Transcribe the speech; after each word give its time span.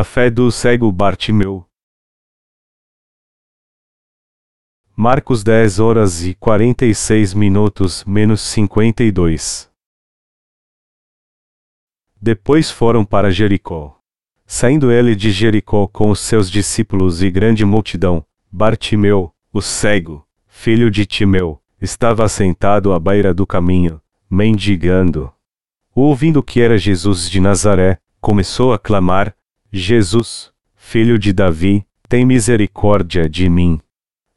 A 0.00 0.04
fé 0.04 0.30
do 0.30 0.50
cego 0.50 0.90
Bartimeu. 0.90 1.66
Marcos 4.96 5.44
10 5.44 5.78
horas 5.78 6.24
e 6.24 6.32
46 6.32 7.34
minutos 7.34 8.02
menos 8.06 8.40
52. 8.40 9.70
Depois 12.18 12.70
foram 12.70 13.04
para 13.04 13.30
Jericó. 13.30 14.00
Saindo 14.46 14.90
ele 14.90 15.14
de 15.14 15.30
Jericó 15.30 15.86
com 15.86 16.08
os 16.08 16.20
seus 16.20 16.50
discípulos 16.50 17.22
e 17.22 17.30
grande 17.30 17.66
multidão, 17.66 18.24
Bartimeu, 18.50 19.34
o 19.52 19.60
cego, 19.60 20.26
filho 20.46 20.90
de 20.90 21.04
Timeu, 21.04 21.62
estava 21.78 22.24
assentado 22.24 22.94
à 22.94 22.98
beira 22.98 23.34
do 23.34 23.46
caminho, 23.46 24.00
mendigando. 24.30 25.30
Ouvindo 25.94 26.42
que 26.42 26.62
era 26.62 26.78
Jesus 26.78 27.28
de 27.28 27.38
Nazaré, 27.38 27.98
começou 28.18 28.72
a 28.72 28.78
clamar: 28.78 29.36
Jesus, 29.72 30.52
filho 30.74 31.16
de 31.16 31.32
Davi, 31.32 31.86
tem 32.08 32.26
misericórdia 32.26 33.28
de 33.28 33.48
mim. 33.48 33.80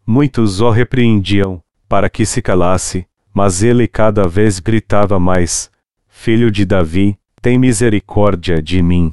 Muitos 0.06 0.62
o 0.62 0.70
repreendiam, 0.70 1.64
para 1.90 2.08
que 2.08 2.24
se 2.24 2.40
calasse, 2.40 3.08
mas 3.34 3.64
ele 3.64 3.88
cada 3.88 4.28
vez 4.28 4.60
gritava 4.60 5.20
mais: 5.20 5.72
Filho 6.08 6.52
de 6.52 6.66
Davi, 6.66 7.18
tem 7.42 7.58
misericórdia 7.58 8.62
de 8.62 8.82
mim. 8.84 9.12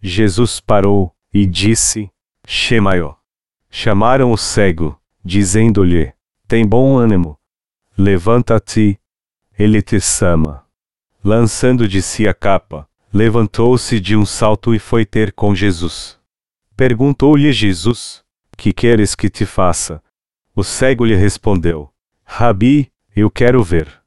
Jesus 0.00 0.60
parou, 0.60 1.14
e 1.32 1.44
disse: 1.44 2.10
Shemaio. 2.46 3.14
Chamaram 3.68 4.32
o 4.32 4.38
cego, 4.38 4.98
dizendo-lhe: 5.22 6.12
Tem 6.48 6.66
bom 6.66 6.96
ânimo. 6.96 7.38
Levanta-te. 7.98 8.98
Ele 9.58 9.82
te 9.82 10.00
chama. 10.00 10.64
Lançando 11.22 11.86
de 11.86 12.00
si 12.00 12.26
a 12.26 12.32
capa, 12.32 12.88
levantou-se 13.12 13.98
de 13.98 14.16
um 14.16 14.24
salto 14.24 14.74
e 14.74 14.78
foi 14.78 15.04
ter 15.04 15.32
com 15.32 15.54
Jesus. 15.54 16.18
Perguntou-lhe 16.76 17.52
Jesus: 17.52 18.24
Que 18.56 18.72
queres 18.72 19.14
que 19.14 19.28
te 19.28 19.44
faça? 19.44 20.02
O 20.54 20.62
cego 20.62 21.04
lhe 21.04 21.14
respondeu: 21.14 21.92
Rabi, 22.24 22.90
eu 23.14 23.30
quero 23.30 23.62
ver. 23.62 24.00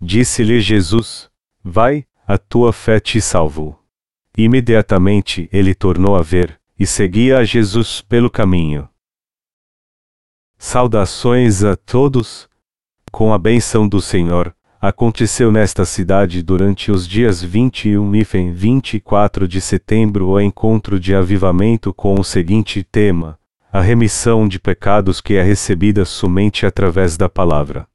Disse-lhe 0.00 0.60
Jesus: 0.60 1.30
Vai, 1.62 2.06
a 2.26 2.38
tua 2.38 2.72
fé 2.72 3.00
te 3.00 3.20
salvou. 3.20 3.78
Imediatamente 4.36 5.48
ele 5.52 5.74
tornou 5.74 6.16
a 6.16 6.22
ver, 6.22 6.60
e 6.78 6.86
seguia 6.86 7.38
a 7.38 7.44
Jesus 7.44 8.00
pelo 8.00 8.30
caminho. 8.30 8.88
Saudações 10.58 11.62
a 11.62 11.76
todos! 11.76 12.48
Com 13.12 13.32
a 13.32 13.38
benção 13.38 13.86
do 13.86 14.00
Senhor, 14.00 14.56
aconteceu 14.86 15.50
nesta 15.50 15.86
cidade 15.86 16.42
durante 16.42 16.92
os 16.92 17.08
dias 17.08 17.42
21 17.42 18.16
e 18.16 18.22
24 18.52 19.48
de 19.48 19.58
setembro 19.58 20.28
o 20.28 20.38
encontro 20.38 21.00
de 21.00 21.14
avivamento 21.14 21.94
com 21.94 22.20
o 22.20 22.22
seguinte 22.22 22.84
tema: 22.84 23.38
a 23.72 23.80
remissão 23.80 24.46
de 24.46 24.60
pecados 24.60 25.22
que 25.22 25.36
é 25.36 25.42
recebida 25.42 26.04
somente 26.04 26.66
através 26.66 27.16
da 27.16 27.30
palavra. 27.30 27.86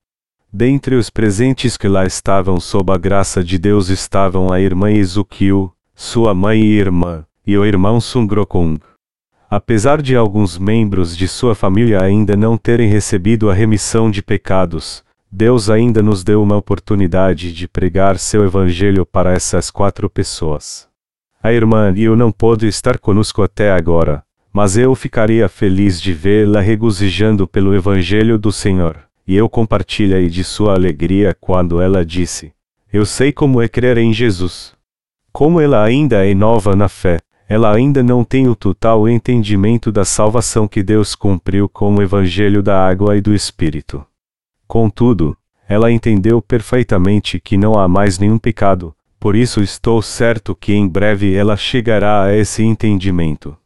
Dentre 0.51 0.95
os 0.95 1.11
presentes 1.11 1.77
que 1.77 1.87
lá 1.87 2.07
estavam 2.07 2.59
sob 2.59 2.91
a 2.91 2.97
graça 2.97 3.43
de 3.43 3.59
Deus 3.59 3.89
estavam 3.89 4.51
a 4.51 4.59
irmã 4.59 4.91
Ezequiel, 4.91 5.71
sua 5.93 6.33
mãe 6.33 6.59
e 6.59 6.71
irmã, 6.79 7.23
e 7.45 7.55
o 7.55 7.63
irmão 7.67 8.01
Sungrokung. 8.01 8.79
Apesar 9.47 10.01
de 10.01 10.15
alguns 10.15 10.57
membros 10.57 11.15
de 11.15 11.27
sua 11.27 11.53
família 11.53 12.01
ainda 12.01 12.35
não 12.35 12.57
terem 12.57 12.89
recebido 12.89 13.47
a 13.47 13.53
remissão 13.53 14.09
de 14.09 14.23
pecados, 14.23 15.03
Deus 15.31 15.69
ainda 15.69 16.01
nos 16.01 16.23
deu 16.23 16.41
uma 16.41 16.57
oportunidade 16.57 17.53
de 17.53 17.67
pregar 17.67 18.17
seu 18.17 18.43
evangelho 18.43 19.05
para 19.05 19.31
essas 19.31 19.69
quatro 19.69 20.09
pessoas. 20.09 20.87
A 21.41 21.53
irmã 21.53 21.91
Liu 21.91 22.15
não 22.15 22.31
pôde 22.31 22.67
estar 22.67 22.97
conosco 22.97 23.43
até 23.43 23.71
agora, 23.71 24.23
mas 24.51 24.75
eu 24.75 24.93
ficaria 24.95 25.47
feliz 25.47 26.01
de 26.01 26.11
vê-la 26.13 26.61
regozijando 26.61 27.47
pelo 27.47 27.75
evangelho 27.75 28.39
do 28.39 28.51
Senhor, 28.51 28.97
e 29.27 29.35
eu 29.35 29.47
compartilhei 29.47 30.27
de 30.27 30.43
sua 30.43 30.73
alegria 30.73 31.37
quando 31.39 31.79
ela 31.79 32.03
disse: 32.03 32.51
Eu 32.91 33.05
sei 33.05 33.31
como 33.31 33.61
é 33.61 33.67
crer 33.67 33.99
em 33.99 34.11
Jesus. 34.11 34.73
Como 35.31 35.61
ela 35.61 35.83
ainda 35.83 36.25
é 36.25 36.33
nova 36.33 36.75
na 36.75 36.89
fé, 36.89 37.19
ela 37.47 37.71
ainda 37.71 38.01
não 38.01 38.23
tem 38.23 38.47
o 38.47 38.55
total 38.55 39.07
entendimento 39.07 39.91
da 39.91 40.03
salvação 40.03 40.67
que 40.67 40.81
Deus 40.81 41.13
cumpriu 41.13 41.69
com 41.69 41.95
o 41.95 42.01
Evangelho 42.01 42.63
da 42.63 42.83
água 42.83 43.15
e 43.15 43.21
do 43.21 43.33
Espírito. 43.33 44.05
Contudo, 44.69 45.35
ela 45.67 45.91
entendeu 45.91 46.39
perfeitamente 46.43 47.39
que 47.39 47.57
não 47.57 47.73
há 47.73 47.87
mais 47.87 48.19
nenhum 48.19 48.37
pecado, 48.37 48.93
por 49.19 49.35
isso 49.35 49.63
estou 49.63 49.99
certo 49.99 50.55
que 50.55 50.71
em 50.71 50.87
breve 50.87 51.33
ela 51.33 51.57
chegará 51.57 52.25
a 52.25 52.35
esse 52.35 52.61
entendimento. 52.61 53.57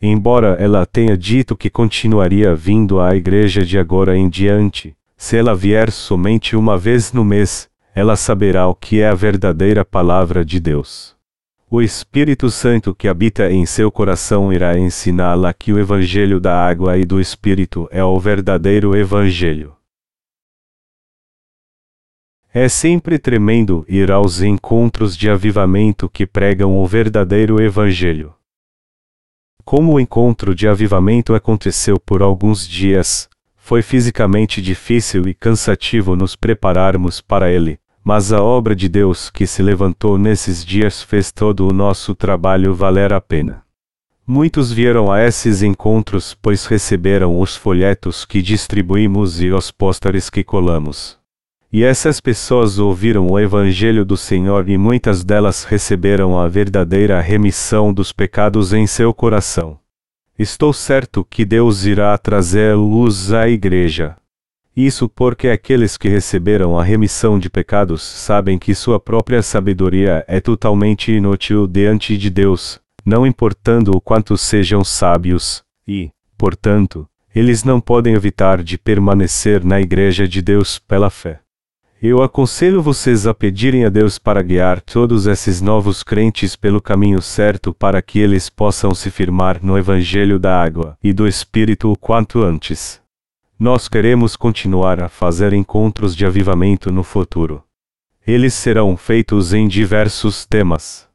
Embora 0.00 0.56
ela 0.58 0.86
tenha 0.86 1.14
dito 1.14 1.54
que 1.54 1.68
continuaria 1.68 2.54
vindo 2.54 2.98
à 2.98 3.14
igreja 3.14 3.66
de 3.66 3.78
agora 3.78 4.16
em 4.16 4.30
diante, 4.30 4.96
se 5.14 5.36
ela 5.36 5.54
vier 5.54 5.90
somente 5.90 6.56
uma 6.56 6.78
vez 6.78 7.12
no 7.12 7.22
mês, 7.22 7.68
ela 7.94 8.16
saberá 8.16 8.66
o 8.66 8.74
que 8.74 9.02
é 9.02 9.08
a 9.08 9.14
verdadeira 9.14 9.84
palavra 9.84 10.42
de 10.42 10.58
Deus. 10.58 11.14
O 11.70 11.82
Espírito 11.82 12.50
Santo 12.50 12.94
que 12.94 13.08
habita 13.08 13.52
em 13.52 13.66
seu 13.66 13.90
coração 13.90 14.50
irá 14.50 14.78
ensiná-la 14.78 15.52
que 15.52 15.70
o 15.70 15.78
Evangelho 15.78 16.40
da 16.40 16.58
água 16.66 16.96
e 16.96 17.04
do 17.04 17.20
Espírito 17.20 17.86
é 17.90 18.02
o 18.02 18.18
verdadeiro 18.18 18.96
Evangelho. 18.96 19.75
É 22.58 22.70
sempre 22.70 23.18
tremendo 23.18 23.84
ir 23.86 24.10
aos 24.10 24.40
encontros 24.40 25.14
de 25.14 25.28
avivamento 25.28 26.08
que 26.08 26.26
pregam 26.26 26.74
o 26.74 26.86
verdadeiro 26.86 27.60
Evangelho. 27.60 28.32
Como 29.62 29.92
o 29.92 30.00
encontro 30.00 30.54
de 30.54 30.66
avivamento 30.66 31.34
aconteceu 31.34 32.00
por 32.00 32.22
alguns 32.22 32.66
dias, 32.66 33.28
foi 33.58 33.82
fisicamente 33.82 34.62
difícil 34.62 35.28
e 35.28 35.34
cansativo 35.34 36.16
nos 36.16 36.34
prepararmos 36.34 37.20
para 37.20 37.50
ele, 37.50 37.78
mas 38.02 38.32
a 38.32 38.42
obra 38.42 38.74
de 38.74 38.88
Deus 38.88 39.28
que 39.28 39.46
se 39.46 39.62
levantou 39.62 40.16
nesses 40.16 40.64
dias 40.64 41.02
fez 41.02 41.30
todo 41.30 41.68
o 41.68 41.74
nosso 41.74 42.14
trabalho 42.14 42.74
valer 42.74 43.12
a 43.12 43.20
pena. 43.20 43.64
Muitos 44.26 44.72
vieram 44.72 45.12
a 45.12 45.22
esses 45.22 45.62
encontros 45.62 46.32
pois 46.32 46.64
receberam 46.64 47.38
os 47.38 47.54
folhetos 47.54 48.24
que 48.24 48.40
distribuímos 48.40 49.42
e 49.42 49.50
os 49.50 49.70
pôsteres 49.70 50.30
que 50.30 50.42
colamos. 50.42 51.18
E 51.72 51.82
essas 51.82 52.20
pessoas 52.20 52.78
ouviram 52.78 53.26
o 53.26 53.38
Evangelho 53.38 54.04
do 54.04 54.16
Senhor 54.16 54.68
e 54.68 54.78
muitas 54.78 55.24
delas 55.24 55.64
receberam 55.64 56.38
a 56.38 56.46
verdadeira 56.46 57.20
remissão 57.20 57.92
dos 57.92 58.12
pecados 58.12 58.72
em 58.72 58.86
seu 58.86 59.12
coração. 59.12 59.78
Estou 60.38 60.72
certo 60.72 61.26
que 61.28 61.44
Deus 61.44 61.84
irá 61.84 62.16
trazer 62.18 62.74
luz 62.76 63.32
à 63.32 63.48
Igreja. 63.48 64.16
Isso 64.76 65.08
porque 65.08 65.48
aqueles 65.48 65.96
que 65.96 66.08
receberam 66.08 66.78
a 66.78 66.84
remissão 66.84 67.38
de 67.38 67.48
pecados 67.48 68.02
sabem 68.02 68.58
que 68.58 68.74
sua 68.74 69.00
própria 69.00 69.40
sabedoria 69.40 70.22
é 70.28 70.38
totalmente 70.38 71.10
inútil 71.10 71.66
diante 71.66 72.18
de 72.18 72.28
Deus, 72.28 72.78
não 73.02 73.26
importando 73.26 73.92
o 73.96 74.00
quanto 74.00 74.36
sejam 74.36 74.84
sábios, 74.84 75.64
e, 75.88 76.10
portanto, 76.36 77.08
eles 77.34 77.64
não 77.64 77.80
podem 77.80 78.12
evitar 78.12 78.62
de 78.62 78.76
permanecer 78.76 79.64
na 79.64 79.80
Igreja 79.80 80.28
de 80.28 80.42
Deus 80.42 80.78
pela 80.78 81.08
fé. 81.08 81.45
Eu 82.00 82.22
aconselho 82.22 82.82
vocês 82.82 83.26
a 83.26 83.32
pedirem 83.32 83.86
a 83.86 83.88
Deus 83.88 84.18
para 84.18 84.42
guiar 84.42 84.82
todos 84.82 85.26
esses 85.26 85.62
novos 85.62 86.02
crentes 86.02 86.54
pelo 86.54 86.78
caminho 86.78 87.22
certo 87.22 87.72
para 87.72 88.02
que 88.02 88.18
eles 88.18 88.50
possam 88.50 88.94
se 88.94 89.10
firmar 89.10 89.64
no 89.64 89.78
Evangelho 89.78 90.38
da 90.38 90.62
água 90.62 90.98
e 91.02 91.10
do 91.10 91.26
Espírito 91.26 91.90
o 91.90 91.96
quanto 91.96 92.42
antes. 92.42 93.00
Nós 93.58 93.88
queremos 93.88 94.36
continuar 94.36 95.02
a 95.02 95.08
fazer 95.08 95.54
encontros 95.54 96.14
de 96.14 96.26
avivamento 96.26 96.92
no 96.92 97.02
futuro. 97.02 97.64
Eles 98.26 98.52
serão 98.52 98.94
feitos 98.94 99.54
em 99.54 99.66
diversos 99.66 100.44
temas. 100.44 101.08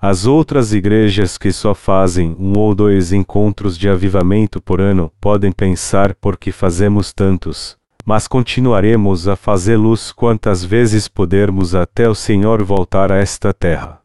As 0.00 0.26
outras 0.26 0.72
igrejas 0.72 1.36
que 1.36 1.50
só 1.50 1.74
fazem 1.74 2.36
um 2.38 2.56
ou 2.56 2.72
dois 2.72 3.12
encontros 3.12 3.76
de 3.76 3.88
avivamento 3.88 4.62
por 4.62 4.80
ano 4.80 5.10
podem 5.20 5.50
pensar 5.50 6.14
por 6.14 6.38
que 6.38 6.52
fazemos 6.52 7.12
tantos, 7.12 7.79
mas 8.10 8.26
continuaremos 8.26 9.28
a 9.28 9.36
fazê-los 9.36 10.10
quantas 10.10 10.64
vezes 10.64 11.06
pudermos 11.06 11.74
até 11.74 12.08
o 12.08 12.14
Senhor 12.14 12.60
voltar 12.64 13.12
a 13.12 13.18
esta 13.18 13.54
terra. 13.54 14.00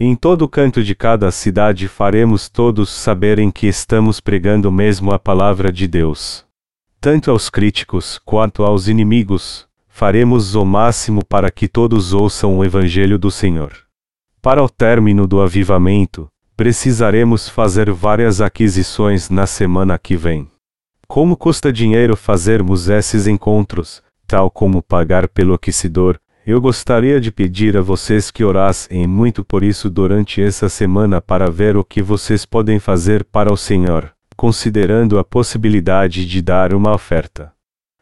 Em 0.00 0.16
todo 0.16 0.48
canto 0.48 0.82
de 0.82 0.94
cada 0.94 1.30
cidade 1.30 1.86
faremos 1.86 2.48
todos 2.48 2.88
saberem 2.88 3.50
que 3.50 3.66
estamos 3.66 4.20
pregando 4.20 4.72
mesmo 4.72 5.12
a 5.12 5.18
palavra 5.18 5.70
de 5.70 5.86
Deus 5.86 6.46
tanto 7.02 7.32
aos 7.32 7.50
críticos 7.50 8.20
quanto 8.24 8.62
aos 8.62 8.86
inimigos, 8.86 9.66
faremos 9.88 10.54
o 10.54 10.64
máximo 10.64 11.24
para 11.24 11.50
que 11.50 11.66
todos 11.66 12.12
ouçam 12.12 12.56
o 12.56 12.64
Evangelho 12.64 13.18
do 13.18 13.28
Senhor. 13.28 13.72
Para 14.40 14.62
o 14.62 14.68
término 14.68 15.26
do 15.26 15.40
avivamento, 15.40 16.28
precisaremos 16.56 17.48
fazer 17.48 17.90
várias 17.90 18.40
aquisições 18.40 19.28
na 19.28 19.48
semana 19.48 19.98
que 19.98 20.14
vem. 20.14 20.51
Como 21.12 21.36
custa 21.36 21.70
dinheiro 21.70 22.16
fazermos 22.16 22.88
esses 22.88 23.26
encontros, 23.26 24.02
tal 24.26 24.50
como 24.50 24.82
pagar 24.82 25.28
pelo 25.28 25.52
aquecedor, 25.52 26.18
Eu 26.46 26.58
gostaria 26.58 27.20
de 27.20 27.30
pedir 27.30 27.76
a 27.76 27.82
vocês 27.82 28.30
que 28.30 28.42
orassem 28.42 29.06
muito 29.06 29.44
por 29.44 29.62
isso 29.62 29.90
durante 29.90 30.40
essa 30.40 30.70
semana 30.70 31.20
para 31.20 31.50
ver 31.50 31.76
o 31.76 31.84
que 31.84 32.00
vocês 32.00 32.46
podem 32.46 32.78
fazer 32.78 33.24
para 33.24 33.52
o 33.52 33.58
Senhor, 33.58 34.10
considerando 34.38 35.18
a 35.18 35.24
possibilidade 35.24 36.24
de 36.24 36.40
dar 36.40 36.72
uma 36.72 36.94
oferta. 36.94 37.52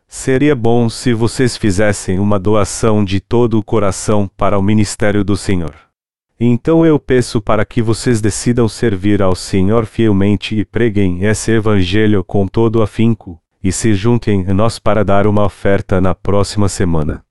Seria 0.06 0.54
bom 0.54 0.88
se 0.88 1.12
vocês 1.12 1.56
fizessem 1.56 2.20
uma 2.20 2.38
doação 2.38 3.04
de 3.04 3.18
todo 3.18 3.58
o 3.58 3.62
coração 3.64 4.30
para 4.36 4.56
o 4.56 4.62
ministério 4.62 5.24
do 5.24 5.36
Senhor. 5.36 5.89
Então 6.42 6.86
eu 6.86 6.98
peço 6.98 7.38
para 7.38 7.66
que 7.66 7.82
vocês 7.82 8.18
decidam 8.18 8.66
servir 8.66 9.20
ao 9.20 9.34
Senhor 9.34 9.84
fielmente 9.84 10.58
e 10.58 10.64
preguem 10.64 11.22
esse 11.24 11.52
evangelho 11.52 12.24
com 12.24 12.46
todo 12.46 12.80
afinco, 12.80 13.38
e 13.62 13.70
se 13.70 13.92
juntem 13.92 14.46
a 14.48 14.54
nós 14.54 14.78
para 14.78 15.04
dar 15.04 15.26
uma 15.26 15.44
oferta 15.44 16.00
na 16.00 16.14
próxima 16.14 16.66
semana. 16.66 17.22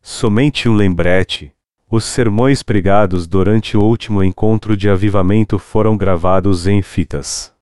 Somente 0.00 0.66
um 0.66 0.74
lembrete: 0.74 1.52
os 1.90 2.04
sermões 2.04 2.62
pregados 2.62 3.26
durante 3.26 3.76
o 3.76 3.82
último 3.82 4.24
encontro 4.24 4.74
de 4.74 4.88
avivamento 4.88 5.58
foram 5.58 5.94
gravados 5.94 6.66
em 6.66 6.80
fitas. 6.80 7.52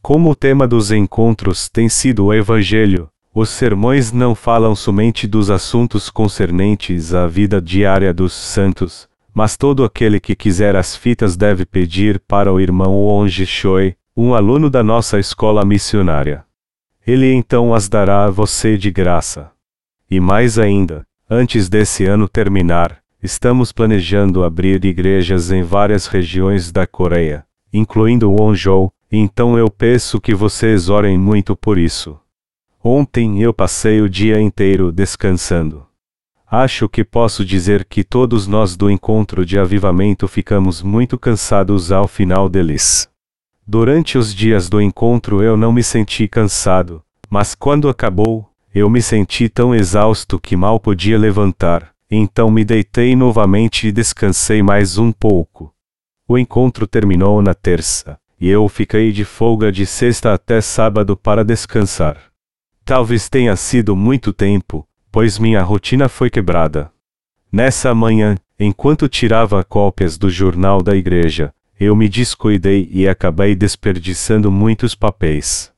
Como 0.00 0.30
o 0.30 0.34
tema 0.34 0.66
dos 0.66 0.90
encontros 0.90 1.68
tem 1.68 1.86
sido 1.86 2.24
o 2.24 2.32
Evangelho, 2.32 3.10
os 3.34 3.50
sermões 3.50 4.10
não 4.10 4.34
falam 4.34 4.74
somente 4.74 5.26
dos 5.26 5.50
assuntos 5.50 6.08
concernentes 6.08 7.12
à 7.12 7.26
vida 7.26 7.60
diária 7.60 8.14
dos 8.14 8.32
santos, 8.32 9.09
mas 9.40 9.56
todo 9.56 9.84
aquele 9.84 10.20
que 10.20 10.36
quiser 10.36 10.76
as 10.76 10.94
fitas 10.94 11.36
deve 11.36 11.64
pedir 11.64 12.20
para 12.20 12.52
o 12.52 12.60
irmão 12.60 13.06
Onge 13.06 13.46
Choi, 13.46 13.96
um 14.16 14.34
aluno 14.34 14.68
da 14.68 14.82
nossa 14.82 15.18
escola 15.18 15.64
missionária. 15.64 16.44
Ele 17.06 17.32
então 17.32 17.72
as 17.72 17.88
dará 17.88 18.26
a 18.26 18.30
você 18.30 18.76
de 18.76 18.90
graça. 18.90 19.50
E 20.10 20.20
mais 20.20 20.58
ainda, 20.58 21.06
Antes 21.32 21.68
desse 21.68 22.06
ano 22.06 22.28
terminar, 22.28 22.98
estamos 23.22 23.70
planejando 23.70 24.42
abrir 24.42 24.84
igrejas 24.84 25.52
em 25.52 25.62
várias 25.62 26.08
regiões 26.08 26.72
da 26.72 26.88
Coreia, 26.88 27.46
incluindo 27.72 28.32
Wonjou, 28.32 28.92
então 29.12 29.56
eu 29.56 29.70
peço 29.70 30.20
que 30.20 30.34
vocês 30.34 30.88
orem 30.88 31.16
muito 31.16 31.54
por 31.54 31.78
isso. 31.78 32.18
Ontem 32.82 33.40
eu 33.40 33.54
passei 33.54 34.00
o 34.00 34.08
dia 34.10 34.40
inteiro 34.40 34.90
descansando. 34.90 35.86
Acho 36.52 36.88
que 36.88 37.04
posso 37.04 37.44
dizer 37.44 37.84
que 37.84 38.02
todos 38.02 38.48
nós 38.48 38.76
do 38.76 38.90
encontro 38.90 39.46
de 39.46 39.56
avivamento 39.56 40.26
ficamos 40.26 40.82
muito 40.82 41.16
cansados 41.16 41.92
ao 41.92 42.08
final 42.08 42.48
deles. 42.48 43.08
Durante 43.64 44.18
os 44.18 44.34
dias 44.34 44.68
do 44.68 44.80
encontro 44.80 45.44
eu 45.44 45.56
não 45.56 45.72
me 45.72 45.84
senti 45.84 46.26
cansado, 46.26 47.04
mas 47.30 47.54
quando 47.54 47.88
acabou, 47.88 48.50
eu 48.74 48.90
me 48.90 49.00
senti 49.00 49.48
tão 49.48 49.72
exausto 49.72 50.40
que 50.40 50.56
mal 50.56 50.80
podia 50.80 51.16
levantar, 51.16 51.92
então 52.10 52.50
me 52.50 52.64
deitei 52.64 53.14
novamente 53.14 53.86
e 53.86 53.92
descansei 53.92 54.60
mais 54.60 54.98
um 54.98 55.12
pouco. 55.12 55.72
O 56.26 56.36
encontro 56.36 56.84
terminou 56.84 57.40
na 57.40 57.54
terça, 57.54 58.18
e 58.40 58.48
eu 58.48 58.68
fiquei 58.68 59.12
de 59.12 59.24
folga 59.24 59.70
de 59.70 59.86
sexta 59.86 60.34
até 60.34 60.60
sábado 60.60 61.16
para 61.16 61.44
descansar. 61.44 62.16
Talvez 62.84 63.28
tenha 63.28 63.54
sido 63.54 63.94
muito 63.94 64.32
tempo, 64.32 64.84
pois 65.12 65.38
minha 65.38 65.62
rotina 65.62 66.08
foi 66.08 66.30
quebrada. 66.30 66.90
Nessa 67.50 67.94
manhã, 67.94 68.36
enquanto 68.58 69.08
tirava 69.08 69.64
cópias 69.64 70.16
do 70.16 70.30
jornal 70.30 70.82
da 70.82 70.94
igreja, 70.94 71.52
eu 71.78 71.96
me 71.96 72.08
descuidei 72.08 72.88
e 72.92 73.08
acabei 73.08 73.54
desperdiçando 73.54 74.50
muitos 74.50 74.94
papéis. 74.94 75.72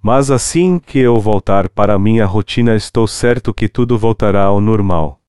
Mas 0.00 0.30
assim 0.30 0.78
que 0.78 0.98
eu 0.98 1.18
voltar 1.18 1.68
para 1.68 1.98
minha 1.98 2.24
rotina, 2.24 2.76
estou 2.76 3.06
certo 3.06 3.52
que 3.52 3.68
tudo 3.68 3.98
voltará 3.98 4.44
ao 4.44 4.60
normal. 4.60 5.20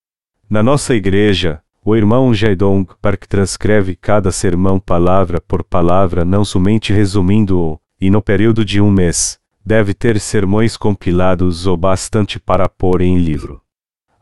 Na 0.48 0.62
nossa 0.62 0.94
igreja, 0.94 1.62
o 1.84 1.96
irmão 1.96 2.34
Jaidong 2.34 2.88
Park 3.02 3.26
transcreve 3.26 3.96
cada 3.96 4.32
sermão 4.32 4.80
palavra 4.80 5.42
por 5.42 5.64
palavra, 5.64 6.24
não 6.24 6.46
somente 6.46 6.94
resumindo-o, 6.94 7.80
e 8.00 8.12
no 8.12 8.22
período 8.22 8.64
de 8.64 8.80
um 8.80 8.92
mês, 8.92 9.39
deve 9.66 9.94
ter 9.94 10.20
sermões 10.20 10.76
compilados 10.78 11.68
o 11.68 11.76
bastante 11.76 12.40
para 12.40 12.68
pôr 12.68 13.02
em 13.02 13.18
livro. 13.18 13.62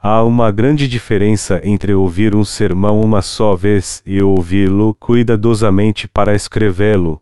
Há 0.01 0.23
uma 0.23 0.51
grande 0.51 0.87
diferença 0.87 1.59
entre 1.63 1.93
ouvir 1.93 2.35
um 2.35 2.43
sermão 2.43 3.01
uma 3.01 3.21
só 3.21 3.55
vez 3.55 4.01
e 4.05 4.21
ouvi-lo 4.21 4.95
cuidadosamente 4.99 6.07
para 6.07 6.35
escrevê-lo, 6.35 7.21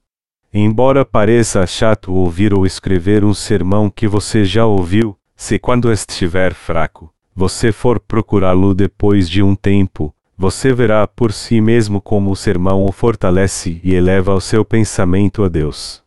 Embora 0.58 1.04
pareça 1.04 1.68
chato 1.68 2.14
ouvir 2.14 2.54
ou 2.54 2.66
escrever 2.66 3.26
um 3.26 3.34
sermão 3.34 3.90
que 3.90 4.08
você 4.08 4.46
já 4.46 4.66
ouviu, 4.66 5.18
se 5.36 5.60
quando 5.60 5.92
estiver 5.92 6.54
fraco, 6.54 7.14
você 7.36 7.74
for 7.74 8.00
procurá-lo 8.00 8.74
depois 8.74 9.30
de 9.30 9.44
um 9.44 9.54
tempo, 9.54 10.16
você 10.38 10.72
verá 10.72 11.06
por 11.06 11.34
si 11.34 11.60
mesmo 11.60 12.00
como 12.00 12.32
o 12.32 12.38
sermão 12.38 12.86
o 12.86 12.92
fortalece 12.94 13.82
e 13.84 13.94
eleva 13.94 14.34
o 14.34 14.40
seu 14.40 14.64
pensamento 14.64 15.44
a 15.44 15.50
Deus. 15.50 16.05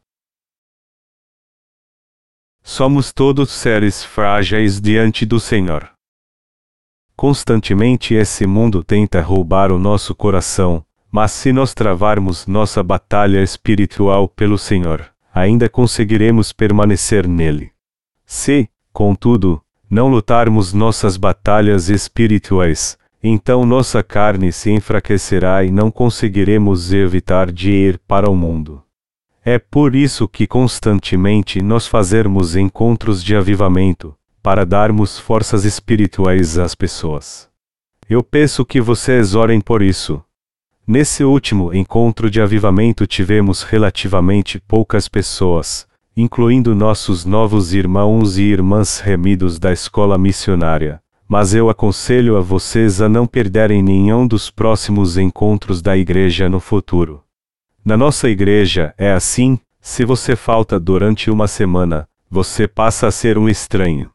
Somos 2.71 3.15
todos 3.15 3.51
seres 3.51 4.05
frágeis 4.05 4.79
diante 4.79 5.25
do 5.25 5.41
Senhor. 5.41 5.89
Constantemente 7.17 8.13
esse 8.13 8.47
mundo 8.47 8.85
tenta 8.85 9.23
roubar 9.23 9.73
o 9.73 9.79
nosso 9.79 10.15
coração, 10.15 10.85
mas 11.11 11.33
se 11.33 11.51
nós 11.51 11.73
travarmos 11.73 12.47
nossa 12.47 12.83
batalha 12.83 13.43
espiritual 13.43 14.29
pelo 14.29 14.59
Senhor, 14.59 15.11
ainda 15.35 15.67
conseguiremos 15.67 16.53
permanecer 16.53 17.27
nele. 17.27 17.73
Se, 18.27 18.69
contudo, 18.93 19.63
não 19.89 20.09
lutarmos 20.09 20.75
nossas 20.75 21.17
batalhas 21.17 21.89
espirituais, 21.89 22.99
então 23.23 23.65
nossa 23.65 24.03
carne 24.03 24.53
se 24.53 24.71
enfraquecerá 24.71 25.65
e 25.65 25.71
não 25.71 25.91
conseguiremos 25.91 26.93
evitar 26.93 27.51
de 27.51 27.71
ir 27.71 27.99
para 28.07 28.29
o 28.29 28.37
mundo. 28.37 28.85
É 29.51 29.59
por 29.59 29.95
isso 29.95 30.29
que 30.29 30.47
constantemente 30.47 31.63
nós 31.63 31.87
fazermos 31.87 32.55
encontros 32.55 33.25
de 33.25 33.35
avivamento, 33.35 34.15
para 34.43 34.67
darmos 34.67 35.19
forças 35.19 35.65
espirituais 35.65 36.59
às 36.59 36.75
pessoas. 36.75 37.49
Eu 38.11 38.23
peço 38.23 38.63
que 38.63 38.79
vocês 38.79 39.35
orem 39.35 39.61
por 39.61 39.81
isso, 39.81 40.23
Nesse 40.87 41.23
último 41.23 41.75
encontro 41.75 42.31
de 42.31 42.41
avivamento 42.41 43.07
tivemos 43.07 43.63
relativamente 43.63 44.59
poucas 44.59 45.07
pessoas, 45.07 45.87
incluindo 46.17 46.75
nossos 46.75 47.27
novos 47.27 47.75
irmãos 47.75 48.39
e 48.39 48.43
irmãs 48.43 48.99
remidos 48.99 49.59
da 49.59 49.71
escola 49.73 50.17
missionária. 50.17 51.01
Mas 51.29 51.55
eu 51.55 51.71
aconselho 51.71 52.39
a 52.39 52.41
vocês 52.41 53.03
a 53.03 53.09
não 53.09 53.27
perderem 53.27 53.83
nenhum 53.83 54.27
dos 54.27 54.51
próximos 54.51 55.19
encontros 55.19 55.83
da 55.83 55.95
igreja 55.95 56.49
no 56.49 56.59
futuro. 56.59 57.23
Na 57.85 57.97
nossa 57.97 58.29
igreja 58.29 58.95
é 58.99 59.13
assim: 59.13 59.59
se 59.81 60.05
você 60.05 60.37
falta 60.37 60.79
durante 60.79 61.31
uma 61.31 61.49
semana, 61.49 62.09
você 62.31 62.69
passa 62.69 63.07
a 63.07 63.11
ser 63.11 63.39
um 63.39 63.49
estranho. 63.49 64.11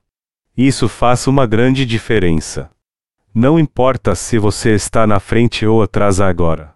Isso 0.55 0.87
faz 0.87 1.25
uma 1.25 1.47
grande 1.47 1.85
diferença. 1.85 2.69
Não 3.33 3.57
importa 3.57 4.13
se 4.13 4.37
você 4.37 4.75
está 4.75 5.07
na 5.07 5.19
frente 5.19 5.65
ou 5.65 5.81
atrás 5.81 6.21
agora. 6.21 6.75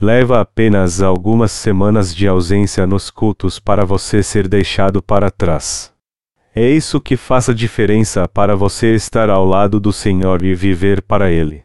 Leva 0.00 0.40
apenas 0.40 1.00
algumas 1.00 1.52
semanas 1.52 2.12
de 2.12 2.26
ausência 2.26 2.84
nos 2.86 3.10
cultos 3.10 3.60
para 3.60 3.84
você 3.84 4.22
ser 4.22 4.48
deixado 4.48 5.00
para 5.00 5.30
trás. 5.30 5.92
É 6.52 6.68
isso 6.68 7.00
que 7.00 7.16
faz 7.16 7.48
a 7.48 7.54
diferença 7.54 8.28
para 8.28 8.56
você 8.56 8.94
estar 8.94 9.30
ao 9.30 9.44
lado 9.44 9.80
do 9.80 9.92
Senhor 9.92 10.44
e 10.44 10.54
viver 10.54 11.00
para 11.02 11.30
Ele. 11.30 11.63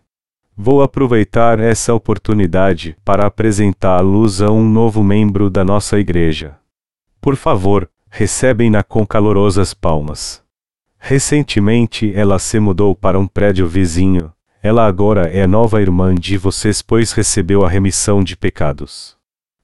Vou 0.62 0.82
aproveitar 0.82 1.58
essa 1.58 1.94
oportunidade 1.94 2.98
para 3.06 3.26
apresentá-los 3.26 4.42
a 4.42 4.52
um 4.52 4.70
novo 4.70 5.02
membro 5.02 5.50
da 5.50 5.64
nossa 5.64 5.98
igreja. 5.98 6.58
Por 7.22 7.38
favor, 7.38 7.90
recebem-na 8.10 8.84
com 8.84 9.08
calorosas 9.08 9.74
palmas. 9.74 10.44
Recentemente 10.98 12.12
ela 12.14 12.38
se 12.38 12.60
mudou 12.60 12.94
para 12.94 13.18
um 13.18 13.26
prédio 13.26 13.70
vizinho. 13.70 14.34
Ela 14.62 14.86
agora 14.86 15.30
é 15.30 15.44
a 15.44 15.48
nova 15.48 15.82
irmã 15.82 16.14
de 16.14 16.36
vocês, 16.36 16.82
pois 16.82 17.14
recebeu 17.14 17.64
a 17.64 17.70
remissão 17.70 18.22
de 18.22 18.36
pecados. 18.36 19.16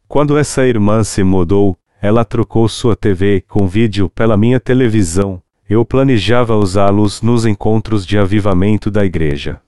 Quando 0.07 0.37
essa 0.37 0.65
irmã 0.65 1.03
se 1.03 1.25
mudou, 1.25 1.77
ela 2.01 2.23
trocou 2.23 2.69
sua 2.69 2.95
TV 2.95 3.43
com 3.49 3.67
vídeo 3.67 4.09
pela 4.09 4.37
minha 4.37 4.61
televisão. 4.61 5.41
Eu 5.69 5.83
planejava 5.83 6.55
usá-los 6.55 7.21
nos 7.21 7.45
encontros 7.45 8.05
de 8.05 8.17
avivamento 8.17 8.89
da 8.89 9.03
igreja. 9.03 9.59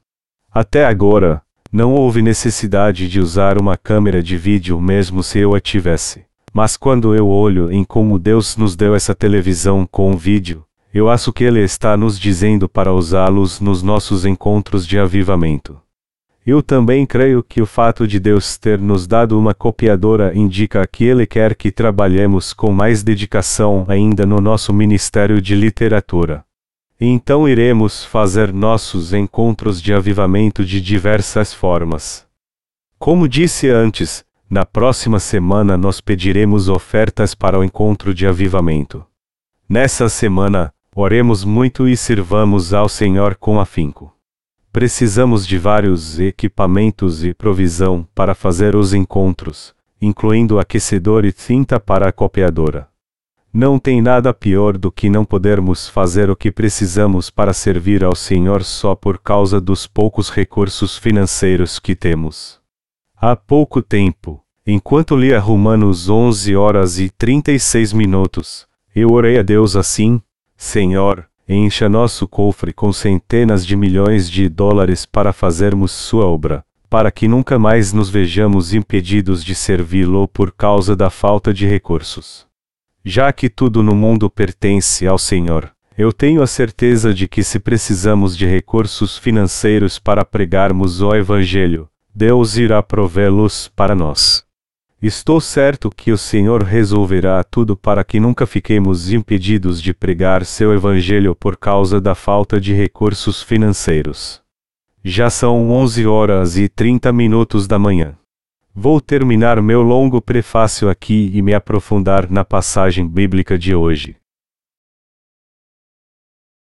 Até 0.60 0.88
agora, 0.88 1.40
não 1.72 1.94
houve 1.94 2.20
necessidade 2.20 3.08
de 3.08 3.20
usar 3.20 3.62
uma 3.62 3.78
câmera 3.78 4.24
de 4.24 4.36
vídeo 4.36 4.82
mesmo 4.82 5.22
se 5.22 5.38
eu 5.38 5.54
a 5.54 5.60
tivesse. 5.60 6.26
Mas 6.52 6.76
quando 6.76 7.14
eu 7.14 7.28
olho 7.28 7.72
em 7.72 7.84
como 7.84 8.18
Deus 8.18 8.58
nos 8.58 8.76
deu 8.76 8.96
essa 8.96 9.14
televisão 9.14 9.86
com 9.86 10.18
vídeo, 10.18 10.66
eu 10.92 11.12
acho 11.12 11.32
que 11.32 11.44
ele 11.44 11.60
está 11.60 11.96
nos 11.96 12.18
dizendo 12.18 12.68
para 12.68 12.92
usá-los 12.92 13.62
nos 13.62 13.84
nossos 13.84 14.26
encontros 14.26 14.88
de 14.88 14.98
avivamento. 14.98 15.80
Eu 16.44 16.64
também 16.64 17.06
creio 17.06 17.44
que 17.44 17.62
o 17.62 17.68
fato 17.68 18.08
de 18.08 18.20
Deus 18.20 18.58
ter 18.58 18.80
nos 18.80 19.06
dado 19.06 19.38
uma 19.38 19.54
copiadora 19.54 20.36
indica 20.36 20.88
que 20.88 21.04
Ele 21.06 21.28
quer 21.28 21.54
que 21.54 21.72
trabalhemos 21.72 22.52
com 22.52 22.72
mais 22.72 23.04
dedicação 23.04 23.86
ainda 23.88 24.26
no 24.26 24.42
nosso 24.42 24.74
ministério 24.74 25.40
de 25.40 25.54
literatura. 25.54 26.47
Então 27.00 27.48
iremos 27.48 28.04
fazer 28.04 28.52
nossos 28.52 29.14
encontros 29.14 29.80
de 29.80 29.94
avivamento 29.94 30.66
de 30.66 30.82
diversas 30.82 31.54
formas. 31.54 32.26
Como 32.98 33.28
disse 33.28 33.70
antes, 33.70 34.26
na 34.50 34.66
próxima 34.66 35.20
semana 35.20 35.78
nós 35.78 36.02
pediremos 36.02 36.70
ofertas 36.70 37.36
para 37.36 37.60
o 37.60 37.64
encontro 37.64 38.16
de 38.16 38.26
avivamento. 38.26 39.06
Nessa 39.70 40.10
semana, 40.10 40.74
oremos 40.96 41.44
muito 41.44 41.88
e 41.88 41.96
sirvamos 41.96 42.74
ao 42.74 42.90
Senhor 42.90 43.36
com 43.36 43.60
afinco. 43.60 44.12
Precisamos 44.72 45.46
de 45.46 45.58
vários 45.58 46.20
equipamentos 46.20 47.24
e 47.24 47.32
provisão 47.32 48.08
para 48.16 48.34
fazer 48.34 48.76
os 48.76 48.94
encontros, 48.94 49.76
incluindo 50.02 50.60
aquecedor 50.60 51.26
e 51.26 51.32
tinta 51.32 51.80
para 51.80 52.10
a 52.10 52.12
copiadora. 52.12 52.88
Não 53.60 53.80
tem 53.80 54.04
nada 54.04 54.36
pior 54.36 54.78
do 54.78 54.92
que 54.92 55.10
não 55.10 55.26
podermos 55.26 55.90
fazer 55.90 56.30
o 56.30 56.36
que 56.36 56.52
precisamos 56.52 57.32
para 57.32 57.54
servir 57.54 58.04
ao 58.04 58.16
Senhor 58.16 58.64
só 58.64 58.94
por 58.94 59.18
causa 59.18 59.60
dos 59.60 59.88
poucos 59.88 60.30
recursos 60.30 60.96
financeiros 60.96 61.80
que 61.80 61.96
temos. 61.96 62.60
Há 63.20 63.36
pouco 63.36 63.82
tempo, 63.82 64.40
enquanto 64.64 65.16
lia 65.16 65.40
Romanos 65.40 66.08
11 66.08 66.56
horas 66.56 67.00
e 67.00 67.10
36 67.10 67.94
minutos, 67.94 68.68
eu 68.96 69.12
orei 69.12 69.40
a 69.40 69.42
Deus 69.42 69.76
assim: 69.76 70.22
Senhor, 70.56 71.26
encha 71.50 71.90
nosso 71.90 72.28
cofre 72.28 72.72
com 72.72 72.94
centenas 72.94 73.66
de 73.66 73.76
milhões 73.76 74.30
de 74.30 74.48
dólares 74.48 75.04
para 75.04 75.34
fazermos 75.34 75.92
Sua 75.92 76.28
obra, 76.28 76.64
para 76.88 77.10
que 77.10 77.28
nunca 77.28 77.58
mais 77.58 77.92
nos 77.92 78.08
vejamos 78.08 78.76
impedidos 78.76 79.44
de 79.44 79.56
servi-lo 79.56 80.28
por 80.28 80.52
causa 80.52 80.96
da 80.96 81.10
falta 81.10 81.52
de 81.52 81.66
recursos. 81.66 82.47
Já 83.10 83.32
que 83.32 83.48
tudo 83.48 83.82
no 83.82 83.96
mundo 83.96 84.30
pertence 84.30 85.08
ao 85.08 85.18
Senhor, 85.18 85.72
eu 85.98 86.12
tenho 86.12 86.42
a 86.42 86.46
certeza 86.46 87.14
de 87.14 87.26
que 87.26 87.42
se 87.42 87.58
precisamos 87.58 88.36
de 88.36 88.46
recursos 88.46 89.18
financeiros 89.18 89.98
para 89.98 90.26
pregarmos 90.26 91.02
o 91.02 91.16
Evangelho, 91.16 91.88
Deus 92.14 92.58
irá 92.58 92.84
provê-los 92.84 93.72
para 93.74 93.96
nós. 93.96 94.44
Estou 95.02 95.40
certo 95.40 95.90
que 95.90 96.12
o 96.12 96.18
Senhor 96.18 96.64
resolverá 96.64 97.42
tudo 97.46 97.78
para 97.78 98.04
que 98.04 98.20
nunca 98.20 98.46
fiquemos 98.46 99.10
impedidos 99.10 99.82
de 99.82 99.94
pregar 99.94 100.44
seu 100.44 100.74
Evangelho 100.74 101.34
por 101.34 101.56
causa 101.56 102.02
da 102.02 102.14
falta 102.14 102.60
de 102.60 102.74
recursos 102.74 103.42
financeiros. 103.42 104.42
Já 105.02 105.30
são 105.30 105.72
11 105.72 106.06
horas 106.06 106.58
e 106.58 106.68
30 106.68 107.14
minutos 107.14 107.68
da 107.68 107.80
manhã. 107.80 108.18
Vou 108.80 109.02
terminar 109.02 109.60
meu 109.60 109.82
longo 109.82 110.22
prefácio 110.22 110.88
aqui 110.88 111.32
e 111.34 111.42
me 111.42 111.52
aprofundar 111.52 112.30
na 112.30 112.46
passagem 112.46 113.10
bíblica 113.10 113.58
de 113.58 113.74
hoje. 113.74 114.16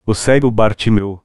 O 0.07 0.15
cego 0.15 0.51
Bartimeu. 0.51 1.23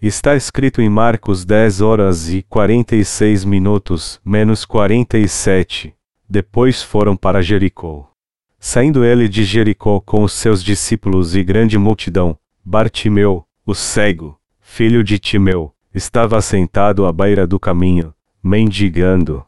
Está 0.00 0.34
escrito 0.34 0.80
em 0.80 0.88
Marcos 0.88 1.44
10 1.44 1.82
horas 1.82 2.30
e 2.30 2.42
46 2.44 3.44
minutos, 3.44 4.18
menos 4.24 4.64
47. 4.64 5.94
Depois 6.26 6.82
foram 6.82 7.14
para 7.14 7.42
Jericó. 7.42 8.10
Saindo 8.58 9.04
ele 9.04 9.28
de 9.28 9.44
Jericó 9.44 10.00
com 10.00 10.22
os 10.22 10.32
seus 10.32 10.64
discípulos 10.64 11.36
e 11.36 11.44
grande 11.44 11.76
multidão, 11.76 12.38
Bartimeu, 12.64 13.46
o 13.66 13.74
cego, 13.74 14.40
filho 14.62 15.04
de 15.04 15.18
Timeu, 15.18 15.74
estava 15.94 16.40
sentado 16.40 17.04
à 17.04 17.12
beira 17.12 17.46
do 17.46 17.60
caminho, 17.60 18.14
mendigando. 18.42 19.44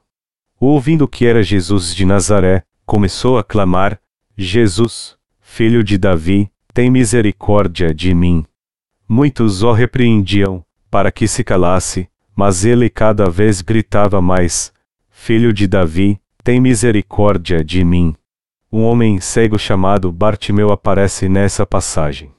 Ouvindo 0.61 1.09
que 1.09 1.27
era 1.27 1.43
Jesus 1.43 1.95
de 1.95 2.05
Nazaré, 2.05 2.63
começou 2.87 3.39
a 3.39 3.45
clamar: 3.45 4.01
Jesus, 4.37 5.17
filho 5.41 5.83
de 5.83 5.99
Davi, 5.99 6.51
tem 6.73 6.91
misericórdia 6.91 7.93
de 7.93 8.15
mim. 8.15 8.45
Muitos 9.09 9.63
o 9.63 9.73
repreendiam, 9.73 10.65
para 10.91 11.13
que 11.13 11.27
se 11.27 11.43
calasse, 11.43 12.09
mas 12.37 12.65
ele 12.65 12.89
cada 12.89 13.29
vez 13.29 13.61
gritava 13.61 14.21
mais: 14.21 14.73
Filho 15.11 15.53
de 15.53 15.67
Davi, 15.67 16.21
tem 16.43 16.61
misericórdia 16.61 17.65
de 17.65 17.85
mim. 17.85 18.15
Um 18.71 18.83
homem 18.83 19.21
cego 19.21 19.59
chamado 19.59 20.11
Bartimeu 20.11 20.73
aparece 20.73 21.29
nessa 21.29 21.65
passagem. 21.65 22.33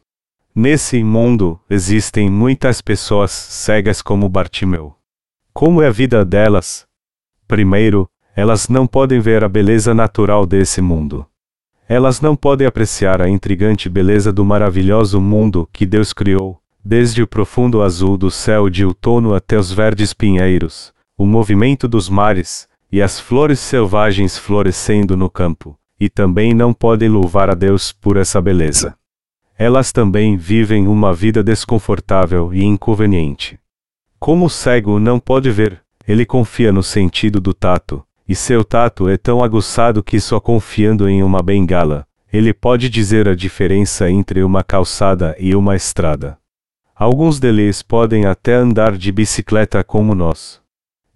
Nesse 0.54 1.04
mundo, 1.04 1.60
existem 1.70 2.30
muitas 2.30 2.82
pessoas 2.82 3.32
cegas 3.32 4.02
como 4.02 4.30
Bartimeu. 4.30 4.96
Como 5.58 5.82
é 5.82 5.88
a 5.88 5.90
vida 5.90 6.26
delas? 6.26 6.86
Primeiro, 7.48 8.10
elas 8.36 8.68
não 8.68 8.86
podem 8.86 9.22
ver 9.22 9.42
a 9.42 9.48
beleza 9.48 9.94
natural 9.94 10.46
desse 10.46 10.82
mundo. 10.82 11.26
Elas 11.88 12.20
não 12.20 12.36
podem 12.36 12.68
apreciar 12.68 13.22
a 13.22 13.30
intrigante 13.30 13.88
beleza 13.88 14.34
do 14.34 14.44
maravilhoso 14.44 15.22
mundo 15.22 15.66
que 15.72 15.86
Deus 15.86 16.12
criou, 16.12 16.60
desde 16.84 17.24
o 17.24 17.28
profundo 17.28 17.82
azul 17.82 18.18
do 18.18 18.30
céu 18.30 18.70
de 18.70 18.84
outono 18.84 19.34
até 19.34 19.58
os 19.58 19.72
verdes 19.72 20.14
pinheiros, 20.14 20.94
o 21.18 21.26
movimento 21.26 21.88
dos 21.88 22.10
mares, 22.10 22.68
e 22.92 23.02
as 23.02 23.18
flores 23.18 23.60
selvagens 23.60 24.38
florescendo 24.38 25.16
no 25.16 25.30
campo, 25.30 25.80
e 25.98 26.10
também 26.10 26.54
não 26.54 26.74
podem 26.74 27.08
louvar 27.08 27.50
a 27.50 27.54
Deus 27.54 27.94
por 27.94 28.18
essa 28.18 28.42
beleza 28.42 28.94
elas 29.58 29.92
também 29.92 30.36
vivem 30.36 30.86
uma 30.86 31.14
vida 31.14 31.42
desconfortável 31.42 32.54
e 32.54 32.64
inconveniente. 32.64 33.58
Como 34.26 34.48
o 34.48 34.50
cego 34.50 35.00
não 35.00 35.20
pode 35.20 35.52
ver, 35.52 35.84
ele 36.08 36.26
confia 36.26 36.72
no 36.72 36.82
sentido 36.82 37.40
do 37.40 37.54
tato, 37.54 38.04
e 38.28 38.34
seu 38.34 38.64
tato 38.64 39.08
é 39.08 39.18
tão 39.18 39.44
aguçado 39.44 40.02
que 40.02 40.20
só 40.20 40.40
confiando 40.40 41.08
em 41.08 41.22
uma 41.22 41.44
bengala, 41.44 42.08
ele 42.34 42.52
pode 42.52 42.90
dizer 42.90 43.30
a 43.30 43.36
diferença 43.36 44.10
entre 44.10 44.42
uma 44.42 44.64
calçada 44.64 45.36
e 45.38 45.56
uma 45.56 45.76
estrada. 45.76 46.40
Alguns 46.96 47.40
deles 47.40 47.84
podem 47.84 48.26
até 48.26 48.56
andar 48.56 48.98
de 48.98 49.12
bicicleta 49.12 49.84
como 49.84 50.16
nós. 50.16 50.60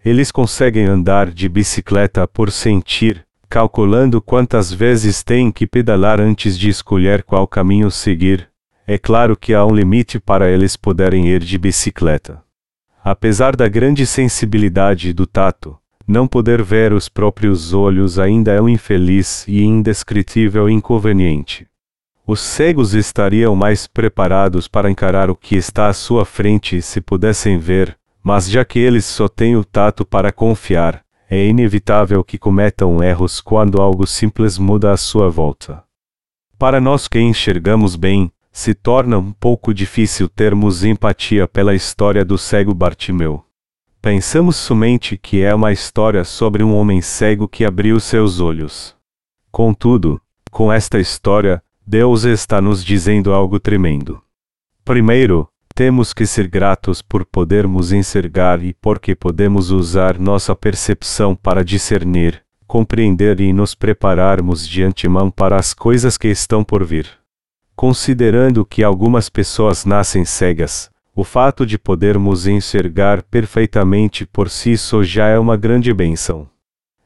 Eles 0.06 0.32
conseguem 0.32 0.86
andar 0.86 1.32
de 1.32 1.50
bicicleta 1.50 2.28
por 2.28 2.52
sentir, 2.52 3.26
calculando 3.50 4.22
quantas 4.22 4.72
vezes 4.72 5.24
tem 5.24 5.52
que 5.52 5.66
pedalar 5.66 6.22
antes 6.22 6.56
de 6.56 6.70
escolher 6.70 7.24
qual 7.24 7.48
caminho 7.48 7.90
seguir. 7.90 8.48
É 8.86 9.00
claro 9.00 9.36
que 9.36 9.56
há 9.56 9.66
um 9.66 9.74
limite 9.74 10.20
para 10.20 10.48
eles 10.48 10.78
poderem 10.78 11.28
ir 11.28 11.40
de 11.40 11.58
bicicleta. 11.58 12.48
Apesar 13.04 13.56
da 13.56 13.68
grande 13.68 14.06
sensibilidade 14.06 15.14
do 15.14 15.26
tato, 15.26 15.78
não 16.08 16.28
poder 16.28 16.62
ver 16.62 16.92
os 16.92 17.08
próprios 17.08 17.74
olhos 17.74 18.20
ainda 18.20 18.52
é 18.52 18.62
um 18.62 18.68
infeliz 18.68 19.48
e 19.48 19.64
indescritível 19.64 20.70
inconveniente. 20.70 21.68
Os 22.26 22.42
cegos 22.42 22.94
estariam 22.94 23.56
mais 23.56 23.88
preparados 23.88 24.68
para 24.68 24.92
encarar 24.92 25.30
o 25.30 25.36
que 25.36 25.56
está 25.56 25.88
à 25.88 25.94
sua 25.94 26.26
frente 26.26 26.82
se 26.82 27.00
pudessem 27.00 27.58
ver, 27.58 27.98
mas 28.24 28.50
já 28.50 28.66
que 28.66 28.80
eles 28.80 29.06
só 29.06 29.28
têm 29.28 29.56
o 29.56 29.64
tato 29.64 30.06
para 30.06 30.32
confiar, 30.32 31.04
é 31.30 31.46
inevitável 31.46 32.24
que 32.24 32.38
cometam 32.38 33.04
erros 33.04 33.40
quando 33.40 33.82
algo 33.82 34.06
simples 34.06 34.58
muda 34.58 34.92
à 34.92 34.98
sua 34.98 35.30
volta. 35.30 35.84
Para 36.58 36.82
nós 36.82 37.08
que 37.08 37.20
enxergamos 37.20 37.96
bem, 37.96 38.32
se 38.52 38.74
torna 38.74 39.18
um 39.18 39.32
pouco 39.32 39.74
difícil 39.74 40.28
termos 40.28 40.84
empatia 40.84 41.48
pela 41.48 41.76
história 41.76 42.26
do 42.26 42.38
cego 42.38 42.74
Bartimeu. 42.74 43.46
Pensamos 44.02 44.56
somente 44.56 45.18
que 45.18 45.42
é 45.42 45.54
uma 45.54 45.72
história 45.72 46.24
sobre 46.24 46.64
um 46.64 46.74
homem 46.74 47.02
cego 47.02 47.48
que 47.48 47.66
abriu 47.66 48.00
seus 48.00 48.40
olhos. 48.40 48.96
Contudo, 49.52 50.22
com 50.50 50.72
esta 50.72 51.00
história, 51.00 51.62
Deus 51.86 52.24
está 52.24 52.62
nos 52.62 52.84
dizendo 52.84 53.34
algo 53.34 53.60
tremendo. 53.60 54.22
Primeiro, 54.86 55.50
temos 55.76 56.14
que 56.14 56.26
ser 56.26 56.48
gratos 56.48 57.02
por 57.02 57.26
podermos 57.26 57.92
enxergar 57.92 58.64
e 58.64 58.74
porque 58.74 59.16
podemos 59.16 59.70
usar 59.70 60.20
nossa 60.20 60.56
percepção 60.56 61.36
para 61.36 61.64
discernir, 61.64 62.44
compreender 62.68 63.40
e 63.40 63.52
nos 63.52 63.76
prepararmos 63.76 64.68
de 64.68 64.84
antemão 64.84 65.30
para 65.32 65.58
as 65.58 65.74
coisas 65.74 66.18
que 66.18 66.28
estão 66.28 66.64
por 66.64 66.84
vir. 66.84 67.19
Considerando 67.80 68.66
que 68.66 68.84
algumas 68.84 69.30
pessoas 69.30 69.86
nascem 69.86 70.26
cegas, 70.26 70.92
o 71.16 71.24
fato 71.24 71.66
de 71.66 71.78
podermos 71.78 72.46
enxergar 72.46 73.24
perfeitamente 73.24 74.26
por 74.26 74.50
si 74.50 74.76
só 74.76 75.02
já 75.02 75.28
é 75.28 75.40
uma 75.40 75.56
grande 75.56 75.94
bênção. 75.94 76.46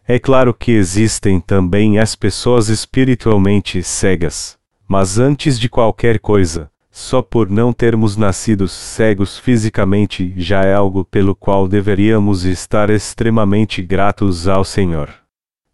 É 0.08 0.18
claro 0.18 0.52
que 0.52 0.72
existem 0.72 1.40
também 1.40 2.00
as 2.00 2.16
pessoas 2.16 2.70
espiritualmente 2.70 3.84
cegas, 3.84 4.58
mas 4.88 5.20
antes 5.20 5.60
de 5.60 5.70
qualquer 5.70 6.18
coisa, 6.18 6.72
só 6.90 7.22
por 7.22 7.52
não 7.52 7.72
termos 7.72 8.18
nascido 8.18 8.68
cegos 8.68 9.38
fisicamente 9.38 10.34
já 10.36 10.64
é 10.64 10.74
algo 10.74 11.06
pelo 11.06 11.36
qual 11.36 11.68
deveríamos 11.68 12.46
estar 12.46 12.90
extremamente 12.90 13.80
gratos 13.80 14.48
ao 14.48 14.64
Senhor. 14.64 15.14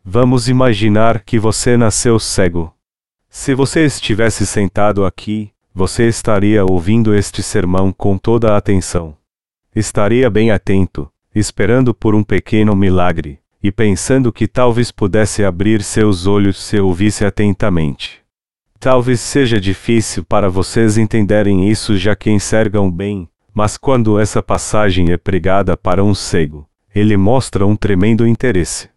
Vamos 0.03 0.49
imaginar 0.49 1.23
que 1.23 1.39
você 1.39 1.77
nasceu 1.77 2.19
cego. 2.19 2.73
Se 3.29 3.53
você 3.53 3.85
estivesse 3.85 4.45
sentado 4.45 5.05
aqui, 5.05 5.51
você 5.73 6.07
estaria 6.07 6.65
ouvindo 6.65 7.13
este 7.13 7.43
sermão 7.43 7.91
com 7.91 8.17
toda 8.17 8.53
a 8.53 8.57
atenção. 8.57 9.15
Estaria 9.73 10.27
bem 10.31 10.49
atento, 10.49 11.09
esperando 11.33 11.93
por 11.93 12.15
um 12.15 12.23
pequeno 12.23 12.75
milagre, 12.75 13.39
e 13.61 13.71
pensando 13.71 14.33
que 14.33 14.47
talvez 14.47 14.91
pudesse 14.91 15.45
abrir 15.45 15.83
seus 15.83 16.25
olhos 16.25 16.57
se 16.57 16.79
ouvisse 16.79 17.23
atentamente. 17.23 18.19
Talvez 18.79 19.19
seja 19.19 19.61
difícil 19.61 20.25
para 20.25 20.49
vocês 20.49 20.97
entenderem 20.97 21.69
isso 21.69 21.95
já 21.97 22.15
que 22.15 22.31
enxergam 22.31 22.89
bem, 22.89 23.29
mas 23.53 23.77
quando 23.77 24.19
essa 24.19 24.41
passagem 24.41 25.11
é 25.11 25.17
pregada 25.17 25.77
para 25.77 26.03
um 26.03 26.15
cego, 26.15 26.67
ele 26.95 27.15
mostra 27.15 27.65
um 27.65 27.75
tremendo 27.75 28.25
interesse. 28.25 28.89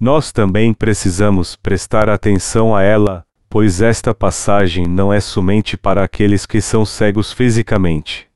Nós 0.00 0.32
também 0.32 0.74
precisamos 0.74 1.54
prestar 1.54 2.08
atenção 2.08 2.74
a 2.74 2.82
ela, 2.82 3.24
pois 3.48 3.80
esta 3.80 4.14
passagem 4.14 4.86
não 4.86 5.12
é 5.12 5.20
somente 5.20 5.76
para 5.76 6.04
aqueles 6.04 6.44
que 6.44 6.60
são 6.60 6.84
cegos 6.84 7.32
fisicamente. 7.32 8.28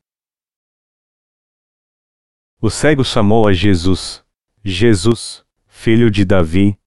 O 2.60 2.70
cego 2.70 3.04
chamou 3.04 3.46
a 3.46 3.52
Jesus: 3.52 4.24
Jesus, 4.64 5.44
filho 5.66 6.10
de 6.10 6.24
Davi. 6.24 6.78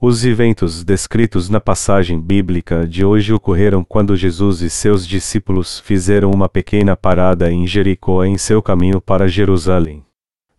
Os 0.00 0.24
eventos 0.24 0.82
descritos 0.82 1.48
na 1.48 1.60
passagem 1.60 2.18
bíblica 2.18 2.88
de 2.88 3.04
hoje 3.04 3.32
ocorreram 3.32 3.84
quando 3.84 4.16
Jesus 4.16 4.62
e 4.62 4.70
seus 4.70 5.06
discípulos 5.06 5.78
fizeram 5.78 6.30
uma 6.30 6.48
pequena 6.48 6.96
parada 6.96 7.52
em 7.52 7.66
Jericó 7.66 8.24
em 8.24 8.38
seu 8.38 8.62
caminho 8.62 9.00
para 9.00 9.28
Jerusalém. 9.28 10.04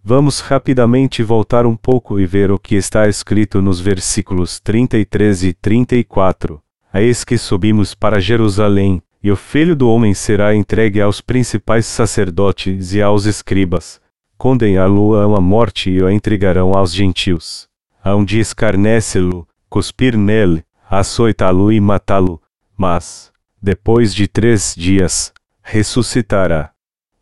Vamos 0.04 0.40
rapidamente 0.40 1.22
voltar 1.22 1.64
um 1.68 1.76
pouco 1.76 2.20
e 2.20 2.26
ver 2.26 2.52
o 2.52 2.58
que 2.58 2.74
está 2.74 3.08
escrito 3.08 3.62
nos 3.62 3.80
versículos 3.80 4.60
33 4.60 5.44
e 5.44 5.54
34. 5.54 6.60
Eis 6.92 7.24
que 7.24 7.38
subimos 7.38 7.94
para 7.94 8.20
Jerusalém, 8.20 9.00
e 9.22 9.32
o 9.32 9.36
filho 9.36 9.76
do 9.76 9.88
homem 9.88 10.16
será 10.16 10.56
entregue 10.56 11.00
aos 11.00 11.22
principais 11.22 11.86
sacerdotes 11.86 12.96
e 12.96 13.02
aos 13.02 13.26
escribas. 13.26 14.02
Condená-lo 14.40 15.16
à 15.16 15.40
morte 15.40 15.92
e 15.92 16.02
o 16.02 16.10
entregarão 16.10 16.72
aos 16.74 16.92
gentios. 16.92 17.70
Hão 18.04 18.26
de 18.26 18.40
escarnecê-lo, 18.40 19.48
cuspir 19.70 20.18
nele, 20.18 20.64
açoitá-lo 20.90 21.72
e 21.72 21.80
matá-lo. 21.80 22.42
Mas, 22.76 23.32
depois 23.62 24.16
de 24.16 24.28
três 24.28 24.74
dias, 24.76 25.32
ressuscitará. 25.62 26.71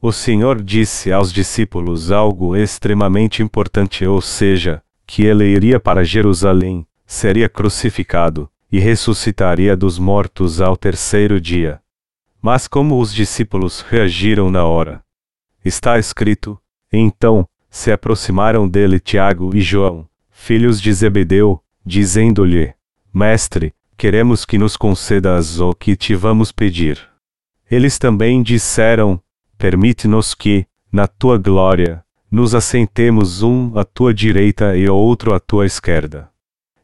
O 0.01 0.13
Senhor 0.13 0.62
disse 0.63 1.12
aos 1.12 1.34
discípulos 1.34 2.10
algo 2.10 2.56
extremamente 2.56 3.44
importante, 3.44 4.06
ou 4.06 4.22
seja, 4.22 4.82
que 5.06 5.24
ele 5.25 5.46
iria 5.46 5.77
para 5.77 6.06
Jerusalém, 6.06 6.88
seria 7.06 7.50
crucificado, 7.50 8.50
e 8.72 8.79
ressuscitaria 8.79 9.75
dos 9.75 10.00
mortos 10.00 10.62
ao 10.62 10.77
terceiro 10.77 11.41
dia. 11.41 11.82
Mas 12.41 12.65
como 12.65 12.98
os 13.01 13.13
discípulos 13.13 13.82
reagiram 13.82 14.50
na 14.50 14.63
hora? 14.63 15.03
Está 15.65 16.00
escrito: 16.00 16.58
Então, 16.94 17.46
se 17.70 17.91
aproximaram 17.91 18.70
dele 18.70 19.01
Tiago 19.01 19.53
e 19.53 19.60
João, 19.60 20.08
filhos 20.32 20.79
de 20.79 20.94
Zebedeu, 20.94 21.62
dizendo-lhe: 21.86 22.74
Mestre, 23.13 23.74
queremos 23.98 24.46
que 24.46 24.58
nos 24.58 24.77
concedas 24.77 25.60
o 25.60 25.74
que 25.74 25.98
te 25.98 26.15
vamos 26.15 26.53
pedir. 26.53 27.06
Eles 27.70 28.00
também 28.00 28.41
disseram: 28.41 29.22
permite-nos 29.60 30.34
que, 30.34 30.66
na 30.89 31.06
tua 31.06 31.38
glória, 31.38 32.01
nos 32.32 32.56
assentemos 32.56 33.44
um 33.44 33.78
à 33.78 33.84
tua 33.84 34.13
direita 34.13 34.78
e 34.78 34.89
outro 34.89 35.36
à 35.36 35.39
tua 35.39 35.66
esquerda. 35.66 36.30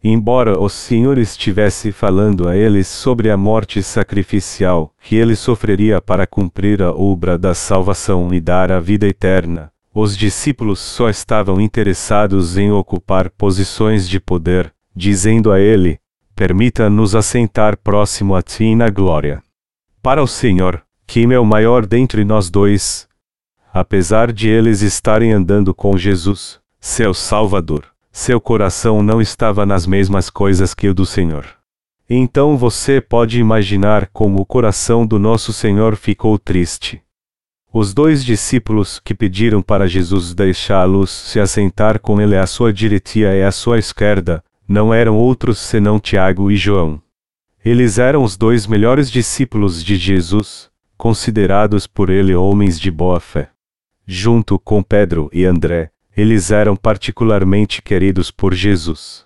Embora 0.04 0.60
o 0.60 0.68
Senhor 0.68 1.18
estivesse 1.18 1.92
falando 1.92 2.48
a 2.48 2.56
eles 2.56 2.88
sobre 2.88 3.32
a 3.32 3.38
morte 3.38 3.82
sacrificial 3.82 4.94
que 5.02 5.16
ele 5.16 5.36
sofreria 5.36 6.02
para 6.02 6.28
cumprir 6.28 6.84
a 6.84 6.92
obra 6.92 7.38
da 7.38 7.56
salvação 7.56 8.32
e 8.34 8.42
dar 8.42 8.72
a 8.72 8.80
vida 8.80 9.08
eterna, 9.08 9.72
os 9.94 10.16
discípulos 10.16 10.80
só 10.80 11.10
estavam 11.10 11.62
interessados 11.62 12.58
em 12.58 12.72
ocupar 12.72 13.30
posições 13.30 14.08
de 14.08 14.20
poder, 14.20 14.72
dizendo 14.94 15.50
a 15.50 15.60
ele: 15.62 15.98
Permita-nos 16.36 17.16
assentar 17.16 17.78
próximo 17.78 18.36
a 18.36 18.42
ti 18.42 18.76
na 18.76 18.90
glória. 18.90 19.42
Para 20.04 20.22
o 20.22 20.28
Senhor, 20.28 20.84
quem 21.08 21.32
é 21.32 21.40
o 21.40 21.46
maior 21.46 21.86
dentre 21.86 22.26
nós 22.26 22.50
dois? 22.50 23.08
Apesar 23.74 24.32
de 24.32 24.50
eles 24.50 24.82
estarem 24.82 25.32
andando 25.34 25.74
com 25.74 25.98
Jesus, 25.98 26.60
seu 26.80 27.14
Salvador, 27.14 27.86
seu 28.12 28.40
coração 28.40 29.04
não 29.04 29.22
estava 29.22 29.66
nas 29.66 29.86
mesmas 29.86 30.30
coisas 30.30 30.74
que 30.74 30.88
o 30.88 30.94
do 30.94 31.06
Senhor. 31.06 31.46
Então 32.10 32.58
você 32.58 33.02
pode 33.02 33.40
imaginar 33.40 34.08
como 34.14 34.40
o 34.40 34.46
coração 34.46 35.06
do 35.06 35.20
nosso 35.20 35.52
Senhor 35.52 35.96
ficou 35.96 36.38
triste. 36.38 37.02
Os 37.74 37.94
dois 37.94 38.24
discípulos 38.24 39.02
que 39.04 39.14
pediram 39.14 39.62
para 39.62 39.88
Jesus 39.88 40.34
deixá-los 40.34 41.12
se 41.12 41.40
assentar 41.40 42.00
com 42.00 42.22
ele 42.22 42.38
à 42.38 42.48
sua 42.48 42.72
direita 42.72 43.20
e 43.20 43.44
à 43.44 43.52
sua 43.52 43.78
esquerda, 43.78 44.44
não 44.68 44.94
eram 44.94 45.18
outros 45.18 45.60
senão 45.60 46.00
Tiago 46.00 46.50
e 46.50 46.56
João. 46.56 47.02
Eles 47.66 47.98
eram 47.98 48.24
os 48.24 48.38
dois 48.38 48.66
melhores 48.66 49.12
discípulos 49.12 49.84
de 49.84 49.98
Jesus, 49.98 50.70
considerados 50.98 51.88
por 51.88 52.10
ele 52.10 52.36
homens 52.36 52.80
de 52.80 52.90
boa 52.90 53.20
fé. 53.20 53.50
Junto 54.06 54.60
com 54.60 54.84
Pedro 54.84 55.30
e 55.34 55.46
André, 55.46 55.92
eles 56.16 56.52
eram 56.52 56.76
particularmente 56.76 57.82
queridos 57.82 58.32
por 58.32 58.54
Jesus. 58.54 59.26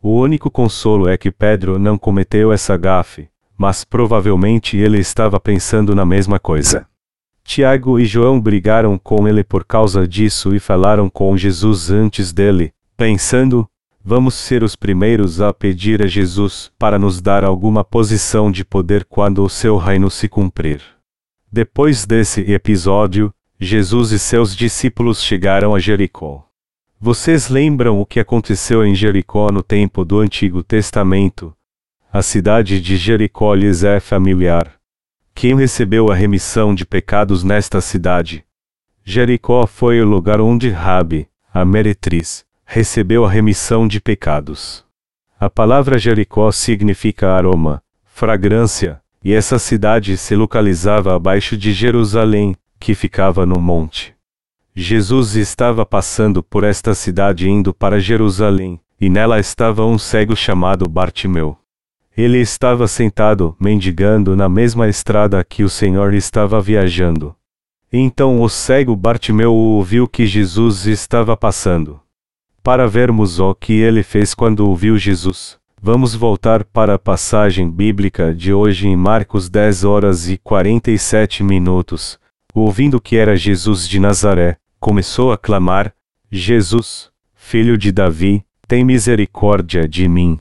O 0.00 0.18
único 0.20 0.50
consolo 0.50 1.08
é 1.08 1.16
que 1.16 1.30
Pedro 1.30 1.78
não 1.78 1.98
cometeu 1.98 2.52
essa 2.52 2.76
gafe, 2.76 3.28
mas 3.56 3.84
provavelmente 3.84 4.76
ele 4.76 4.98
estava 4.98 5.40
pensando 5.40 5.94
na 5.94 6.04
mesma 6.04 6.38
coisa. 6.38 6.86
Tiago 7.42 7.98
e 7.98 8.04
João 8.04 8.40
brigaram 8.40 8.96
com 8.98 9.26
ele 9.26 9.42
por 9.42 9.64
causa 9.64 10.06
disso 10.06 10.54
e 10.54 10.60
falaram 10.60 11.08
com 11.08 11.36
Jesus 11.36 11.90
antes 11.90 12.32
dele, 12.32 12.72
pensando: 12.96 13.66
vamos 14.04 14.34
ser 14.34 14.62
os 14.62 14.76
primeiros 14.76 15.40
a 15.40 15.52
pedir 15.52 16.02
a 16.02 16.06
Jesus 16.06 16.70
para 16.78 16.98
nos 16.98 17.20
dar 17.20 17.42
alguma 17.42 17.82
posição 17.82 18.52
de 18.52 18.64
poder 18.64 19.04
quando 19.06 19.42
o 19.42 19.48
seu 19.48 19.76
reino 19.76 20.10
se 20.10 20.28
cumprir. 20.28 20.97
Depois 21.50 22.04
desse 22.04 22.42
episódio, 22.52 23.32
Jesus 23.58 24.12
e 24.12 24.18
seus 24.18 24.54
discípulos 24.54 25.22
chegaram 25.22 25.74
a 25.74 25.78
Jericó. 25.78 26.46
Vocês 27.00 27.48
lembram 27.48 27.98
o 27.98 28.04
que 28.04 28.20
aconteceu 28.20 28.84
em 28.84 28.94
Jericó 28.94 29.50
no 29.50 29.62
tempo 29.62 30.04
do 30.04 30.20
Antigo 30.20 30.62
Testamento? 30.62 31.56
A 32.12 32.20
cidade 32.20 32.82
de 32.82 32.98
Jericó 32.98 33.54
lhes 33.54 33.82
é 33.82 33.98
familiar. 33.98 34.74
Quem 35.34 35.56
recebeu 35.56 36.12
a 36.12 36.14
remissão 36.14 36.74
de 36.74 36.84
pecados 36.84 37.42
nesta 37.42 37.80
cidade? 37.80 38.44
Jericó 39.02 39.66
foi 39.66 40.02
o 40.02 40.06
lugar 40.06 40.42
onde 40.42 40.68
Rabi, 40.68 41.28
a 41.52 41.64
meretriz, 41.64 42.44
recebeu 42.66 43.24
a 43.24 43.30
remissão 43.30 43.88
de 43.88 44.02
pecados. 44.02 44.84
A 45.40 45.48
palavra 45.48 45.96
Jericó 45.96 46.52
significa 46.52 47.32
aroma, 47.32 47.82
fragrância, 48.04 49.00
e 49.28 49.34
essa 49.34 49.58
cidade 49.58 50.16
se 50.16 50.34
localizava 50.34 51.14
abaixo 51.14 51.54
de 51.54 51.70
Jerusalém, 51.70 52.56
que 52.80 52.94
ficava 52.94 53.44
no 53.44 53.60
monte. 53.60 54.14
Jesus 54.74 55.36
estava 55.36 55.84
passando 55.84 56.42
por 56.42 56.64
esta 56.64 56.94
cidade 56.94 57.46
indo 57.46 57.74
para 57.74 58.00
Jerusalém, 58.00 58.80
e 58.98 59.10
nela 59.10 59.38
estava 59.38 59.84
um 59.84 59.98
cego 59.98 60.34
chamado 60.34 60.88
Bartimeu. 60.88 61.58
Ele 62.16 62.38
estava 62.40 62.88
sentado, 62.88 63.54
mendigando 63.60 64.34
na 64.34 64.48
mesma 64.48 64.88
estrada 64.88 65.44
que 65.44 65.62
o 65.62 65.68
Senhor 65.68 66.14
estava 66.14 66.58
viajando. 66.58 67.36
Então 67.92 68.40
o 68.40 68.48
cego 68.48 68.96
Bartimeu 68.96 69.52
ouviu 69.52 70.08
que 70.08 70.26
Jesus 70.26 70.86
estava 70.86 71.36
passando. 71.36 72.00
Para 72.62 72.88
vermos 72.88 73.38
o 73.38 73.54
que 73.54 73.74
ele 73.74 74.02
fez 74.02 74.32
quando 74.32 74.66
ouviu 74.66 74.96
Jesus, 74.96 75.57
Vamos 75.80 76.12
voltar 76.12 76.64
para 76.64 76.94
a 76.94 76.98
passagem 76.98 77.70
bíblica 77.70 78.34
de 78.34 78.52
hoje 78.52 78.88
em 78.88 78.96
Marcos 78.96 79.48
10 79.48 79.84
horas 79.84 80.28
e 80.28 80.36
47 80.36 81.44
minutos. 81.44 82.18
Ouvindo 82.52 83.00
que 83.00 83.16
era 83.16 83.36
Jesus 83.36 83.88
de 83.88 84.00
Nazaré, 84.00 84.56
começou 84.80 85.30
a 85.30 85.38
clamar: 85.38 85.94
Jesus, 86.32 87.12
filho 87.32 87.78
de 87.78 87.92
Davi, 87.92 88.44
tem 88.66 88.84
misericórdia 88.84 89.86
de 89.86 90.08
mim. 90.08 90.40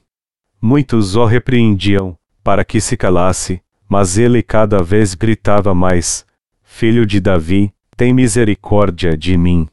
Muitos 0.59 1.15
o 1.15 1.23
repreendiam, 1.23 2.17
para 2.43 2.65
que 2.65 2.81
se 2.81 2.97
calasse, 2.97 3.61
mas 3.87 4.17
ele 4.17 4.41
cada 4.41 4.81
vez 4.81 5.13
gritava 5.13 5.71
mais: 5.71 6.25
Filho 6.63 7.05
de 7.05 7.19
Davi, 7.19 7.71
tem 7.95 8.11
misericórdia 8.11 9.15
de 9.15 9.37
mim. 9.37 9.67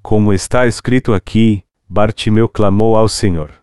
Como 0.00 0.32
está 0.32 0.66
escrito 0.66 1.12
aqui, 1.12 1.62
Bartimeu 1.86 2.48
clamou 2.48 2.96
ao 2.96 3.08
Senhor. 3.10 3.61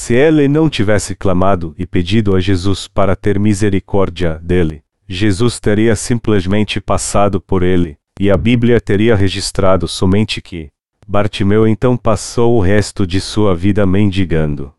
Se 0.00 0.14
ele 0.14 0.46
não 0.46 0.70
tivesse 0.70 1.16
clamado 1.16 1.74
e 1.76 1.84
pedido 1.84 2.36
a 2.36 2.40
Jesus 2.40 2.86
para 2.86 3.16
ter 3.16 3.36
misericórdia 3.36 4.38
dele, 4.40 4.84
Jesus 5.08 5.58
teria 5.58 5.96
simplesmente 5.96 6.80
passado 6.80 7.40
por 7.40 7.64
ele, 7.64 7.98
e 8.18 8.30
a 8.30 8.36
Bíblia 8.36 8.80
teria 8.80 9.16
registrado 9.16 9.88
somente 9.88 10.40
que 10.40 10.70
Bartimeu 11.06 11.66
então 11.66 11.96
passou 11.96 12.56
o 12.56 12.60
resto 12.60 13.04
de 13.04 13.20
sua 13.20 13.56
vida 13.56 13.84
mendigando. 13.84 14.72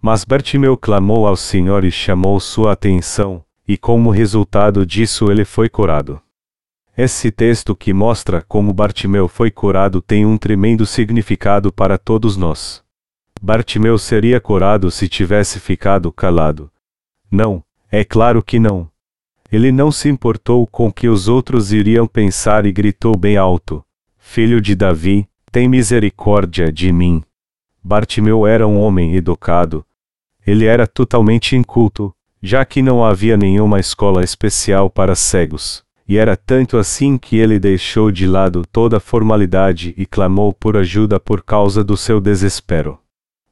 Mas 0.00 0.24
Bartimeu 0.24 0.76
clamou 0.76 1.26
ao 1.26 1.36
Senhor 1.36 1.84
e 1.84 1.90
chamou 1.90 2.38
sua 2.38 2.72
atenção, 2.72 3.44
e 3.66 3.76
como 3.76 4.10
resultado 4.10 4.86
disso 4.86 5.28
ele 5.28 5.44
foi 5.44 5.68
curado. 5.68 6.22
Esse 6.96 7.32
texto 7.32 7.74
que 7.74 7.92
mostra 7.92 8.40
como 8.46 8.72
Bartimeu 8.72 9.26
foi 9.26 9.50
curado 9.50 10.00
tem 10.00 10.24
um 10.24 10.38
tremendo 10.38 10.86
significado 10.86 11.72
para 11.72 11.98
todos 11.98 12.36
nós. 12.36 12.81
Bartimeu 13.44 13.98
seria 13.98 14.40
curado 14.40 14.88
se 14.88 15.08
tivesse 15.08 15.58
ficado 15.58 16.12
calado. 16.12 16.70
Não, 17.28 17.64
É 17.90 18.04
claro 18.04 18.40
que 18.40 18.60
não. 18.60 18.88
Ele 19.50 19.72
não 19.72 19.90
se 19.90 20.08
importou 20.08 20.64
com 20.64 20.86
o 20.86 20.92
que 20.92 21.08
os 21.08 21.26
outros 21.26 21.72
iriam 21.72 22.06
pensar 22.06 22.64
e 22.64 22.72
gritou 22.72 23.16
bem 23.16 23.36
alto: 23.36 23.84
Filho 24.16 24.60
de 24.60 24.76
Davi, 24.76 25.28
tem 25.50 25.68
misericórdia 25.68 26.72
de 26.72 26.92
mim. 26.92 27.20
Bartimeu 27.82 28.46
era 28.46 28.66
um 28.66 28.78
homem 28.80 29.16
educado. 29.16 29.84
Ele 30.46 30.64
era 30.64 30.86
totalmente 30.86 31.56
inculto, 31.56 32.14
já 32.40 32.64
que 32.64 32.80
não 32.80 33.04
havia 33.04 33.36
nenhuma 33.36 33.80
escola 33.80 34.22
especial 34.22 34.88
para 34.88 35.16
cegos, 35.16 35.84
e 36.08 36.16
era 36.16 36.36
tanto 36.36 36.78
assim 36.78 37.18
que 37.18 37.36
ele 37.36 37.58
deixou 37.58 38.12
de 38.12 38.26
lado 38.26 38.62
toda 38.70 39.00
formalidade 39.00 39.92
e 39.98 40.06
clamou 40.06 40.52
por 40.52 40.76
ajuda 40.76 41.18
por 41.18 41.42
causa 41.42 41.82
do 41.82 41.96
seu 41.96 42.20
desespero. 42.20 43.02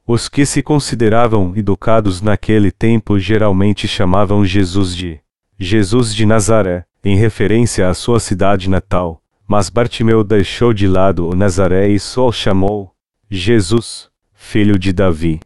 Os 0.05 0.27
que 0.27 0.45
se 0.45 0.63
consideravam 0.63 1.53
educados 1.55 2.21
naquele 2.21 2.71
tempo 2.71 3.19
geralmente 3.19 3.87
chamavam 3.87 4.43
Jesus 4.43 4.95
de 4.95 5.19
Jesus 5.59 6.15
de 6.15 6.25
Nazaré, 6.25 6.85
em 7.03 7.15
referência 7.15 7.87
à 7.87 7.93
sua 7.93 8.19
cidade 8.19 8.67
natal, 8.67 9.21
mas 9.47 9.69
Bartimeu 9.69 10.23
deixou 10.23 10.73
de 10.73 10.87
lado 10.87 11.29
o 11.29 11.35
Nazaré 11.35 11.87
e 11.89 11.99
só 11.99 12.27
o 12.27 12.31
chamou 12.31 12.91
Jesus, 13.29 14.09
filho 14.33 14.77
de 14.77 14.91
Davi. 14.91 15.39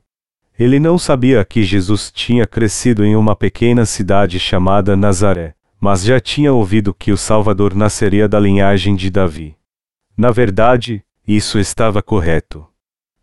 Ele 0.57 0.79
não 0.79 0.97
sabia 0.97 1.43
que 1.43 1.63
Jesus 1.63 2.09
tinha 2.13 2.47
crescido 2.47 3.03
em 3.03 3.15
uma 3.15 3.35
pequena 3.35 3.85
cidade 3.85 4.39
chamada 4.39 4.95
Nazaré, 4.95 5.53
mas 5.81 6.03
já 6.03 6.19
tinha 6.19 6.53
ouvido 6.53 6.93
que 6.93 7.11
o 7.11 7.17
Salvador 7.17 7.75
nasceria 7.75 8.27
da 8.27 8.39
linhagem 8.39 8.95
de 8.95 9.09
Davi. 9.09 9.55
Na 10.17 10.31
verdade, 10.31 11.03
isso 11.27 11.59
estava 11.59 12.01
correto. 12.01 12.65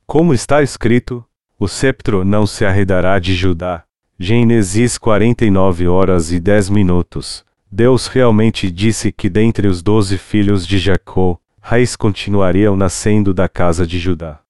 Como 0.07 0.35
está 0.35 0.63
escrito, 0.63 1.25
o 1.59 1.67
sceptro 1.67 2.25
não 2.25 2.47
se 2.47 2.65
arredará 2.65 3.19
de 3.19 3.35
Judá. 3.35 3.85
Gênesis 4.19 4.99
49 4.99 5.89
horas 5.89 6.31
e 6.31 6.39
10 6.39 6.69
minutos. 6.71 7.45
Deus 7.71 8.07
realmente 8.07 8.71
disse 8.71 9.11
que 9.11 9.31
dentre 9.31 9.67
os 9.67 9.83
doze 9.83 10.19
filhos 10.19 10.67
de 10.67 10.79
Jacó, 10.79 11.39
raiz 11.61 11.97
continuariam 11.97 12.77
nascendo 12.77 13.33
da 13.33 13.49
casa 13.49 13.87
de 13.87 13.99
Judá. 13.99 14.41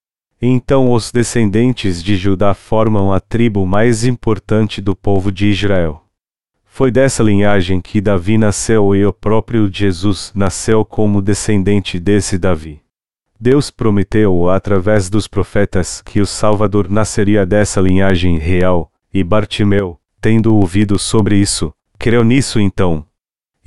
Então 0.40 0.90
os 0.90 1.12
descendentes 1.12 2.02
de 2.02 2.16
Judá 2.16 2.52
formam 2.52 3.12
a 3.12 3.20
tribo 3.20 3.64
mais 3.64 4.04
importante 4.04 4.80
do 4.80 4.96
povo 4.96 5.30
de 5.30 5.46
Israel. 5.46 6.02
Foi 6.64 6.90
dessa 6.90 7.22
linhagem 7.22 7.80
que 7.80 8.00
Davi 8.00 8.36
nasceu 8.36 8.96
e 8.96 9.06
o 9.06 9.12
próprio 9.12 9.70
Jesus 9.72 10.32
nasceu 10.34 10.84
como 10.84 11.22
descendente 11.22 12.00
desse 12.00 12.36
Davi. 12.36 12.81
Deus 13.42 13.72
prometeu 13.72 14.48
através 14.48 15.10
dos 15.10 15.26
profetas 15.26 16.00
que 16.00 16.20
o 16.20 16.26
Salvador 16.26 16.88
nasceria 16.88 17.44
dessa 17.44 17.80
linhagem 17.80 18.38
real, 18.38 18.88
e 19.12 19.24
Bartimeu, 19.24 19.98
tendo 20.20 20.54
ouvido 20.54 20.96
sobre 20.96 21.38
isso, 21.38 21.74
creu 21.98 22.22
nisso 22.22 22.60
então. 22.60 23.04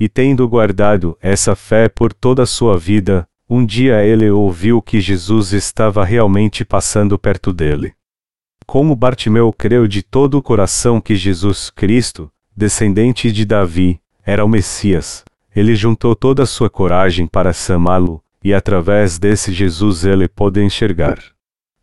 E 0.00 0.08
tendo 0.08 0.48
guardado 0.48 1.14
essa 1.20 1.54
fé 1.54 1.90
por 1.90 2.14
toda 2.14 2.44
a 2.44 2.46
sua 2.46 2.78
vida, 2.78 3.28
um 3.50 3.66
dia 3.66 4.02
ele 4.02 4.30
ouviu 4.30 4.80
que 4.80 4.98
Jesus 4.98 5.52
estava 5.52 6.02
realmente 6.06 6.64
passando 6.64 7.18
perto 7.18 7.52
dele. 7.52 7.92
Como 8.64 8.96
Bartimeu 8.96 9.52
creu 9.52 9.86
de 9.86 10.02
todo 10.02 10.38
o 10.38 10.42
coração 10.42 11.02
que 11.02 11.14
Jesus 11.14 11.68
Cristo, 11.68 12.32
descendente 12.56 13.30
de 13.30 13.44
Davi, 13.44 14.00
era 14.24 14.42
o 14.42 14.48
Messias, 14.48 15.22
ele 15.54 15.76
juntou 15.76 16.16
toda 16.16 16.44
a 16.44 16.46
sua 16.46 16.70
coragem 16.70 17.26
para 17.26 17.52
chamá-lo, 17.52 18.22
e 18.46 18.54
através 18.54 19.18
desse 19.18 19.52
Jesus 19.52 20.04
ele 20.04 20.28
pôde 20.28 20.62
enxergar. 20.62 21.18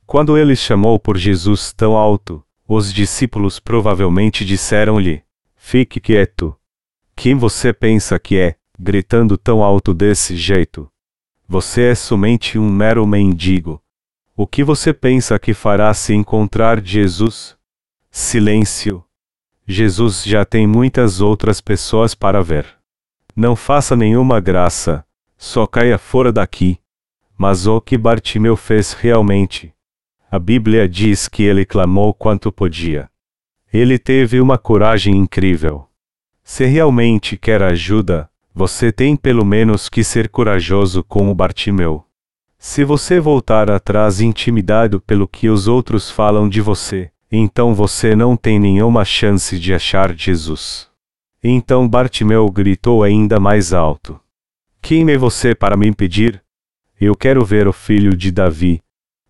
Quando 0.06 0.38
ele 0.38 0.56
chamou 0.56 0.98
por 0.98 1.18
Jesus 1.18 1.74
tão 1.74 1.98
alto, 1.98 2.42
os 2.66 2.94
discípulos 2.94 3.60
provavelmente 3.60 4.46
disseram-lhe: 4.46 5.22
Fique 5.58 6.00
quieto. 6.00 6.56
Quem 7.18 7.36
você 7.36 7.74
pensa 7.74 8.18
que 8.18 8.38
é, 8.38 8.56
gritando 8.80 9.38
tão 9.38 9.62
alto 9.62 9.94
desse 9.94 10.38
jeito? 10.38 10.90
Você 11.50 11.82
é 11.82 11.96
somente 11.96 12.58
um 12.58 12.72
mero 12.72 13.06
mendigo. 13.06 13.84
O 14.34 14.48
que 14.48 14.64
você 14.64 14.94
pensa 14.94 15.38
que 15.38 15.54
fará 15.54 15.94
se 15.94 16.14
encontrar 16.14 16.82
Jesus? 16.82 17.58
Silêncio. 18.10 19.04
Jesus 19.68 20.24
já 20.24 20.46
tem 20.46 20.66
muitas 20.66 21.20
outras 21.20 21.60
pessoas 21.60 22.16
para 22.16 22.42
ver. 22.42 22.66
Não 23.36 23.54
faça 23.54 23.98
nenhuma 23.98 24.40
graça, 24.40 25.06
só 25.44 25.68
caia 25.68 25.98
fora 25.98 26.32
daqui. 26.32 26.80
Mas 27.38 27.68
o 27.68 27.82
que 27.82 27.98
Bartimeu 27.98 28.56
fez 28.56 28.94
realmente? 28.94 29.74
A 30.32 30.40
Bíblia 30.40 30.88
diz 30.88 31.28
que 31.28 31.44
ele 31.44 31.66
clamou 31.66 32.14
quanto 32.14 32.50
podia. 32.50 33.10
Ele 33.72 34.00
teve 34.00 34.40
uma 34.40 34.58
coragem 34.58 35.18
incrível. 35.18 35.86
Se 36.46 36.64
realmente 36.64 37.36
quer 37.36 37.62
ajuda, 37.62 38.30
você 38.56 38.90
tem 38.90 39.18
pelo 39.18 39.44
menos 39.44 39.90
que 39.90 40.02
ser 40.02 40.30
corajoso 40.30 41.04
como 41.04 41.36
Bartimeu. 41.36 42.06
Se 42.58 42.86
você 42.86 43.20
voltar 43.20 43.70
atrás 43.70 44.22
intimidado 44.22 45.02
pelo 45.02 45.28
que 45.28 45.50
os 45.50 45.68
outros 45.68 46.10
falam 46.10 46.48
de 46.48 46.62
você, 46.62 47.12
então 47.30 47.76
você 47.76 48.16
não 48.16 48.38
tem 48.38 48.58
nenhuma 48.58 49.04
chance 49.04 49.60
de 49.60 49.74
achar 49.74 50.16
Jesus. 50.16 50.88
Então 51.44 51.86
Bartimeu 51.86 52.50
gritou 52.50 53.04
ainda 53.04 53.42
mais 53.42 53.74
alto: 53.74 54.23
Quem 54.86 55.10
é 55.10 55.18
você 55.18 55.56
para 55.56 55.78
me 55.78 55.88
impedir? 55.88 56.44
Eu 57.00 57.16
quero 57.16 57.46
ver 57.46 57.70
o 57.70 57.72
filho 57.72 58.18
de 58.18 58.30
Davi. 58.30 58.82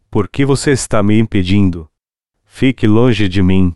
Por 0.09 0.27
que 0.27 0.43
você 0.43 0.71
está 0.71 1.03
me 1.03 1.19
impedindo? 1.19 1.87
Fique 2.43 2.87
longe 2.87 3.29
de 3.29 3.43
mim. 3.43 3.75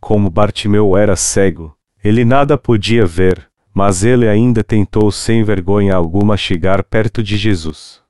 Como 0.00 0.30
Bartimeu 0.30 0.96
era 0.96 1.14
cego, 1.16 1.76
ele 2.02 2.24
nada 2.24 2.56
podia 2.56 3.04
ver, 3.04 3.50
mas 3.74 4.02
ele 4.02 4.26
ainda 4.26 4.64
tentou 4.64 5.12
sem 5.12 5.44
vergonha 5.44 5.94
alguma 5.94 6.38
chegar 6.38 6.82
perto 6.82 7.22
de 7.22 7.36
Jesus. 7.36 8.00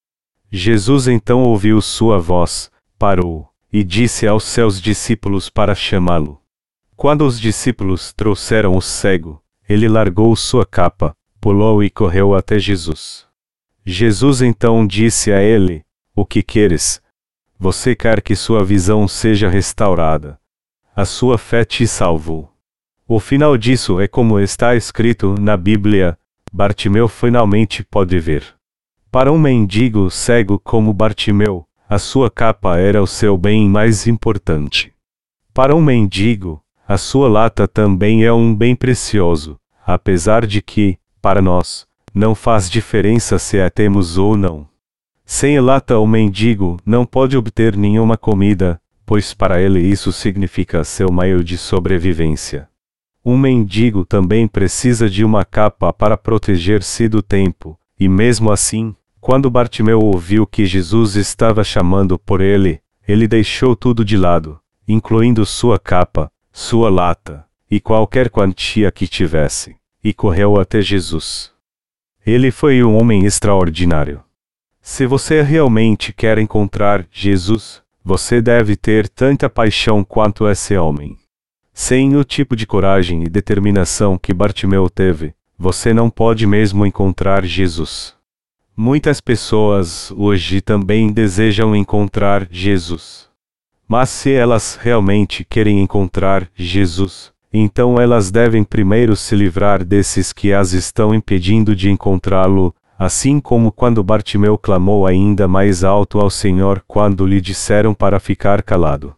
Jesus 0.49 1.09
então 1.09 1.43
ouviu 1.43 1.83
sua 1.83 2.17
voz, 2.17 2.71
parou, 2.97 3.49
e 3.73 3.83
disse 3.83 4.25
aos 4.25 4.45
seus 4.45 4.81
discípulos 4.81 5.51
para 5.51 5.75
chamá-lo. 5.75 6.41
Quando 6.95 7.27
os 7.27 7.41
discípulos 7.41 8.13
trouxeram 8.13 8.77
o 8.77 8.81
cego, 8.81 9.43
ele 9.69 9.89
largou 9.89 10.37
sua 10.37 10.65
capa, 10.65 11.13
pulou 11.41 11.83
e 11.83 11.89
correu 11.89 12.35
até 12.35 12.59
Jesus. 12.59 13.27
Jesus 13.85 14.43
então 14.43 14.87
disse 14.87 15.33
a 15.33 15.41
ele: 15.41 15.85
O 16.15 16.25
que 16.25 16.43
queres? 16.43 17.01
Você 17.59 17.95
quer 17.97 18.21
que 18.21 18.37
sua 18.37 18.65
visão 18.65 19.09
seja 19.09 19.49
restaurada. 19.49 20.39
A 20.95 21.05
sua 21.05 21.39
fé 21.39 21.65
te 21.65 21.87
salvou. 21.87 22.53
O 23.09 23.19
final 23.19 23.57
disso 23.57 24.01
é 24.01 24.07
como 24.07 24.39
está 24.39 24.77
escrito 24.77 25.35
na 25.41 25.57
Bíblia: 25.57 26.19
Bartimeu 26.53 27.09
finalmente 27.09 27.83
pode 27.85 28.19
ver. 28.19 28.45
Para 29.11 29.33
um 29.33 29.39
mendigo 29.39 30.11
cego 30.11 30.59
como 30.59 30.93
Bartimeu, 30.93 31.67
a 31.89 31.99
sua 31.99 32.31
capa 32.31 32.79
era 32.79 33.03
o 33.03 33.07
seu 33.07 33.37
bem 33.37 33.69
mais 33.69 34.07
importante. 34.07 34.93
Para 35.53 35.75
um 35.75 35.83
mendigo, 35.83 36.63
a 36.87 36.97
sua 36.97 37.29
lata 37.29 37.67
também 37.67 38.25
é 38.25 38.33
um 38.33 38.55
bem 38.55 38.77
precioso, 38.77 39.59
apesar 39.85 40.47
de 40.47 40.63
que, 40.63 41.00
para 41.21 41.43
nós, 41.43 41.87
não 42.15 42.35
faz 42.35 42.69
diferença 42.69 43.39
se 43.39 43.61
a 43.61 43.71
temos 43.71 44.19
ou 44.19 44.37
não. 44.37 44.67
Sem 45.25 45.61
lata, 45.61 45.99
o 45.99 46.07
mendigo 46.07 46.77
não 46.85 47.07
pode 47.07 47.37
obter 47.37 47.77
nenhuma 47.77 48.17
comida, 48.17 48.81
pois 49.07 49.33
para 49.33 49.61
ele 49.61 49.81
isso 49.81 50.13
significa 50.13 50.83
seu 50.83 51.13
meio 51.13 51.45
de 51.45 51.57
sobrevivência. 51.57 52.69
Um 53.25 53.37
mendigo 53.37 54.05
também 54.05 54.49
precisa 54.49 55.09
de 55.09 55.25
uma 55.25 55.45
capa 55.45 55.93
para 55.93 56.17
proteger-se 56.17 57.09
do 57.09 57.23
tempo, 57.23 57.79
e 57.99 58.09
mesmo 58.09 58.51
assim, 58.51 58.95
quando 59.21 59.51
Bartimeu 59.51 60.01
ouviu 60.01 60.47
que 60.47 60.65
Jesus 60.65 61.15
estava 61.15 61.63
chamando 61.63 62.19
por 62.19 62.41
ele, 62.41 62.81
ele 63.07 63.29
deixou 63.29 63.77
tudo 63.77 64.05
de 64.05 64.17
lado, 64.17 64.59
incluindo 64.89 65.45
sua 65.45 65.79
capa, 65.79 66.33
sua 66.51 66.89
lata, 66.89 67.45
e 67.71 67.79
qualquer 67.79 68.31
quantia 68.31 68.91
que 68.91 69.07
tivesse, 69.07 69.77
e 70.03 70.13
correu 70.13 70.61
até 70.61 70.81
Jesus. 70.81 71.53
Ele 72.27 72.51
foi 72.51 72.83
um 72.83 72.97
homem 72.97 73.25
extraordinário. 73.25 74.23
Se 74.81 75.07
você 75.07 75.43
realmente 75.43 76.13
quer 76.13 76.39
encontrar 76.39 77.07
Jesus, 77.11 77.83
você 78.05 78.41
deve 78.41 78.77
ter 78.77 79.09
tanta 79.09 79.49
paixão 79.49 80.03
quanto 80.03 80.49
esse 80.49 80.77
homem. 80.77 81.19
Sem 81.73 82.17
o 82.17 82.25
tipo 82.25 82.57
de 82.57 82.67
coragem 82.67 83.23
e 83.23 83.29
determinação 83.29 84.19
que 84.19 84.35
Bartimeu 84.35 84.89
teve, 84.89 85.35
você 85.59 85.93
não 85.93 86.09
pode 86.09 86.47
mesmo 86.47 86.87
encontrar 86.87 87.45
Jesus. 87.45 88.15
Muitas 88.77 89.21
pessoas 89.21 90.11
hoje 90.13 90.61
também 90.61 91.13
desejam 91.13 91.77
encontrar 91.77 92.49
Jesus. 92.51 93.29
Mas 93.87 94.09
se 94.09 94.33
elas 94.33 94.79
realmente 94.81 95.45
querem 95.45 95.81
encontrar 95.81 96.49
Jesus, 96.55 97.33
então 97.59 98.01
elas 98.01 98.31
devem 98.31 98.63
primeiro 98.63 99.17
se 99.17 99.35
livrar 99.35 99.85
desses 99.85 100.33
que 100.33 100.53
as 100.53 100.73
estão 100.73 101.15
impedindo 101.15 101.75
de 101.75 101.91
encontrá-lo, 101.91 102.75
assim 102.99 103.41
como 103.41 103.73
quando 103.73 104.05
Bartimeu 104.05 104.57
clamou 104.57 105.07
ainda 105.07 105.49
mais 105.49 105.83
alto 105.83 106.21
ao 106.21 106.31
Senhor 106.31 106.83
quando 106.87 107.27
lhe 107.27 107.41
disseram 107.41 107.95
para 107.95 108.21
ficar 108.21 108.63
calado. 108.63 109.15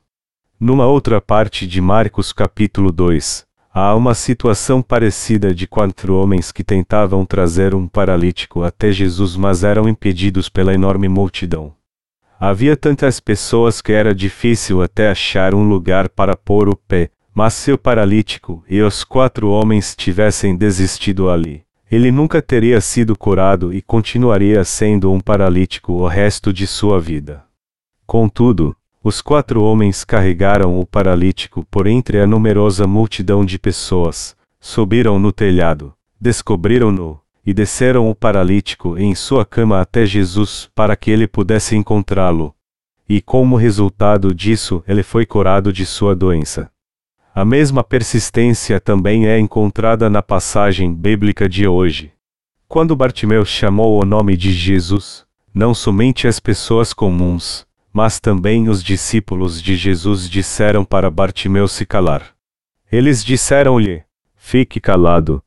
Numa 0.59 0.87
outra 0.87 1.21
parte 1.21 1.67
de 1.67 1.81
Marcos 1.81 2.33
capítulo 2.33 2.93
2, 2.93 3.45
Há 3.75 3.95
uma 3.95 4.13
situação 4.13 4.83
parecida 4.83 5.55
de 5.55 5.67
quatro 5.67 6.15
homens 6.15 6.53
que 6.53 6.63
tentavam 6.63 7.25
trazer 7.25 7.75
um 7.75 7.89
paralítico 7.89 8.63
até 8.63 8.93
Jesus, 8.93 9.35
mas 9.35 9.65
eram 9.65 9.89
impedidos 9.89 10.51
pela 10.51 10.75
enorme 10.75 11.09
multidão. 11.09 11.73
Havia 12.39 12.77
tantas 12.77 13.19
pessoas 13.19 13.81
que 13.81 13.91
era 13.91 14.15
difícil 14.15 14.83
até 14.83 15.09
achar 15.09 15.55
um 15.55 15.67
lugar 15.67 16.11
para 16.11 16.37
pôr 16.37 16.69
o 16.69 16.77
pé, 16.77 17.09
mas 17.35 17.55
se 17.55 17.73
o 17.73 17.79
paralítico 17.79 18.63
e 18.69 18.81
os 18.83 19.05
quatro 19.05 19.49
homens 19.49 19.97
tivessem 19.97 20.55
desistido 20.55 21.31
ali, 21.31 21.65
ele 21.91 22.11
nunca 22.11 22.41
teria 22.41 22.81
sido 22.81 23.17
curado 23.17 23.73
e 23.73 23.83
continuaria 23.83 24.65
sendo 24.65 25.13
um 25.13 25.21
paralítico 25.21 25.93
o 25.93 26.07
resto 26.07 26.53
de 26.53 26.67
sua 26.67 27.01
vida. 27.01 27.45
Contudo, 28.07 28.75
os 29.05 29.21
quatro 29.21 29.63
homens 29.63 30.05
carregaram 30.05 30.79
o 30.79 30.87
paralítico 30.87 31.67
por 31.71 31.87
entre 31.87 32.21
a 32.21 32.27
numerosa 32.27 32.87
multidão 32.87 33.45
de 33.45 33.59
pessoas, 33.59 34.37
subiram 34.61 35.19
no 35.19 35.33
telhado, 35.33 35.93
descobriram-no, 36.21 37.21
e 37.45 37.53
desceram 37.53 38.09
o 38.09 38.15
paralítico 38.15 38.97
em 38.97 39.15
sua 39.15 39.45
cama 39.45 39.81
até 39.81 40.07
Jesus 40.07 40.71
para 40.75 40.95
que 40.95 41.11
ele 41.11 41.27
pudesse 41.27 41.75
encontrá-lo. 41.75 42.55
E 43.09 43.21
como 43.21 43.57
resultado 43.57 44.33
disso, 44.33 44.85
ele 44.87 45.03
foi 45.03 45.27
curado 45.27 45.73
de 45.73 45.85
sua 45.85 46.15
doença. 46.15 46.71
A 47.35 47.47
mesma 47.47 47.83
persistência 47.83 48.79
também 48.79 49.27
é 49.27 49.39
encontrada 49.39 50.11
na 50.11 50.23
passagem 50.23 50.93
bíblica 50.93 51.49
de 51.49 51.67
hoje. 51.67 52.13
Quando 52.69 52.95
Bartimeu 52.95 53.43
chamou 53.43 53.99
o 53.99 54.05
nome 54.05 54.37
de 54.37 54.53
Jesus, 54.53 55.25
não 55.55 55.73
somente 55.73 56.29
as 56.29 56.39
pessoas 56.39 56.93
comuns, 56.93 57.67
mas 57.91 58.21
também 58.21 58.69
os 58.69 58.85
discípulos 58.85 59.63
de 59.63 59.77
Jesus 59.77 60.29
disseram 60.29 60.85
para 60.85 61.11
Bartimeu 61.11 61.67
se 61.67 61.87
calar. 61.87 62.35
Eles 62.91 63.25
disseram-lhe: 63.25 64.03
Fique 64.37 64.79
calado. 64.79 65.43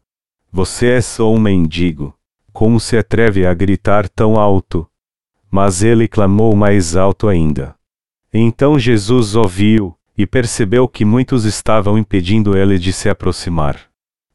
Você 0.51 0.87
é 0.87 1.01
só 1.01 1.31
um 1.31 1.39
mendigo. 1.39 2.17
Como 2.51 2.79
se 2.79 2.97
atreve 2.97 3.45
a 3.45 3.53
gritar 3.53 4.09
tão 4.09 4.39
alto? 4.39 4.87
Mas 5.51 5.83
ele 5.83 6.07
clamou 6.07 6.55
mais 6.55 6.95
alto 6.95 7.27
ainda. 7.27 7.75
Então 8.33 8.79
Jesus 8.79 9.35
ouviu, 9.35 9.95
e 10.17 10.25
percebeu 10.25 10.87
que 10.87 11.03
muitos 11.03 11.45
estavam 11.45 11.97
impedindo 11.97 12.57
ele 12.57 12.77
de 12.79 12.93
se 12.93 13.09
aproximar. 13.09 13.79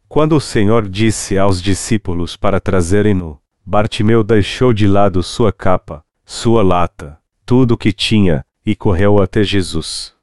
Quando 0.08 0.36
o 0.36 0.40
Senhor 0.40 0.88
disse 0.88 1.38
aos 1.38 1.62
discípulos 1.62 2.36
para 2.36 2.60
trazerem-no, 2.60 3.40
Bartimeu 3.64 4.24
deixou 4.24 4.72
de 4.72 4.86
lado 4.86 5.22
sua 5.22 5.52
capa, 5.52 6.04
sua 6.24 6.62
lata, 6.62 7.18
tudo 7.46 7.74
o 7.74 7.78
que 7.78 7.92
tinha, 7.92 8.44
e 8.64 8.74
correu 8.74 9.22
até 9.22 9.42
Jesus. 9.42 10.14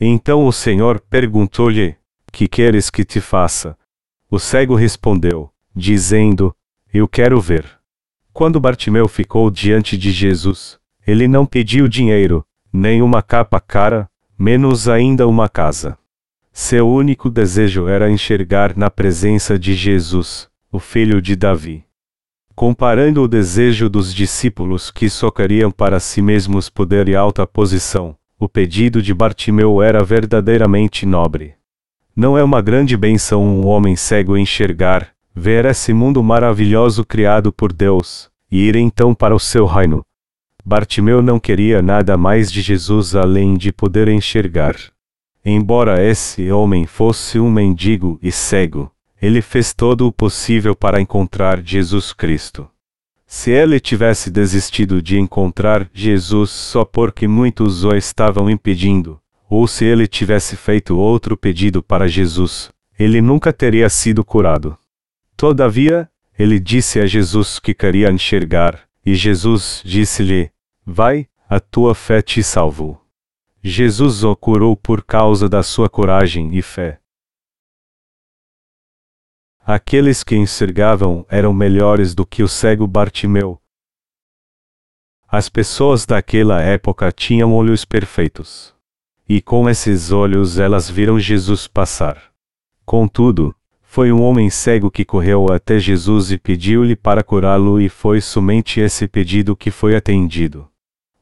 Então 0.00 0.46
o 0.46 0.52
Senhor 0.52 1.00
perguntou-lhe: 1.00 1.96
Que 2.32 2.48
queres 2.48 2.90
que 2.90 3.04
te 3.04 3.20
faça? 3.20 3.76
O 4.30 4.38
cego 4.38 4.74
respondeu, 4.74 5.50
dizendo: 5.74 6.54
Eu 6.92 7.06
quero 7.06 7.40
ver. 7.40 7.66
Quando 8.32 8.60
Bartimeu 8.60 9.06
ficou 9.08 9.50
diante 9.50 9.98
de 9.98 10.10
Jesus, 10.10 10.78
ele 11.06 11.28
não 11.28 11.44
pediu 11.44 11.86
dinheiro, 11.86 12.46
nem 12.72 13.02
uma 13.02 13.22
capa 13.22 13.60
cara, 13.60 14.08
menos 14.42 14.88
ainda 14.88 15.28
uma 15.28 15.48
casa. 15.48 15.96
Seu 16.52 16.88
único 16.88 17.30
desejo 17.30 17.86
era 17.86 18.10
enxergar 18.10 18.76
na 18.76 18.90
presença 18.90 19.56
de 19.56 19.72
Jesus, 19.72 20.48
o 20.72 20.80
filho 20.80 21.22
de 21.22 21.36
Davi. 21.36 21.84
Comparando 22.52 23.22
o 23.22 23.28
desejo 23.28 23.88
dos 23.88 24.12
discípulos 24.12 24.90
que 24.90 25.08
só 25.08 25.30
queriam 25.30 25.70
para 25.70 26.00
si 26.00 26.20
mesmos 26.20 26.68
poder 26.68 27.08
e 27.08 27.14
alta 27.14 27.46
posição, 27.46 28.16
o 28.36 28.48
pedido 28.48 29.00
de 29.00 29.14
Bartimeu 29.14 29.80
era 29.80 30.02
verdadeiramente 30.02 31.06
nobre. 31.06 31.54
Não 32.14 32.36
é 32.36 32.42
uma 32.42 32.60
grande 32.60 32.96
benção 32.96 33.44
um 33.44 33.64
homem 33.64 33.94
cego 33.94 34.36
enxergar, 34.36 35.10
ver 35.32 35.66
esse 35.66 35.92
mundo 35.92 36.20
maravilhoso 36.20 37.04
criado 37.04 37.52
por 37.52 37.72
Deus, 37.72 38.28
e 38.50 38.66
ir 38.66 38.74
então 38.74 39.14
para 39.14 39.36
o 39.36 39.38
seu 39.38 39.66
reino. 39.66 40.04
Bartimeu 40.64 41.20
não 41.20 41.40
queria 41.40 41.82
nada 41.82 42.16
mais 42.16 42.50
de 42.50 42.62
Jesus 42.62 43.16
além 43.16 43.56
de 43.56 43.72
poder 43.72 44.08
enxergar. 44.08 44.76
Embora 45.44 46.00
esse 46.00 46.52
homem 46.52 46.86
fosse 46.86 47.40
um 47.40 47.50
mendigo 47.50 48.16
e 48.22 48.30
cego, 48.30 48.90
ele 49.20 49.42
fez 49.42 49.74
todo 49.74 50.06
o 50.06 50.12
possível 50.12 50.74
para 50.76 51.00
encontrar 51.00 51.60
Jesus 51.64 52.12
Cristo. 52.12 52.68
Se 53.26 53.50
ele 53.50 53.80
tivesse 53.80 54.30
desistido 54.30 55.02
de 55.02 55.18
encontrar 55.18 55.90
Jesus 55.92 56.50
só 56.50 56.84
porque 56.84 57.26
muitos 57.26 57.82
o 57.84 57.92
estavam 57.96 58.48
impedindo, 58.48 59.20
ou 59.50 59.66
se 59.66 59.84
ele 59.84 60.06
tivesse 60.06 60.54
feito 60.54 60.96
outro 60.96 61.36
pedido 61.36 61.82
para 61.82 62.06
Jesus, 62.06 62.70
ele 62.96 63.20
nunca 63.20 63.52
teria 63.52 63.88
sido 63.88 64.24
curado. 64.24 64.78
Todavia, 65.36 66.08
ele 66.38 66.60
disse 66.60 67.00
a 67.00 67.06
Jesus 67.06 67.58
que 67.58 67.74
queria 67.74 68.12
enxergar, 68.12 68.80
e 69.04 69.14
Jesus 69.14 69.82
disse-lhe: 69.84 70.50
Vai, 70.84 71.28
a 71.48 71.58
tua 71.58 71.94
fé 71.94 72.22
te 72.22 72.42
salvou. 72.42 73.00
Jesus 73.62 74.24
o 74.24 74.34
curou 74.34 74.76
por 74.76 75.04
causa 75.04 75.48
da 75.48 75.62
sua 75.62 75.88
coragem 75.88 76.56
e 76.56 76.62
fé. 76.62 77.00
Aqueles 79.60 80.24
que 80.24 80.34
enxergavam 80.34 81.24
eram 81.28 81.52
melhores 81.52 82.14
do 82.14 82.26
que 82.26 82.42
o 82.42 82.48
cego 82.48 82.86
Bartimeu. 82.86 83.62
As 85.28 85.48
pessoas 85.48 86.04
daquela 86.04 86.60
época 86.60 87.12
tinham 87.12 87.54
olhos 87.54 87.84
perfeitos. 87.84 88.74
E 89.28 89.40
com 89.40 89.70
esses 89.70 90.10
olhos 90.10 90.58
elas 90.58 90.90
viram 90.90 91.18
Jesus 91.18 91.68
passar. 91.68 92.32
Contudo, 92.84 93.54
foi 93.92 94.10
um 94.10 94.22
homem 94.22 94.48
cego 94.48 94.90
que 94.90 95.04
correu 95.04 95.48
até 95.52 95.78
Jesus 95.78 96.32
e 96.32 96.38
pediu-lhe 96.38 96.96
para 96.96 97.22
curá-lo, 97.22 97.78
e 97.78 97.90
foi 97.90 98.22
somente 98.22 98.80
esse 98.80 99.06
pedido 99.06 99.54
que 99.54 99.70
foi 99.70 99.94
atendido. 99.94 100.66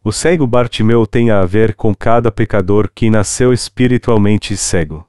O 0.05 0.13
cego 0.13 0.47
Bartimeu 0.47 1.05
tem 1.05 1.33
a 1.33 1.45
ver 1.45 1.75
com 1.75 1.93
cada 1.93 2.31
pecador 2.31 2.89
que 2.95 3.11
nasceu 3.11 3.53
espiritualmente 3.53 4.57
cego. 4.57 5.05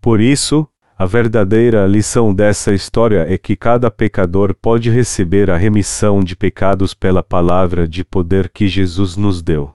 Por 0.00 0.18
isso, 0.18 0.66
a 0.96 1.04
verdadeira 1.04 1.86
lição 1.86 2.32
dessa 2.32 2.72
história 2.72 3.26
é 3.28 3.36
que 3.36 3.54
cada 3.54 3.90
pecador 3.90 4.54
pode 4.54 4.88
receber 4.88 5.50
a 5.50 5.58
remissão 5.58 6.24
de 6.24 6.34
pecados 6.34 6.94
pela 6.94 7.22
palavra 7.22 7.86
de 7.86 8.02
poder 8.02 8.48
que 8.48 8.66
Jesus 8.66 9.14
nos 9.14 9.42
deu. 9.42 9.74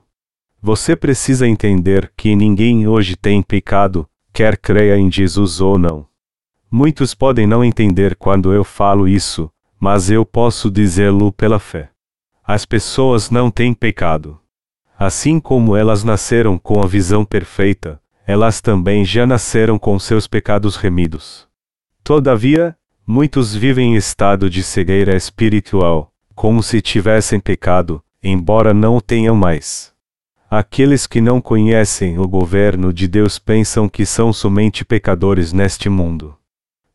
Você 0.60 0.96
precisa 0.96 1.48
entender 1.48 2.12
que 2.18 2.36
ninguém 2.36 2.88
hoje 2.88 3.15
tem 3.15 3.44
pecado, 3.44 4.10
quer 4.34 4.58
creia 4.58 4.98
em 4.98 5.12
Jesus 5.12 5.62
ou 5.62 5.78
não. 5.78 6.10
Muitos 6.72 7.16
podem 7.16 7.48
não 7.48 7.64
entender 7.64 8.16
quando 8.16 8.54
eu 8.54 8.64
falo 8.64 9.08
isso, 9.08 9.50
mas 9.80 10.12
eu 10.12 10.24
posso 10.24 10.70
dizê-lo 10.70 11.32
pela 11.32 11.58
fé. 11.58 11.90
As 12.46 12.64
pessoas 12.66 13.32
não 13.32 13.50
têm 13.50 13.74
pecado. 13.74 14.40
Assim 14.98 15.40
como 15.40 15.76
elas 15.76 16.04
nasceram 16.04 16.60
com 16.60 16.82
a 16.84 16.86
visão 16.86 17.26
perfeita, 17.26 18.00
elas 18.28 18.62
também 18.62 19.04
já 19.04 19.26
nasceram 19.26 19.80
com 19.80 19.98
seus 19.98 20.28
pecados 20.28 20.76
remidos. 20.76 21.48
Todavia, 22.04 22.76
muitos 23.06 23.56
vivem 23.56 23.94
em 23.94 23.96
estado 23.96 24.48
de 24.48 24.62
cegueira 24.62 25.16
espiritual, 25.16 26.12
como 26.36 26.62
se 26.62 26.82
tivessem 26.82 27.40
pecado, 27.40 28.04
embora 28.22 28.76
não 28.76 28.98
o 28.98 29.02
tenham 29.02 29.36
mais. 29.36 29.92
Aqueles 30.52 31.08
que 31.08 31.20
não 31.22 31.42
conhecem 31.42 32.20
o 32.20 32.28
governo 32.28 32.94
de 32.94 33.08
Deus 33.08 33.40
pensam 33.40 33.90
que 33.90 34.06
são 34.06 34.32
somente 34.32 34.86
pecadores 34.86 35.52
neste 35.52 35.90
mundo. 35.90 36.38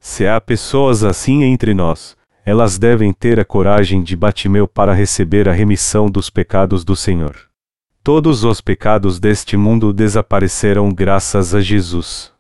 Se 0.07 0.27
há 0.27 0.39
pessoas 0.39 1.03
assim 1.03 1.45
entre 1.45 1.73
nós, 1.73 2.15
elas 2.45 2.79
devem 2.79 3.11
ter 3.11 3.41
a 3.41 3.45
coragem 3.45 4.03
de 4.03 4.15
Batimeu 4.15 4.69
para 4.69 4.93
receber 4.93 5.49
a 5.49 5.53
remissão 5.53 6.11
dos 6.11 6.29
pecados 6.29 6.85
do 6.85 6.95
Senhor. 6.95 7.35
Todos 8.03 8.45
os 8.45 8.61
pecados 8.61 9.19
deste 9.19 9.57
mundo 9.57 9.95
desapareceram 9.95 10.93
graças 10.93 11.55
a 11.55 11.61
Jesus. 11.63 12.31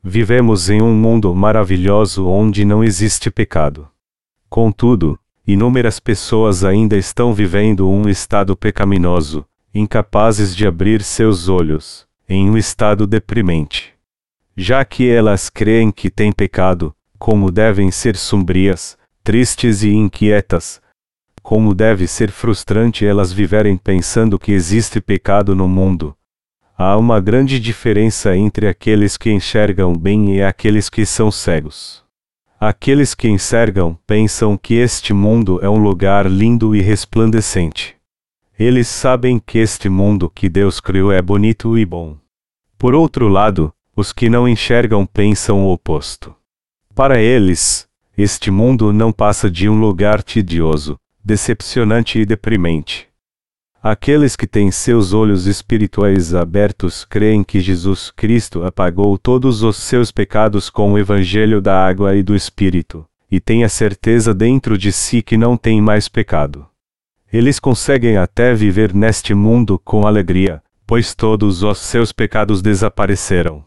Vivemos 0.00 0.70
em 0.70 0.80
um 0.80 0.94
mundo 0.94 1.34
maravilhoso 1.34 2.28
onde 2.28 2.64
não 2.64 2.84
existe 2.84 3.32
pecado. 3.32 3.88
Contudo, 4.48 5.18
inúmeras 5.44 5.98
pessoas 5.98 6.62
ainda 6.62 6.96
estão 6.96 7.34
vivendo 7.34 7.90
um 7.90 8.08
estado 8.08 8.56
pecaminoso, 8.56 9.44
incapazes 9.74 10.54
de 10.54 10.68
abrir 10.68 11.02
seus 11.02 11.48
olhos, 11.48 12.06
em 12.28 12.48
um 12.48 12.56
estado 12.56 13.08
deprimente. 13.08 13.92
Já 14.56 14.84
que 14.84 15.10
elas 15.10 15.50
creem 15.50 15.90
que 15.90 16.10
têm 16.10 16.30
pecado, 16.30 16.94
como 17.18 17.50
devem 17.50 17.90
ser 17.90 18.16
sombrias, 18.16 18.96
tristes 19.24 19.82
e 19.82 19.90
inquietas, 19.90 20.80
como 21.42 21.74
deve 21.74 22.06
ser 22.06 22.30
frustrante 22.30 23.06
elas 23.06 23.32
viverem 23.32 23.76
pensando 23.76 24.38
que 24.38 24.52
existe 24.52 25.00
pecado 25.00 25.54
no 25.54 25.66
mundo. 25.66 26.14
Há 26.76 26.96
uma 26.96 27.20
grande 27.20 27.58
diferença 27.58 28.36
entre 28.36 28.68
aqueles 28.68 29.16
que 29.16 29.30
enxergam 29.30 29.94
bem 29.94 30.36
e 30.36 30.42
aqueles 30.42 30.88
que 30.88 31.04
são 31.04 31.30
cegos. 31.30 32.04
Aqueles 32.60 33.14
que 33.14 33.28
enxergam 33.28 33.98
pensam 34.06 34.56
que 34.56 34.74
este 34.74 35.12
mundo 35.12 35.58
é 35.62 35.68
um 35.68 35.78
lugar 35.78 36.30
lindo 36.30 36.76
e 36.76 36.80
resplandecente. 36.80 37.96
Eles 38.58 38.88
sabem 38.88 39.38
que 39.38 39.58
este 39.58 39.88
mundo 39.88 40.28
que 40.28 40.48
Deus 40.48 40.80
criou 40.80 41.12
é 41.12 41.22
bonito 41.22 41.78
e 41.78 41.86
bom. 41.86 42.16
Por 42.76 42.94
outro 42.94 43.26
lado, 43.28 43.72
os 43.96 44.12
que 44.12 44.28
não 44.28 44.48
enxergam 44.48 45.06
pensam 45.06 45.64
o 45.64 45.72
oposto. 45.72 46.34
Para 46.98 47.20
eles, 47.20 47.88
este 48.16 48.50
mundo 48.50 48.92
não 48.92 49.12
passa 49.12 49.48
de 49.48 49.68
um 49.68 49.78
lugar 49.78 50.20
tedioso, 50.20 50.98
decepcionante 51.24 52.18
e 52.18 52.26
deprimente. 52.26 53.06
Aqueles 53.80 54.34
que 54.34 54.48
têm 54.48 54.72
seus 54.72 55.12
olhos 55.12 55.46
espirituais 55.46 56.34
abertos 56.34 57.04
creem 57.04 57.44
que 57.44 57.60
Jesus 57.60 58.10
Cristo 58.10 58.64
apagou 58.64 59.16
todos 59.16 59.62
os 59.62 59.76
seus 59.76 60.10
pecados 60.10 60.68
com 60.68 60.92
o 60.92 60.98
Evangelho 60.98 61.60
da 61.60 61.86
água 61.86 62.16
e 62.16 62.22
do 62.24 62.34
Espírito, 62.34 63.06
e 63.30 63.38
têm 63.38 63.62
a 63.62 63.68
certeza 63.68 64.34
dentro 64.34 64.76
de 64.76 64.90
si 64.90 65.22
que 65.22 65.36
não 65.36 65.56
tem 65.56 65.80
mais 65.80 66.08
pecado. 66.08 66.66
Eles 67.32 67.60
conseguem 67.60 68.16
até 68.16 68.52
viver 68.52 68.92
neste 68.92 69.34
mundo 69.34 69.78
com 69.78 70.04
alegria, 70.04 70.60
pois 70.84 71.14
todos 71.14 71.62
os 71.62 71.78
seus 71.78 72.10
pecados 72.10 72.60
desapareceram. 72.60 73.64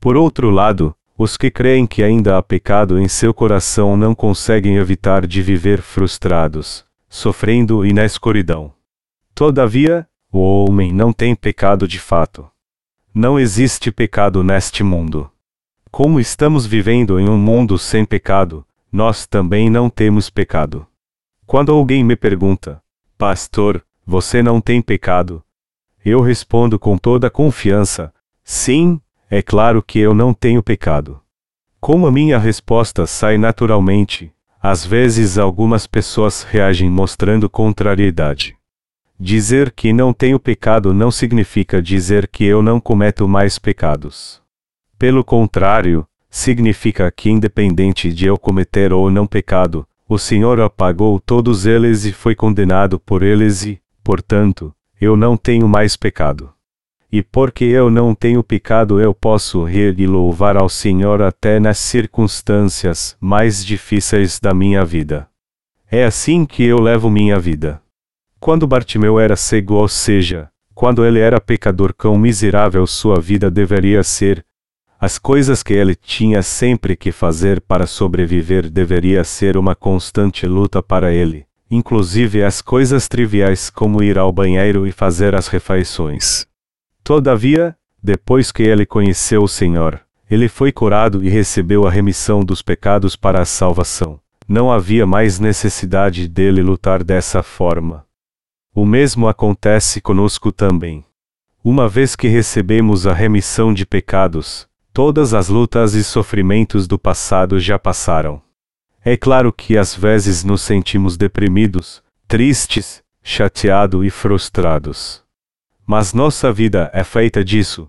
Por 0.00 0.16
outro 0.16 0.48
lado, 0.48 0.96
os 1.22 1.36
que 1.36 1.52
creem 1.52 1.86
que 1.86 2.02
ainda 2.02 2.36
há 2.36 2.42
pecado 2.42 2.98
em 2.98 3.06
seu 3.06 3.32
coração 3.32 3.96
não 3.96 4.12
conseguem 4.12 4.76
evitar 4.76 5.24
de 5.24 5.40
viver 5.40 5.80
frustrados, 5.80 6.84
sofrendo 7.08 7.86
e 7.86 7.92
na 7.92 8.04
escuridão. 8.04 8.72
Todavia, 9.32 10.04
o 10.32 10.40
homem 10.40 10.92
não 10.92 11.12
tem 11.12 11.32
pecado 11.36 11.86
de 11.86 12.00
fato. 12.00 12.50
Não 13.14 13.38
existe 13.38 13.92
pecado 13.92 14.42
neste 14.42 14.82
mundo. 14.82 15.30
Como 15.92 16.18
estamos 16.18 16.66
vivendo 16.66 17.20
em 17.20 17.28
um 17.28 17.38
mundo 17.38 17.78
sem 17.78 18.04
pecado, 18.04 18.66
nós 18.90 19.24
também 19.24 19.70
não 19.70 19.88
temos 19.88 20.28
pecado. 20.28 20.84
Quando 21.46 21.70
alguém 21.70 22.02
me 22.02 22.16
pergunta, 22.16 22.82
Pastor, 23.16 23.84
você 24.04 24.42
não 24.42 24.60
tem 24.60 24.82
pecado? 24.82 25.40
Eu 26.04 26.20
respondo 26.20 26.80
com 26.80 26.98
toda 26.98 27.30
confiança: 27.30 28.12
Sim, 28.42 29.00
é 29.34 29.40
claro 29.40 29.82
que 29.82 29.98
eu 29.98 30.12
não 30.12 30.34
tenho 30.34 30.62
pecado. 30.62 31.18
Como 31.80 32.06
a 32.06 32.12
minha 32.12 32.36
resposta 32.38 33.06
sai 33.06 33.38
naturalmente, 33.38 34.30
às 34.62 34.84
vezes 34.84 35.38
algumas 35.38 35.86
pessoas 35.86 36.42
reagem 36.42 36.90
mostrando 36.90 37.48
contrariedade. 37.48 38.54
Dizer 39.18 39.70
que 39.70 39.90
não 39.90 40.12
tenho 40.12 40.38
pecado 40.38 40.92
não 40.92 41.10
significa 41.10 41.80
dizer 41.80 42.28
que 42.28 42.44
eu 42.44 42.60
não 42.60 42.78
cometo 42.78 43.26
mais 43.26 43.58
pecados. 43.58 44.42
Pelo 44.98 45.24
contrário, 45.24 46.06
significa 46.28 47.10
que, 47.10 47.30
independente 47.30 48.12
de 48.12 48.26
eu 48.26 48.36
cometer 48.36 48.92
ou 48.92 49.10
não 49.10 49.26
pecado, 49.26 49.88
o 50.06 50.18
Senhor 50.18 50.60
apagou 50.60 51.18
todos 51.18 51.64
eles 51.64 52.04
e 52.04 52.12
foi 52.12 52.34
condenado 52.34 53.00
por 53.00 53.22
eles 53.22 53.64
e, 53.64 53.80
portanto, 54.04 54.74
eu 55.00 55.16
não 55.16 55.38
tenho 55.38 55.66
mais 55.66 55.96
pecado. 55.96 56.52
E 57.12 57.22
porque 57.22 57.66
eu 57.66 57.90
não 57.90 58.14
tenho 58.14 58.42
pecado, 58.42 58.98
eu 58.98 59.12
posso 59.12 59.62
rir 59.64 60.00
e 60.00 60.06
louvar 60.06 60.56
ao 60.56 60.66
Senhor 60.66 61.20
até 61.20 61.60
nas 61.60 61.76
circunstâncias 61.76 63.18
mais 63.20 63.62
difíceis 63.62 64.40
da 64.40 64.54
minha 64.54 64.82
vida. 64.82 65.28
É 65.90 66.04
assim 66.06 66.46
que 66.46 66.64
eu 66.64 66.80
levo 66.80 67.10
minha 67.10 67.38
vida. 67.38 67.82
Quando 68.40 68.66
Bartimeu 68.66 69.20
era 69.20 69.36
cego, 69.36 69.74
ou 69.74 69.88
seja, 69.88 70.48
quando 70.74 71.04
ele 71.04 71.18
era 71.18 71.38
pecador 71.38 71.92
quão 71.92 72.16
miserável 72.16 72.86
sua 72.86 73.20
vida 73.20 73.50
deveria 73.50 74.02
ser, 74.02 74.42
as 74.98 75.18
coisas 75.18 75.62
que 75.62 75.74
ele 75.74 75.94
tinha 75.94 76.42
sempre 76.42 76.96
que 76.96 77.12
fazer 77.12 77.60
para 77.60 77.86
sobreviver 77.86 78.70
deveria 78.70 79.22
ser 79.22 79.58
uma 79.58 79.74
constante 79.74 80.46
luta 80.46 80.82
para 80.82 81.12
ele, 81.12 81.44
inclusive 81.70 82.42
as 82.42 82.62
coisas 82.62 83.06
triviais 83.06 83.68
como 83.68 84.02
ir 84.02 84.16
ao 84.16 84.32
banheiro 84.32 84.86
e 84.86 84.92
fazer 84.92 85.34
as 85.34 85.46
refeições. 85.48 86.50
Todavia, 87.04 87.76
depois 88.02 88.52
que 88.52 88.62
ele 88.62 88.86
conheceu 88.86 89.42
o 89.42 89.48
Senhor, 89.48 90.00
ele 90.30 90.48
foi 90.48 90.70
curado 90.70 91.24
e 91.24 91.28
recebeu 91.28 91.86
a 91.86 91.90
remissão 91.90 92.44
dos 92.44 92.62
pecados 92.62 93.16
para 93.16 93.42
a 93.42 93.44
salvação. 93.44 94.20
Não 94.48 94.70
havia 94.70 95.06
mais 95.06 95.38
necessidade 95.38 96.28
dele 96.28 96.62
lutar 96.62 97.02
dessa 97.02 97.42
forma. 97.42 98.06
O 98.74 98.86
mesmo 98.86 99.28
acontece 99.28 100.00
conosco 100.00 100.50
também. 100.50 101.04
Uma 101.62 101.88
vez 101.88 102.16
que 102.16 102.28
recebemos 102.28 103.06
a 103.06 103.12
remissão 103.12 103.74
de 103.74 103.84
pecados, 103.84 104.66
todas 104.92 105.34
as 105.34 105.48
lutas 105.48 105.94
e 105.94 106.02
sofrimentos 106.02 106.86
do 106.86 106.98
passado 106.98 107.60
já 107.60 107.78
passaram. 107.78 108.40
É 109.04 109.16
claro 109.16 109.52
que 109.52 109.76
às 109.76 109.94
vezes 109.94 110.44
nos 110.44 110.62
sentimos 110.62 111.16
deprimidos, 111.16 112.02
tristes, 112.26 113.02
chateados 113.22 114.06
e 114.06 114.10
frustrados. 114.10 115.21
Mas 115.92 116.14
nossa 116.14 116.50
vida 116.50 116.90
é 116.94 117.04
feita 117.04 117.44
disso. 117.44 117.86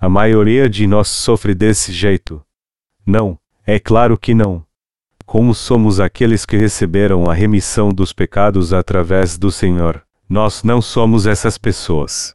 A 0.00 0.08
maioria 0.08 0.66
de 0.66 0.86
nós 0.86 1.08
sofre 1.08 1.54
desse 1.54 1.92
jeito. 1.92 2.42
Não, 3.04 3.38
é 3.66 3.78
claro 3.78 4.16
que 4.16 4.32
não. 4.32 4.64
Como 5.26 5.54
somos 5.54 6.00
aqueles 6.00 6.46
que 6.46 6.56
receberam 6.56 7.30
a 7.30 7.34
remissão 7.34 7.90
dos 7.90 8.14
pecados 8.14 8.72
através 8.72 9.36
do 9.36 9.52
Senhor, 9.52 10.02
nós 10.26 10.62
não 10.62 10.80
somos 10.80 11.26
essas 11.26 11.58
pessoas. 11.58 12.34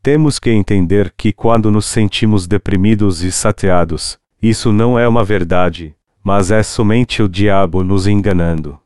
Temos 0.00 0.38
que 0.38 0.50
entender 0.50 1.12
que 1.16 1.32
quando 1.32 1.68
nos 1.68 1.86
sentimos 1.86 2.46
deprimidos 2.46 3.24
e 3.24 3.32
sateados, 3.32 4.20
isso 4.40 4.72
não 4.72 4.96
é 4.96 5.08
uma 5.08 5.24
verdade, 5.24 5.96
mas 6.22 6.52
é 6.52 6.62
somente 6.62 7.24
o 7.24 7.28
diabo 7.28 7.82
nos 7.82 8.06
enganando. 8.06 8.78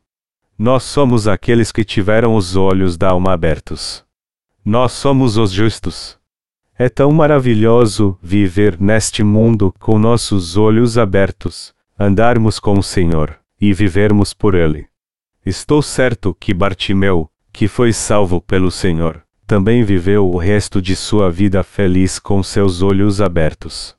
Nós 0.59 0.83
somos 0.83 1.29
aqueles 1.29 1.71
que 1.71 1.85
tiveram 1.85 2.35
os 2.37 2.57
olhos 2.57 2.97
da 2.97 3.11
alma 3.11 3.35
abertos. 3.35 4.08
Nós 4.71 4.93
somos 4.93 5.39
os 5.39 5.51
justos. 5.51 6.19
É 6.79 6.91
tão 6.91 7.11
maravilhoso 7.11 8.19
viver 8.23 8.79
neste 8.79 9.23
mundo 9.23 9.75
com 9.81 9.99
nossos 9.99 10.59
olhos 10.59 10.99
abertos, 10.99 11.73
andarmos 11.99 12.61
com 12.61 12.79
o 12.79 12.83
Senhor 12.83 13.39
e 13.59 13.73
vivermos 13.73 14.35
por 14.35 14.55
Ele. 14.55 14.87
Estou 15.43 15.81
certo 15.81 16.37
que 16.39 16.53
Bartimeu, 16.53 17.31
que 17.51 17.67
foi 17.67 17.95
salvo 17.95 18.43
pelo 18.43 18.71
Senhor, 18.71 19.23
também 19.47 19.83
viveu 19.85 20.29
o 20.29 20.37
resto 20.37 20.83
de 20.83 20.95
sua 20.95 21.31
vida 21.31 21.63
feliz 21.63 22.19
com 22.19 22.43
seus 22.43 22.83
olhos 22.83 23.23
abertos. 23.23 23.97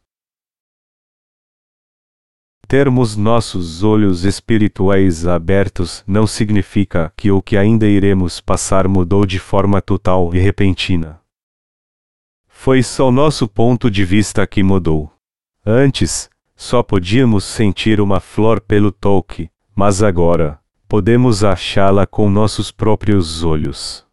Termos 2.69 3.15
nossos 3.15 3.81
olhos 3.81 4.25
espirituais 4.25 5.25
abertos 5.25 6.03
não 6.05 6.27
significa 6.27 7.11
que 7.17 7.31
o 7.31 7.41
que 7.41 7.57
ainda 7.57 7.87
iremos 7.87 8.39
passar 8.39 8.87
mudou 8.87 9.25
de 9.25 9.39
forma 9.39 9.81
total 9.81 10.35
e 10.35 10.37
repentina. 10.37 11.19
Foi 12.47 12.83
só 12.83 13.11
nosso 13.11 13.47
ponto 13.47 13.89
de 13.89 14.05
vista 14.05 14.45
que 14.45 14.61
mudou. 14.61 15.11
Antes, 15.65 16.29
só 16.55 16.83
podíamos 16.83 17.43
sentir 17.43 17.99
uma 17.99 18.19
flor 18.19 18.61
pelo 18.61 18.91
toque, 18.91 19.49
mas 19.75 20.03
agora, 20.03 20.59
podemos 20.87 21.43
achá-la 21.43 22.05
com 22.05 22.29
nossos 22.29 22.69
próprios 22.69 23.43
olhos. 23.43 24.05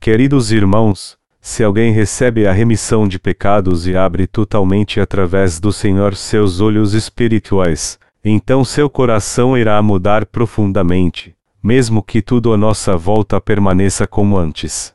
Queridos 0.00 0.50
irmãos, 0.50 1.17
se 1.40 1.62
alguém 1.64 1.92
recebe 1.92 2.46
a 2.46 2.52
remissão 2.52 3.06
de 3.06 3.18
pecados 3.18 3.86
e 3.86 3.96
abre 3.96 4.26
totalmente 4.26 5.00
através 5.00 5.58
do 5.60 5.72
Senhor 5.72 6.14
seus 6.14 6.60
olhos 6.60 6.94
espirituais, 6.94 7.98
então 8.24 8.64
seu 8.64 8.90
coração 8.90 9.56
irá 9.56 9.80
mudar 9.80 10.26
profundamente, 10.26 11.34
mesmo 11.62 12.02
que 12.02 12.20
tudo 12.20 12.52
à 12.52 12.56
nossa 12.56 12.96
volta 12.96 13.40
permaneça 13.40 14.06
como 14.06 14.36
antes. 14.36 14.94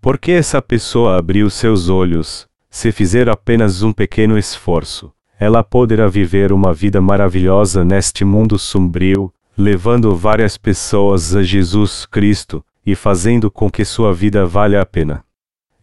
Porque 0.00 0.32
essa 0.32 0.62
pessoa 0.62 1.18
abriu 1.18 1.50
seus 1.50 1.88
olhos, 1.88 2.46
se 2.70 2.92
fizer 2.92 3.28
apenas 3.28 3.82
um 3.82 3.92
pequeno 3.92 4.38
esforço, 4.38 5.12
ela 5.40 5.64
poderá 5.64 6.06
viver 6.06 6.52
uma 6.52 6.72
vida 6.72 7.00
maravilhosa 7.00 7.84
neste 7.84 8.24
mundo 8.24 8.58
sombrio, 8.58 9.32
levando 9.56 10.14
várias 10.14 10.56
pessoas 10.56 11.34
a 11.34 11.42
Jesus 11.42 12.06
Cristo 12.06 12.64
e 12.84 12.94
fazendo 12.94 13.50
com 13.50 13.70
que 13.70 13.84
sua 13.84 14.12
vida 14.12 14.46
valha 14.46 14.80
a 14.80 14.86
pena. 14.86 15.24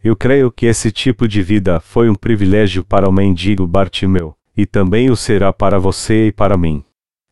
Eu 0.06 0.14
creio 0.14 0.52
que 0.52 0.66
esse 0.66 0.92
tipo 0.92 1.26
de 1.26 1.42
vida 1.42 1.80
foi 1.80 2.08
um 2.08 2.14
privilégio 2.14 2.84
para 2.84 3.08
o 3.08 3.12
mendigo 3.12 3.66
Bartimeu, 3.66 4.36
e 4.56 4.64
também 4.64 5.10
o 5.10 5.16
será 5.16 5.52
para 5.52 5.80
você 5.80 6.28
e 6.28 6.32
para 6.32 6.56
mim. 6.56 6.84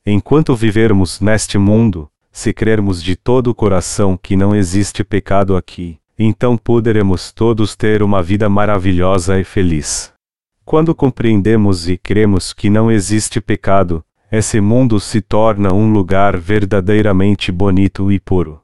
Enquanto 0.05 0.57
vivermos 0.57 1.21
neste 1.21 1.57
mundo, 1.57 2.11
se 2.33 2.53
crermos 2.53 3.01
de 3.01 3.15
todo 3.15 3.47
o 3.47 3.55
coração 3.55 4.19
que 4.21 4.35
não 4.35 4.57
existe 4.57 5.05
pecado 5.05 5.57
aqui, 5.57 6.01
então 6.19 6.57
poderemos 6.57 7.31
todos 7.31 7.77
ter 7.77 8.03
uma 8.03 8.21
vida 8.21 8.49
maravilhosa 8.49 9.39
e 9.39 9.45
feliz. 9.45 10.13
Quando 10.65 10.97
compreendemos 10.97 11.89
e 11.89 11.97
cremos 11.97 12.53
que 12.53 12.69
não 12.69 12.91
existe 12.91 13.41
pecado, 13.41 14.05
esse 14.33 14.61
mundo 14.61 14.99
se 14.99 15.21
torna 15.21 15.73
um 15.73 15.93
lugar 15.93 16.37
verdadeiramente 16.37 17.53
bonito 17.53 18.11
e 18.11 18.19
puro. 18.19 18.61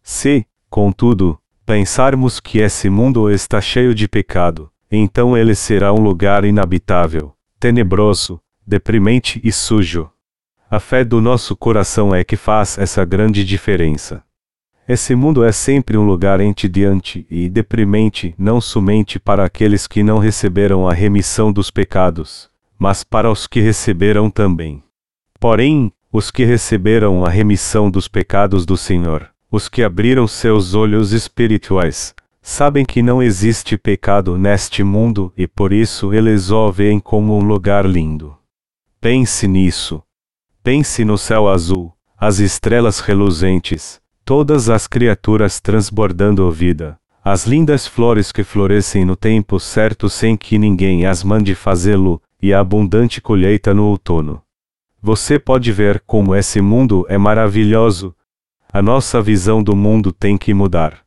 Se, 0.00 0.46
contudo, 0.70 1.36
pensarmos 1.68 2.40
que 2.40 2.60
esse 2.60 2.88
mundo 2.88 3.30
está 3.30 3.60
cheio 3.60 3.94
de 3.94 4.08
pecado, 4.08 4.70
então 4.90 5.36
ele 5.36 5.54
será 5.54 5.92
um 5.92 6.00
lugar 6.00 6.42
inabitável, 6.46 7.34
tenebroso, 7.60 8.40
deprimente 8.66 9.38
e 9.44 9.52
sujo. 9.52 10.08
A 10.70 10.80
fé 10.80 11.04
do 11.04 11.20
nosso 11.20 11.54
coração 11.54 12.14
é 12.14 12.24
que 12.24 12.36
faz 12.36 12.78
essa 12.78 13.04
grande 13.04 13.44
diferença. 13.44 14.22
Esse 14.88 15.14
mundo 15.14 15.44
é 15.44 15.52
sempre 15.52 15.98
um 15.98 16.06
lugar 16.06 16.40
entediante 16.40 17.26
e 17.30 17.50
deprimente 17.50 18.34
não 18.38 18.62
somente 18.62 19.18
para 19.18 19.44
aqueles 19.44 19.86
que 19.86 20.02
não 20.02 20.16
receberam 20.16 20.88
a 20.88 20.94
remissão 20.94 21.52
dos 21.52 21.70
pecados, 21.70 22.48
mas 22.78 23.04
para 23.04 23.30
os 23.30 23.46
que 23.46 23.60
receberam 23.60 24.30
também. 24.30 24.82
Porém, 25.38 25.92
os 26.10 26.30
que 26.30 26.46
receberam 26.46 27.26
a 27.26 27.28
remissão 27.28 27.90
dos 27.90 28.08
pecados 28.08 28.64
do 28.64 28.74
Senhor, 28.74 29.28
os 29.50 29.68
que 29.68 29.82
abriram 29.82 30.26
seus 30.26 30.74
olhos 30.74 31.12
espirituais, 31.12 32.14
sabem 32.42 32.84
que 32.84 33.02
não 33.02 33.22
existe 33.22 33.76
pecado 33.78 34.36
neste 34.36 34.82
mundo 34.82 35.32
e 35.36 35.46
por 35.46 35.72
isso 35.72 36.12
eles 36.12 36.50
o 36.50 36.70
veem 36.70 37.00
como 37.00 37.36
um 37.36 37.42
lugar 37.42 37.86
lindo. 37.86 38.36
Pense 39.00 39.46
nisso. 39.46 40.02
Pense 40.62 41.04
no 41.04 41.16
céu 41.16 41.48
azul, 41.48 41.92
as 42.16 42.40
estrelas 42.40 43.00
reluzentes, 43.00 44.00
todas 44.24 44.68
as 44.68 44.86
criaturas 44.86 45.60
transbordando 45.60 46.50
vida, 46.50 46.98
as 47.24 47.46
lindas 47.46 47.86
flores 47.86 48.32
que 48.32 48.42
florescem 48.44 49.04
no 49.04 49.16
tempo 49.16 49.58
certo 49.58 50.08
sem 50.10 50.36
que 50.36 50.58
ninguém 50.58 51.06
as 51.06 51.22
mande 51.22 51.54
fazê-lo, 51.54 52.20
e 52.40 52.52
a 52.52 52.60
abundante 52.60 53.20
colheita 53.20 53.72
no 53.72 53.84
outono. 53.84 54.42
Você 55.00 55.38
pode 55.38 55.72
ver 55.72 56.02
como 56.06 56.34
esse 56.34 56.60
mundo 56.60 57.06
é 57.08 57.16
maravilhoso. 57.16 58.14
A 58.70 58.82
nossa 58.82 59.22
visão 59.22 59.62
do 59.62 59.74
mundo 59.74 60.12
tem 60.12 60.36
que 60.36 60.52
mudar. 60.52 60.98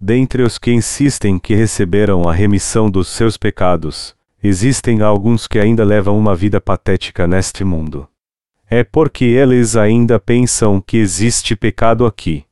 Dentre 0.00 0.42
os 0.42 0.58
que 0.58 0.72
insistem 0.72 1.38
que 1.38 1.54
receberam 1.54 2.28
a 2.28 2.32
remissão 2.32 2.90
dos 2.90 3.06
seus 3.06 3.36
pecados, 3.36 4.16
existem 4.42 5.00
alguns 5.00 5.46
que 5.46 5.60
ainda 5.60 5.84
levam 5.84 6.18
uma 6.18 6.34
vida 6.34 6.60
patética 6.60 7.24
neste 7.28 7.62
mundo. 7.62 8.08
É 8.68 8.82
porque 8.82 9.24
eles 9.24 9.76
ainda 9.76 10.18
pensam 10.18 10.80
que 10.80 10.96
existe 10.96 11.54
pecado 11.54 12.04
aqui. 12.04 12.44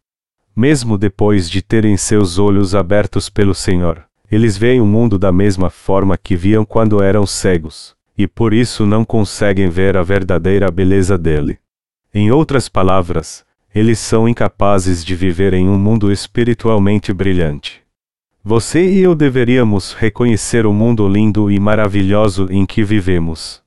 Mesmo 0.55 0.97
depois 0.97 1.51
de 1.51 1.61
terem 1.61 1.97
seus 1.97 2.39
olhos 2.39 2.73
abertos 2.73 3.29
pelo 3.29 3.55
Senhor, 3.55 4.05
eles 4.31 4.57
veem 4.57 4.81
o 4.81 4.87
mundo 4.87 5.19
da 5.19 5.33
mesma 5.33 5.71
forma 5.71 6.17
que 6.17 6.37
viam 6.37 6.65
quando 6.65 7.03
eram 7.03 7.27
cegos, 7.27 7.97
e 8.17 8.29
por 8.29 8.55
isso 8.55 8.87
não 8.87 9.05
conseguem 9.05 9.69
ver 9.69 9.97
a 9.97 10.05
verdadeira 10.05 10.71
beleza 10.71 11.19
dele. 11.19 11.59
Em 12.15 12.31
outras 12.31 12.69
palavras, 12.69 13.45
eles 13.77 13.99
são 13.99 14.27
incapazes 14.27 15.05
de 15.05 15.15
viver 15.15 15.53
em 15.53 15.69
um 15.69 15.79
mundo 15.79 16.11
espiritualmente 16.11 17.13
brilhante. 17.13 17.83
Você 18.43 18.91
e 18.91 19.01
eu 19.01 19.15
deveríamos 19.15 19.93
reconhecer 19.93 20.65
o 20.65 20.73
mundo 20.73 21.07
lindo 21.07 21.51
e 21.51 21.61
maravilhoso 21.61 22.49
em 22.51 22.65
que 22.65 22.83
vivemos. 22.83 23.63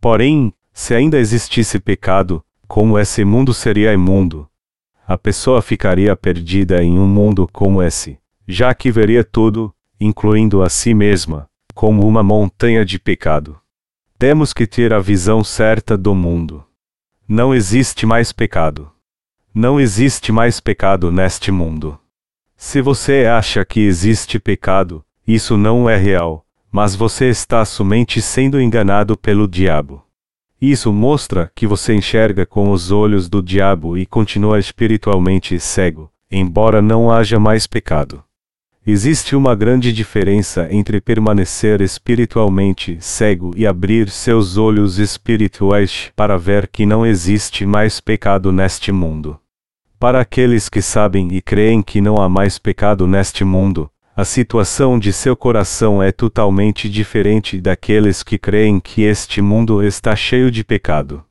Porém, 0.00 0.52
se 0.72 0.92
ainda 0.92 1.20
existisse 1.20 1.78
pecado, 1.78 2.44
como 2.66 2.98
esse 2.98 3.24
mundo 3.24 3.54
seria 3.54 3.92
imundo? 3.92 4.48
A 5.06 5.16
pessoa 5.16 5.62
ficaria 5.62 6.16
perdida 6.16 6.82
em 6.82 6.98
um 6.98 7.06
mundo 7.06 7.48
como 7.52 7.80
esse, 7.80 8.18
já 8.48 8.74
que 8.74 8.90
veria 8.90 9.22
tudo, 9.22 9.72
incluindo 10.00 10.64
a 10.64 10.68
si 10.68 10.92
mesma, 10.92 11.48
como 11.72 12.04
uma 12.08 12.24
montanha 12.24 12.84
de 12.84 12.98
pecado. 12.98 13.56
Temos 14.18 14.52
que 14.52 14.66
ter 14.66 14.92
a 14.92 14.98
visão 14.98 15.44
certa 15.44 15.96
do 15.96 16.12
mundo. 16.12 16.64
Não 17.28 17.54
existe 17.54 18.04
mais 18.04 18.32
pecado. 18.32 18.90
Não 19.56 19.78
existe 19.78 20.32
mais 20.32 20.58
pecado 20.58 21.12
neste 21.12 21.52
mundo. 21.52 21.96
Se 22.56 22.82
você 22.82 23.24
acha 23.24 23.64
que 23.64 23.78
existe 23.78 24.40
pecado, 24.40 25.04
isso 25.24 25.56
não 25.56 25.88
é 25.88 25.96
real, 25.96 26.44
mas 26.72 26.96
você 26.96 27.28
está 27.28 27.64
somente 27.64 28.20
sendo 28.20 28.60
enganado 28.60 29.16
pelo 29.16 29.46
diabo. 29.46 30.04
Isso 30.60 30.92
mostra 30.92 31.52
que 31.54 31.68
você 31.68 31.94
enxerga 31.94 32.44
com 32.44 32.72
os 32.72 32.90
olhos 32.90 33.28
do 33.28 33.40
diabo 33.40 33.96
e 33.96 34.04
continua 34.04 34.58
espiritualmente 34.58 35.60
cego, 35.60 36.10
embora 36.28 36.82
não 36.82 37.08
haja 37.08 37.38
mais 37.38 37.64
pecado. 37.64 38.24
Existe 38.84 39.36
uma 39.36 39.54
grande 39.54 39.92
diferença 39.92 40.66
entre 40.68 41.00
permanecer 41.00 41.80
espiritualmente 41.80 42.98
cego 43.00 43.52
e 43.56 43.68
abrir 43.68 44.10
seus 44.10 44.56
olhos 44.56 44.98
espirituais 44.98 46.10
para 46.16 46.36
ver 46.36 46.66
que 46.66 46.84
não 46.84 47.06
existe 47.06 47.64
mais 47.64 48.00
pecado 48.00 48.50
neste 48.50 48.90
mundo. 48.90 49.38
Para 49.98 50.20
aqueles 50.20 50.68
que 50.68 50.82
sabem 50.82 51.28
e 51.32 51.40
creem 51.40 51.82
que 51.82 52.00
não 52.00 52.20
há 52.20 52.28
mais 52.28 52.58
pecado 52.58 53.06
neste 53.06 53.44
mundo, 53.44 53.90
a 54.16 54.24
situação 54.24 54.98
de 54.98 55.12
seu 55.12 55.34
coração 55.34 56.02
é 56.02 56.12
totalmente 56.12 56.88
diferente 56.88 57.60
daqueles 57.60 58.22
que 58.22 58.38
creem 58.38 58.78
que 58.78 59.02
este 59.02 59.40
mundo 59.40 59.82
está 59.82 60.14
cheio 60.14 60.50
de 60.50 60.62
pecado. 60.62 61.24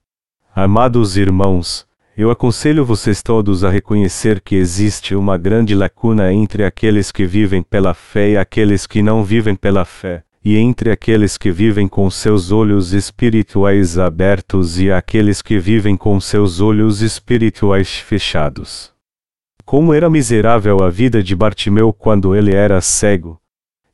Amados 0.55 1.15
irmãos, 1.17 1.87
eu 2.17 2.29
aconselho 2.29 2.85
vocês 2.85 3.23
todos 3.23 3.63
a 3.63 3.69
reconhecer 3.69 4.41
que 4.41 4.55
existe 4.55 5.15
uma 5.15 5.37
grande 5.37 5.73
lacuna 5.73 6.33
entre 6.33 6.63
aqueles 6.63 7.11
que 7.11 7.25
vivem 7.25 7.63
pela 7.63 7.93
fé 7.93 8.31
e 8.31 8.37
aqueles 8.37 8.85
que 8.85 9.01
não 9.01 9.23
vivem 9.23 9.55
pela 9.55 9.85
fé, 9.85 10.23
e 10.43 10.57
entre 10.57 10.91
aqueles 10.91 11.37
que 11.37 11.51
vivem 11.51 11.87
com 11.87 12.09
seus 12.09 12.51
olhos 12.51 12.91
espirituais 12.91 13.97
abertos 13.97 14.77
e 14.77 14.91
aqueles 14.91 15.41
que 15.41 15.57
vivem 15.57 15.95
com 15.95 16.19
seus 16.19 16.59
olhos 16.59 17.01
espirituais 17.01 17.95
fechados. 17.97 18.91
Como 19.63 19.93
era 19.93 20.09
miserável 20.09 20.83
a 20.83 20.89
vida 20.89 21.23
de 21.23 21.33
Bartimeu 21.33 21.93
quando 21.93 22.35
ele 22.35 22.53
era 22.53 22.81
cego, 22.81 23.39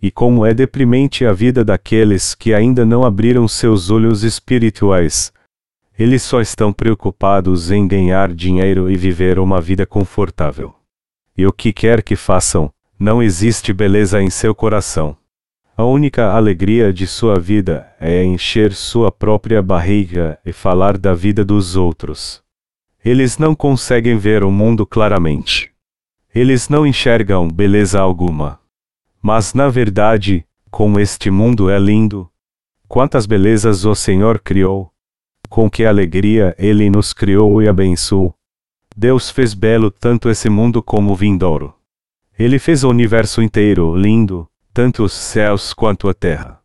e 0.01 0.09
como 0.09 0.45
é 0.45 0.53
deprimente 0.53 1.25
a 1.25 1.31
vida 1.31 1.63
daqueles 1.63 2.33
que 2.33 2.53
ainda 2.53 2.83
não 2.85 3.03
abriram 3.03 3.47
seus 3.47 3.91
olhos 3.91 4.23
espirituais. 4.23 5.31
Eles 5.97 6.23
só 6.23 6.39
estão 6.39 6.71
preocupados 6.71 7.69
em 7.69 7.85
ganhar 7.85 8.33
dinheiro 8.33 8.89
e 8.89 8.95
viver 8.95 9.37
uma 9.37 9.59
vida 9.59 9.85
confortável. 9.85 10.73
E 11.37 11.45
o 11.45 11.51
que 11.51 11.73
quer 11.73 12.01
que 12.01 12.15
façam, 12.15 12.71
não 12.97 13.21
existe 13.21 13.71
beleza 13.73 14.21
em 14.21 14.29
seu 14.29 14.55
coração. 14.55 15.18
A 15.79 15.85
única 15.85 16.33
alegria 16.33 16.91
de 16.91 17.07
sua 17.07 17.39
vida 17.39 17.89
é 18.01 18.21
encher 18.21 18.73
sua 18.73 19.09
própria 19.09 19.61
barriga 19.61 20.37
e 20.45 20.51
falar 20.51 20.97
da 20.97 21.13
vida 21.13 21.45
dos 21.45 21.77
outros. 21.77 22.43
Eles 23.01 23.37
não 23.37 23.55
conseguem 23.55 24.17
ver 24.17 24.43
o 24.43 24.51
mundo 24.51 24.85
claramente. 24.85 25.71
Eles 26.35 26.67
não 26.67 26.85
enxergam 26.85 27.47
beleza 27.47 27.97
alguma. 27.97 28.59
Mas 29.21 29.53
na 29.53 29.69
verdade, 29.69 30.45
como 30.69 30.99
este 30.99 31.31
mundo 31.31 31.69
é 31.69 31.79
lindo, 31.79 32.29
quantas 32.85 33.25
belezas 33.25 33.85
o 33.85 33.95
Senhor 33.95 34.39
criou, 34.39 34.91
com 35.47 35.69
que 35.69 35.85
alegria 35.85 36.53
Ele 36.59 36.89
nos 36.89 37.13
criou 37.13 37.61
e 37.61 37.69
abençoou. 37.69 38.35
Deus 38.97 39.29
fez 39.29 39.53
belo 39.53 39.89
tanto 39.89 40.29
esse 40.29 40.49
mundo 40.49 40.83
como 40.83 41.13
o 41.13 41.15
vindouro. 41.15 41.73
Ele 42.37 42.59
fez 42.59 42.83
o 42.83 42.89
universo 42.89 43.41
inteiro 43.41 43.95
lindo, 43.95 44.45
tanto 44.73 45.03
os 45.03 45.13
céus 45.13 45.73
quanto 45.73 46.07
a 46.09 46.13
terra. 46.13 46.59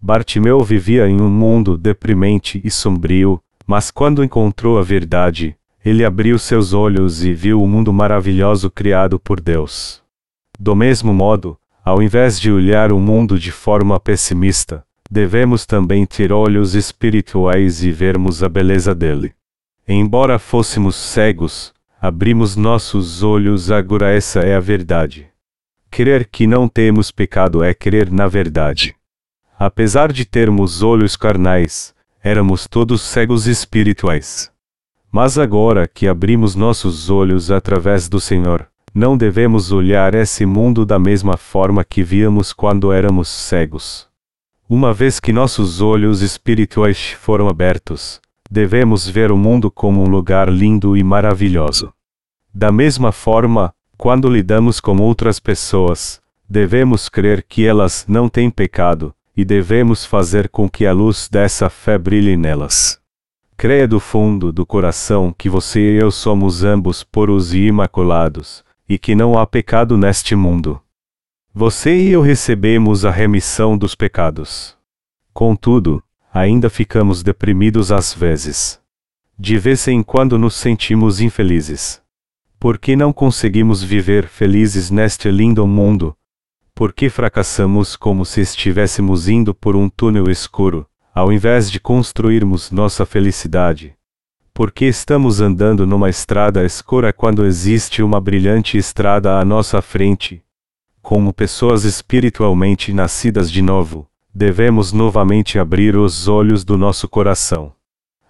Bartimeu 0.00 0.60
vivia 0.60 1.08
em 1.08 1.20
um 1.20 1.28
mundo 1.28 1.76
deprimente 1.76 2.60
e 2.64 2.70
sombrio, 2.70 3.40
mas 3.66 3.90
quando 3.90 4.24
encontrou 4.24 4.78
a 4.78 4.82
verdade, 4.82 5.56
ele 5.84 6.04
abriu 6.04 6.38
seus 6.38 6.72
olhos 6.72 7.24
e 7.24 7.32
viu 7.32 7.62
o 7.62 7.66
mundo 7.66 7.92
maravilhoso 7.92 8.70
criado 8.70 9.18
por 9.18 9.40
Deus. 9.40 10.02
Do 10.58 10.74
mesmo 10.74 11.14
modo, 11.14 11.56
ao 11.84 12.02
invés 12.02 12.38
de 12.38 12.52
olhar 12.52 12.92
o 12.92 12.98
mundo 12.98 13.38
de 13.38 13.50
forma 13.50 13.98
pessimista, 13.98 14.84
devemos 15.10 15.64
também 15.64 16.04
ter 16.04 16.32
olhos 16.32 16.74
espirituais 16.74 17.82
e 17.82 17.90
vermos 17.90 18.42
a 18.42 18.48
beleza 18.48 18.94
dele. 18.94 19.32
Embora 19.88 20.38
fôssemos 20.38 20.94
cegos, 20.94 21.72
abrimos 22.00 22.56
nossos 22.56 23.22
olhos 23.22 23.70
agora 23.70 24.10
essa 24.12 24.40
é 24.40 24.54
a 24.54 24.60
verdade. 24.60 25.29
Crer 25.90 26.28
que 26.30 26.46
não 26.46 26.68
temos 26.68 27.10
pecado 27.10 27.64
é 27.64 27.74
crer 27.74 28.10
na 28.12 28.28
verdade. 28.28 28.94
Apesar 29.58 30.12
de 30.12 30.24
termos 30.24 30.82
olhos 30.82 31.16
carnais, 31.16 31.92
éramos 32.22 32.68
todos 32.68 33.02
cegos 33.02 33.46
espirituais. 33.46 34.50
Mas 35.10 35.36
agora 35.36 35.88
que 35.88 36.06
abrimos 36.06 36.54
nossos 36.54 37.10
olhos 37.10 37.50
através 37.50 38.08
do 38.08 38.20
Senhor, 38.20 38.68
não 38.94 39.16
devemos 39.16 39.72
olhar 39.72 40.14
esse 40.14 40.46
mundo 40.46 40.86
da 40.86 40.98
mesma 40.98 41.36
forma 41.36 41.84
que 41.84 42.02
víamos 42.02 42.52
quando 42.52 42.92
éramos 42.92 43.28
cegos. 43.28 44.08
Uma 44.68 44.92
vez 44.92 45.18
que 45.18 45.32
nossos 45.32 45.80
olhos 45.80 46.22
espirituais 46.22 47.10
foram 47.20 47.48
abertos, 47.48 48.20
devemos 48.48 49.08
ver 49.08 49.32
o 49.32 49.36
mundo 49.36 49.70
como 49.70 50.02
um 50.02 50.08
lugar 50.08 50.48
lindo 50.48 50.96
e 50.96 51.02
maravilhoso. 51.02 51.92
Da 52.54 52.70
mesma 52.70 53.10
forma, 53.10 53.72
quando 54.00 54.30
lidamos 54.30 54.80
com 54.80 54.96
outras 54.96 55.38
pessoas, 55.38 56.22
devemos 56.48 57.06
crer 57.06 57.44
que 57.46 57.66
elas 57.66 58.06
não 58.08 58.30
têm 58.30 58.48
pecado, 58.48 59.14
e 59.36 59.44
devemos 59.44 60.06
fazer 60.06 60.48
com 60.48 60.70
que 60.70 60.86
a 60.86 60.92
luz 60.94 61.28
dessa 61.30 61.68
fé 61.68 61.98
brilhe 61.98 62.34
nelas. 62.34 62.98
Creia 63.58 63.86
do 63.86 64.00
fundo 64.00 64.50
do 64.50 64.64
coração 64.64 65.34
que 65.36 65.50
você 65.50 65.80
e 65.80 66.00
eu 66.00 66.10
somos 66.10 66.64
ambos 66.64 67.04
puros 67.04 67.52
e 67.52 67.66
imaculados, 67.66 68.64
e 68.88 68.98
que 68.98 69.14
não 69.14 69.38
há 69.38 69.46
pecado 69.46 69.98
neste 69.98 70.34
mundo. 70.34 70.80
Você 71.52 71.94
e 71.94 72.08
eu 72.08 72.22
recebemos 72.22 73.04
a 73.04 73.10
remissão 73.10 73.76
dos 73.76 73.94
pecados. 73.94 74.78
Contudo, 75.30 76.02
ainda 76.32 76.70
ficamos 76.70 77.22
deprimidos 77.22 77.92
às 77.92 78.14
vezes. 78.14 78.80
De 79.38 79.58
vez 79.58 79.86
em 79.88 80.02
quando 80.02 80.38
nos 80.38 80.54
sentimos 80.54 81.20
infelizes. 81.20 82.00
Por 82.60 82.76
que 82.76 82.94
não 82.94 83.10
conseguimos 83.10 83.82
viver 83.82 84.28
felizes 84.28 84.90
neste 84.90 85.30
lindo 85.30 85.66
mundo? 85.66 86.14
Por 86.74 86.92
que 86.92 87.08
fracassamos 87.08 87.96
como 87.96 88.22
se 88.26 88.42
estivéssemos 88.42 89.30
indo 89.30 89.54
por 89.54 89.74
um 89.74 89.88
túnel 89.88 90.30
escuro, 90.30 90.86
ao 91.14 91.32
invés 91.32 91.70
de 91.70 91.80
construirmos 91.80 92.70
nossa 92.70 93.06
felicidade. 93.06 93.94
Porque 94.52 94.84
estamos 94.84 95.40
andando 95.40 95.86
numa 95.86 96.10
estrada 96.10 96.62
escura 96.62 97.14
quando 97.14 97.46
existe 97.46 98.02
uma 98.02 98.20
brilhante 98.20 98.76
estrada 98.76 99.38
à 99.38 99.44
nossa 99.44 99.80
frente. 99.80 100.44
Como 101.00 101.32
pessoas 101.32 101.84
espiritualmente 101.84 102.92
nascidas 102.92 103.50
de 103.50 103.62
novo, 103.62 104.06
devemos 104.34 104.92
novamente 104.92 105.58
abrir 105.58 105.96
os 105.96 106.28
olhos 106.28 106.62
do 106.62 106.76
nosso 106.76 107.08
coração. 107.08 107.72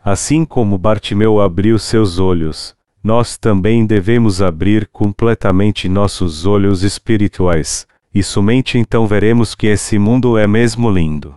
Assim 0.04 0.44
como 0.44 0.78
Bartimeu 0.78 1.40
abriu 1.40 1.80
seus 1.80 2.20
olhos, 2.20 2.78
nós 3.02 3.38
também 3.38 3.86
devemos 3.86 4.42
abrir 4.42 4.86
completamente 4.88 5.88
nossos 5.88 6.46
olhos 6.46 6.82
espirituais, 6.82 7.86
e 8.14 8.22
somente 8.22 8.78
então 8.78 9.06
veremos 9.06 9.54
que 9.54 9.66
esse 9.66 9.98
mundo 9.98 10.36
é 10.36 10.46
mesmo 10.46 10.90
lindo. 10.90 11.34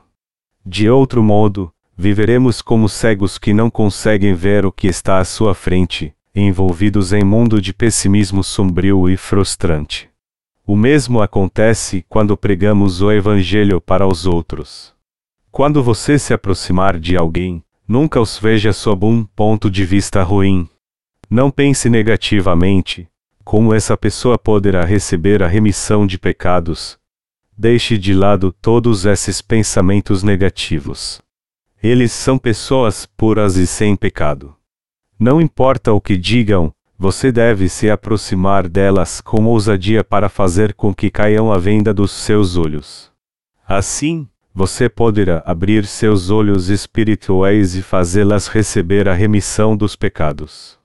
De 0.66 0.90
outro 0.90 1.22
modo, 1.24 1.72
viveremos 1.96 2.62
como 2.62 2.90
cegos 2.90 3.38
que 3.38 3.54
não 3.54 3.70
conseguem 3.70 4.34
ver 4.34 4.66
o 4.66 4.72
que 4.72 4.88
está 4.88 5.20
à 5.20 5.26
sua 5.26 5.54
frente, 5.54 6.14
envolvidos 6.36 7.14
em 7.14 7.24
mundo 7.24 7.62
de 7.62 7.74
pessimismo 7.74 8.44
sombrio 8.44 9.10
e 9.10 9.16
frustrante. 9.16 10.10
O 10.66 10.76
mesmo 10.76 11.22
acontece 11.22 12.06
quando 12.10 12.38
pregamos 12.38 13.02
o 13.02 13.12
Evangelho 13.12 13.80
para 13.80 14.08
os 14.08 14.26
outros. 14.26 14.94
Quando 15.52 15.84
você 15.84 16.18
se 16.18 16.34
aproximar 16.34 16.98
de 16.98 17.16
alguém, 17.16 17.64
nunca 17.88 18.20
os 18.20 18.40
veja 18.40 18.74
sob 18.74 19.06
um 19.06 19.24
ponto 19.24 19.70
de 19.70 19.86
vista 19.86 20.24
ruim. 20.24 20.68
Não 21.34 21.50
pense 21.50 21.90
negativamente, 21.90 23.10
como 23.44 23.74
essa 23.74 23.98
pessoa 23.98 24.38
poderá 24.38 24.86
receber 24.86 25.42
a 25.42 25.48
remissão 25.48 26.06
de 26.06 26.20
pecados. 26.20 27.00
Deixe 27.58 27.98
de 27.98 28.14
lado 28.14 28.52
todos 28.62 29.04
esses 29.04 29.42
pensamentos 29.42 30.22
negativos. 30.22 31.24
Eles 31.82 32.12
são 32.12 32.38
pessoas 32.38 33.08
puras 33.18 33.56
e 33.56 33.66
sem 33.66 33.96
pecado. 33.96 34.56
Não 35.18 35.42
importa 35.42 35.92
o 35.92 36.00
que 36.00 36.16
digam, 36.18 36.72
você 37.00 37.32
deve 37.32 37.68
se 37.68 37.90
aproximar 37.90 38.70
delas 38.70 39.20
com 39.20 39.44
ousadia 39.46 40.04
para 40.04 40.30
fazer 40.30 40.76
com 40.76 40.94
que 40.94 41.10
caiam 41.10 41.52
a 41.52 41.58
venda 41.58 41.92
dos 41.92 42.12
seus 42.12 42.58
olhos. 42.58 43.12
Assim, 43.68 44.30
você 44.54 44.88
poderá 44.88 45.42
abrir 45.48 45.88
seus 45.88 46.30
olhos 46.30 46.70
espirituais 46.70 47.74
e 47.74 47.82
fazê-las 47.82 48.46
receber 48.46 49.10
a 49.10 49.16
remissão 49.16 49.76
dos 49.76 49.96
pecados. 49.96 50.83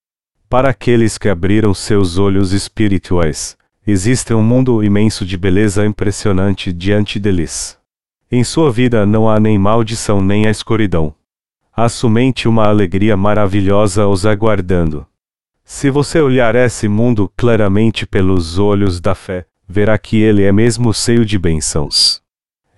Para 0.48 0.70
aqueles 0.70 1.18
que 1.18 1.28
abriram 1.28 1.74
seus 1.74 2.16
olhos 2.16 2.54
espirituais, 2.54 3.54
existe 3.86 4.32
um 4.32 4.42
mundo 4.42 4.82
imenso 4.82 5.26
de 5.26 5.36
beleza 5.36 5.84
impressionante 5.84 6.72
diante 6.72 7.18
deles. 7.18 7.76
Em 8.32 8.42
sua 8.42 8.72
vida 8.72 9.04
não 9.04 9.28
há 9.28 9.38
nem 9.38 9.58
maldição 9.58 10.22
nem 10.22 10.46
a 10.46 10.50
escuridão. 10.50 11.14
Há 11.70 11.86
somente 11.90 12.48
uma 12.48 12.66
alegria 12.66 13.14
maravilhosa 13.14 14.06
os 14.06 14.24
aguardando. 14.24 15.06
Se 15.64 15.90
você 15.90 16.18
olhar 16.18 16.54
esse 16.54 16.88
mundo 16.88 17.30
claramente 17.36 18.06
pelos 18.06 18.58
olhos 18.58 19.02
da 19.02 19.14
fé, 19.14 19.44
verá 19.68 19.98
que 19.98 20.16
ele 20.16 20.44
é 20.44 20.50
mesmo 20.50 20.94
cheio 20.94 21.26
de 21.26 21.38
bênçãos. 21.38 22.22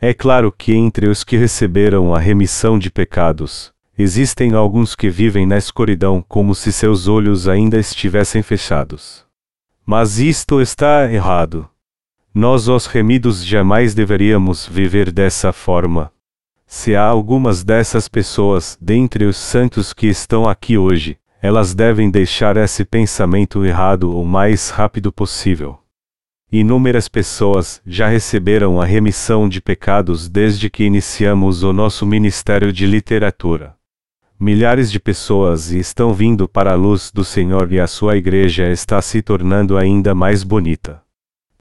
É 0.00 0.12
claro 0.12 0.50
que 0.50 0.74
entre 0.74 1.08
os 1.08 1.22
que 1.22 1.36
receberam 1.36 2.12
a 2.12 2.18
remissão 2.18 2.76
de 2.76 2.90
pecados, 2.90 3.72
existem 4.00 4.54
alguns 4.54 4.94
que 4.94 5.10
vivem 5.10 5.46
na 5.46 5.58
escuridão 5.58 6.24
como 6.26 6.54
se 6.54 6.72
seus 6.72 7.06
olhos 7.08 7.46
ainda 7.46 7.78
estivessem 7.78 8.42
fechados. 8.42 9.24
Mas 9.84 10.18
isto 10.18 10.60
está 10.60 11.10
errado. 11.12 11.68
Nós, 12.32 12.68
os 12.68 12.86
remidos, 12.86 13.44
jamais 13.44 13.92
deveríamos 13.92 14.66
viver 14.66 15.10
dessa 15.10 15.52
forma. 15.52 16.12
Se 16.66 16.94
há 16.94 17.04
algumas 17.04 17.64
dessas 17.64 18.06
pessoas, 18.06 18.78
dentre 18.80 19.24
os 19.24 19.36
santos 19.36 19.92
que 19.92 20.06
estão 20.06 20.48
aqui 20.48 20.78
hoje, 20.78 21.18
elas 21.42 21.74
devem 21.74 22.08
deixar 22.08 22.56
esse 22.56 22.84
pensamento 22.84 23.64
errado 23.64 24.16
o 24.16 24.24
mais 24.24 24.70
rápido 24.70 25.10
possível. 25.10 25.80
Inúmeras 26.52 27.08
pessoas 27.08 27.82
já 27.84 28.06
receberam 28.08 28.80
a 28.80 28.84
remissão 28.84 29.48
de 29.48 29.60
pecados 29.60 30.28
desde 30.28 30.70
que 30.70 30.84
iniciamos 30.84 31.62
o 31.64 31.72
nosso 31.72 32.06
ministério 32.06 32.72
de 32.72 32.86
literatura. 32.86 33.79
Milhares 34.42 34.90
de 34.90 34.98
pessoas 34.98 35.70
estão 35.70 36.14
vindo 36.14 36.48
para 36.48 36.72
a 36.72 36.74
luz 36.74 37.10
do 37.12 37.22
Senhor 37.22 37.70
e 37.70 37.78
a 37.78 37.86
sua 37.86 38.16
igreja 38.16 38.70
está 38.70 39.02
se 39.02 39.20
tornando 39.20 39.76
ainda 39.76 40.14
mais 40.14 40.42
bonita. 40.42 41.02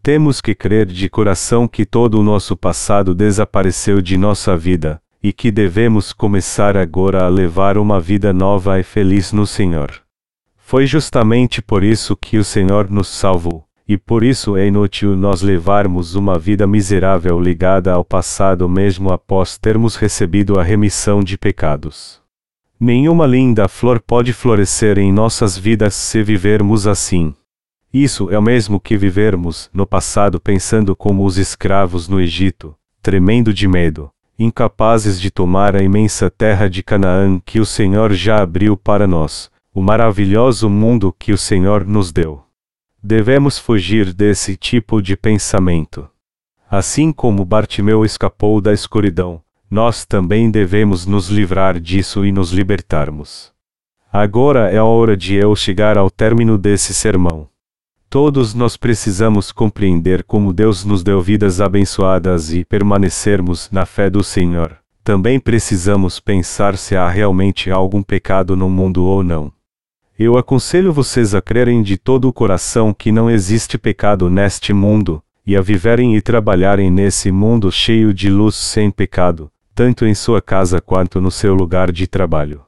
Temos 0.01 0.39
que 0.39 0.55
crer 0.55 0.85
de 0.85 1.09
coração 1.09 1.67
que 1.67 1.85
todo 1.85 2.17
o 2.17 2.23
nosso 2.23 2.55
passado 2.55 3.13
desapareceu 3.13 4.01
de 4.01 4.17
nossa 4.17 4.55
vida, 4.55 5.01
e 5.21 5.33
que 5.33 5.51
devemos 5.51 6.13
começar 6.13 6.77
agora 6.77 7.25
a 7.25 7.27
levar 7.27 7.77
uma 7.77 7.99
vida 7.99 8.31
nova 8.31 8.79
e 8.79 8.83
feliz 8.83 9.33
no 9.33 9.45
Senhor. 9.45 10.01
Foi 10.55 10.87
justamente 10.87 11.61
por 11.61 11.83
isso 11.83 12.15
que 12.15 12.37
o 12.37 12.45
Senhor 12.45 12.89
nos 12.89 13.09
salvou, 13.09 13.65
e 13.85 13.97
por 13.97 14.23
isso 14.23 14.55
é 14.55 14.67
inútil 14.67 15.17
nós 15.17 15.41
levarmos 15.41 16.15
uma 16.15 16.39
vida 16.39 16.65
miserável 16.65 17.41
ligada 17.41 17.91
ao 17.91 18.05
passado 18.05 18.69
mesmo 18.69 19.11
após 19.11 19.57
termos 19.57 19.97
recebido 19.97 20.57
a 20.57 20.63
remissão 20.63 21.21
de 21.21 21.37
pecados. 21.37 22.18
Nenhuma 22.81 23.27
linda 23.27 23.67
flor 23.67 23.99
pode 23.99 24.31
florescer 24.31 24.97
em 24.97 25.11
nossas 25.11 25.57
vidas 25.57 25.93
se 25.93 26.23
vivermos 26.23 26.87
assim. 26.87 27.35
Isso 27.93 28.31
é 28.31 28.39
o 28.39 28.41
mesmo 28.41 28.79
que 28.79 28.95
vivermos 28.95 29.69
no 29.73 29.85
passado 29.85 30.39
pensando 30.39 30.95
como 30.95 31.25
os 31.25 31.37
escravos 31.37 32.07
no 32.07 32.21
Egito, 32.21 32.73
tremendo 33.01 33.53
de 33.53 33.67
medo, 33.67 34.09
incapazes 34.37 35.19
de 35.19 35.29
tomar 35.29 35.75
a 35.75 35.83
imensa 35.83 36.29
terra 36.29 36.69
de 36.69 36.81
Canaã 36.81 37.37
que 37.43 37.59
o 37.59 37.65
Senhor 37.65 38.13
já 38.13 38.41
abriu 38.41 38.77
para 38.77 39.05
nós, 39.05 39.51
o 39.73 39.81
maravilhoso 39.81 40.69
mundo 40.69 41.13
que 41.19 41.33
o 41.33 41.37
Senhor 41.37 41.85
nos 41.85 42.13
deu. 42.13 42.41
Devemos 43.03 43.59
fugir 43.59 44.13
desse 44.13 44.55
tipo 44.55 45.01
de 45.01 45.17
pensamento. 45.17 46.07
Assim 46.71 47.11
como 47.11 47.43
Bartimeu 47.43 48.05
escapou 48.05 48.61
da 48.61 48.71
escuridão, 48.71 49.41
nós 49.69 50.03
também 50.03 50.49
devemos 50.49 51.05
nos 51.05 51.29
livrar 51.29 51.79
disso 51.79 52.25
e 52.25 52.31
nos 52.31 52.51
libertarmos. 52.51 53.51
Agora 54.11 54.71
é 54.71 54.77
a 54.77 54.83
hora 54.83 55.15
de 55.15 55.35
eu 55.35 55.55
chegar 55.55 55.95
ao 55.95 56.09
término 56.09 56.57
desse 56.57 56.93
sermão. 56.93 57.47
Todos 58.09 58.55
nós 58.55 58.75
precisamos 58.75 59.51
compreender 59.51 60.23
como 60.23 60.51
Deus 60.51 60.83
nos 60.83 61.03
deu 61.03 61.21
vidas 61.21 61.61
abençoadas 61.61 62.51
e 62.51 62.65
permanecermos 62.65 63.69
na 63.71 63.85
fé 63.85 64.09
do 64.09 64.23
Senhor. 64.23 64.75
Também 65.03 65.39
precisamos 65.39 66.19
pensar 66.19 66.75
se 66.75 66.95
há 66.95 67.07
realmente 67.07 67.69
algum 67.69 68.01
pecado 68.01 68.55
no 68.55 68.67
mundo 68.67 69.03
ou 69.03 69.23
não. 69.23 69.51
Eu 70.17 70.39
aconselho 70.39 70.91
vocês 70.91 71.35
a 71.35 71.41
crerem 71.41 71.83
de 71.83 71.97
todo 71.97 72.27
o 72.27 72.33
coração 72.33 72.91
que 72.91 73.11
não 73.11 73.29
existe 73.29 73.77
pecado 73.77 74.27
neste 74.27 74.73
mundo, 74.73 75.21
e 75.45 75.55
a 75.55 75.61
viverem 75.61 76.15
e 76.15 76.21
trabalharem 76.21 76.89
nesse 76.89 77.31
mundo 77.31 77.71
cheio 77.71 78.11
de 78.11 78.29
luz 78.29 78.55
sem 78.55 78.89
pecado, 78.91 79.51
tanto 79.79 80.05
em 80.05 80.13
sua 80.13 80.41
casa 80.41 80.81
quanto 80.81 81.21
no 81.21 81.31
seu 81.31 81.53
lugar 81.53 81.89
de 81.89 82.05
trabalho. 82.05 82.65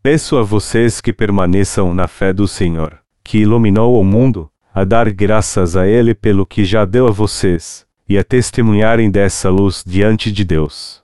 Peço 0.00 0.36
a 0.36 0.42
vocês 0.44 1.00
que 1.00 1.12
permaneçam 1.12 1.92
na 1.92 2.06
fé 2.06 2.32
do 2.32 2.46
Senhor, 2.46 2.96
que 3.24 3.38
iluminou 3.38 4.00
o 4.00 4.04
mundo, 4.04 4.48
a 4.72 4.84
dar 4.84 5.12
graças 5.12 5.74
a 5.76 5.84
Ele 5.88 6.14
pelo 6.14 6.46
que 6.46 6.64
já 6.64 6.84
deu 6.84 7.08
a 7.08 7.10
vocês, 7.10 7.84
e 8.08 8.16
a 8.16 8.22
testemunharem 8.22 9.10
dessa 9.10 9.50
luz 9.50 9.82
diante 9.84 10.30
de 10.30 10.44
Deus. 10.44 11.02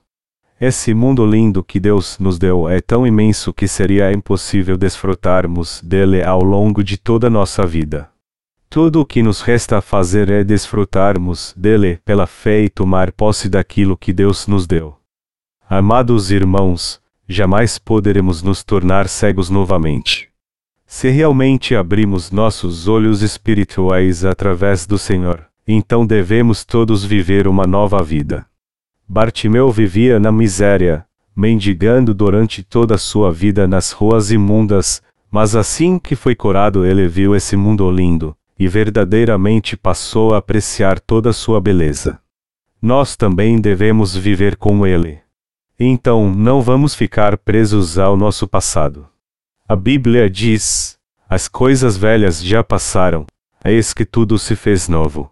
Esse 0.57 0.93
mundo 0.93 1.25
lindo 1.25 1.61
que 1.61 1.81
Deus 1.81 2.17
nos 2.17 2.39
deu 2.39 2.69
é 2.69 2.79
tão 2.79 3.05
imenso 3.05 3.51
que 3.51 3.67
seria 3.67 4.09
impossível 4.13 4.77
desfrutarmos 4.77 5.81
dele 5.83 6.23
ao 6.23 6.41
longo 6.41 6.81
de 6.81 6.95
toda 6.95 7.27
a 7.27 7.29
nossa 7.29 7.67
vida. 7.67 8.09
Tudo 8.69 9.01
o 9.01 9.05
que 9.05 9.21
nos 9.21 9.41
resta 9.41 9.79
a 9.79 9.81
fazer 9.81 10.29
é 10.29 10.45
desfrutarmos 10.45 11.53
dele 11.57 11.99
pela 12.05 12.25
fé 12.25 12.61
e 12.61 12.69
tomar 12.69 13.11
posse 13.11 13.49
daquilo 13.49 13.97
que 13.97 14.13
Deus 14.13 14.47
nos 14.47 14.65
deu. 14.65 15.00
Amados 15.73 16.31
irmãos, 16.31 16.99
jamais 17.25 17.79
poderemos 17.79 18.43
nos 18.43 18.61
tornar 18.61 19.07
cegos 19.07 19.49
novamente. 19.49 20.27
Se 20.85 21.09
realmente 21.09 21.77
abrimos 21.77 22.29
nossos 22.29 22.89
olhos 22.89 23.21
espirituais 23.21 24.25
através 24.25 24.85
do 24.85 24.97
Senhor, 24.97 25.47
então 25.65 26.05
devemos 26.05 26.65
todos 26.65 27.05
viver 27.05 27.47
uma 27.47 27.65
nova 27.65 28.03
vida. 28.03 28.45
Bartimeu 29.07 29.71
vivia 29.71 30.19
na 30.19 30.29
miséria, 30.29 31.05
mendigando 31.33 32.13
durante 32.13 32.63
toda 32.63 32.95
a 32.95 32.97
sua 32.97 33.31
vida 33.31 33.65
nas 33.65 33.93
ruas 33.93 34.29
imundas, 34.29 35.01
mas 35.31 35.55
assim 35.55 35.97
que 35.97 36.17
foi 36.17 36.35
curado 36.35 36.85
ele 36.85 37.07
viu 37.07 37.33
esse 37.33 37.55
mundo 37.55 37.89
lindo, 37.89 38.35
e 38.59 38.67
verdadeiramente 38.67 39.77
passou 39.77 40.33
a 40.33 40.39
apreciar 40.39 40.99
toda 40.99 41.31
sua 41.31 41.61
beleza. 41.61 42.19
Nós 42.81 43.15
também 43.15 43.61
devemos 43.61 44.13
viver 44.13 44.57
como 44.57 44.85
ele. 44.85 45.20
Então 45.83 46.31
não 46.31 46.61
vamos 46.61 46.93
ficar 46.93 47.35
presos 47.39 47.97
ao 47.97 48.15
nosso 48.15 48.47
passado. 48.47 49.07
A 49.67 49.75
Bíblia 49.75 50.29
diz: 50.29 50.95
As 51.27 51.47
coisas 51.47 51.97
velhas 51.97 52.39
já 52.39 52.63
passaram, 52.63 53.25
eis 53.65 53.91
que 53.91 54.05
tudo 54.05 54.37
se 54.37 54.55
fez 54.55 54.87
novo. 54.87 55.31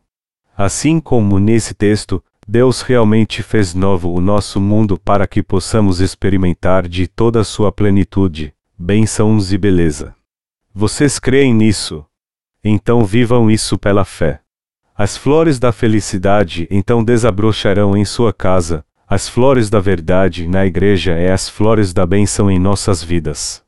Assim 0.57 0.99
como 0.99 1.37
nesse 1.37 1.75
texto, 1.75 2.19
Deus 2.47 2.81
realmente 2.81 3.43
fez 3.43 3.75
novo 3.75 4.11
o 4.11 4.19
nosso 4.19 4.59
mundo 4.59 4.97
para 4.97 5.27
que 5.27 5.43
possamos 5.43 5.99
experimentar 5.99 6.87
de 6.87 7.05
toda 7.05 7.41
a 7.41 7.43
sua 7.43 7.71
plenitude, 7.71 8.51
bênçãos 8.75 9.53
e 9.53 9.57
beleza. 9.57 10.15
Vocês 10.73 11.19
creem 11.19 11.53
nisso? 11.53 12.03
Então 12.63 13.05
vivam 13.05 13.51
isso 13.51 13.77
pela 13.77 14.03
fé. 14.03 14.41
As 14.95 15.15
flores 15.15 15.59
da 15.59 15.71
felicidade 15.71 16.67
então 16.71 17.03
desabrocharão 17.03 17.95
em 17.95 18.03
sua 18.03 18.33
casa, 18.33 18.83
as 19.09 19.27
flores 19.27 19.71
da 19.71 19.79
verdade 19.79 20.47
na 20.47 20.67
igreja 20.67 21.13
é 21.13 21.31
as 21.31 21.49
flores 21.49 21.91
da 21.91 22.05
bênção 22.05 22.49
em 22.51 22.59
nossas 22.59 23.03
vidas. 23.03 23.63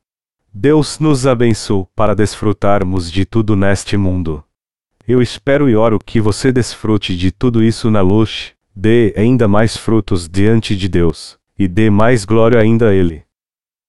Deus 0.54 1.00
nos 1.00 1.26
abençoe 1.26 1.88
para 1.96 2.14
desfrutarmos 2.14 3.12
de 3.12 3.26
tudo 3.26 3.56
neste 3.56 3.98
mundo. 3.98 4.44
Eu 5.08 5.20
espero 5.20 5.68
e 5.68 5.76
oro 5.76 5.98
que 5.98 6.22
você 6.22 6.52
desfrute 6.52 7.18
de 7.18 7.32
tudo 7.32 7.64
isso 7.64 7.90
na 7.90 8.02
luz, 8.02 8.54
dê 8.76 9.16
ainda 9.18 9.48
mais 9.48 9.76
frutos 9.76 10.30
diante 10.30 10.76
de 10.76 10.88
Deus, 10.88 11.40
e 11.58 11.68
dê 11.68 11.90
mais 11.90 12.24
glória 12.24 12.60
ainda 12.60 12.90
a 12.90 12.94
Ele. 12.94 13.24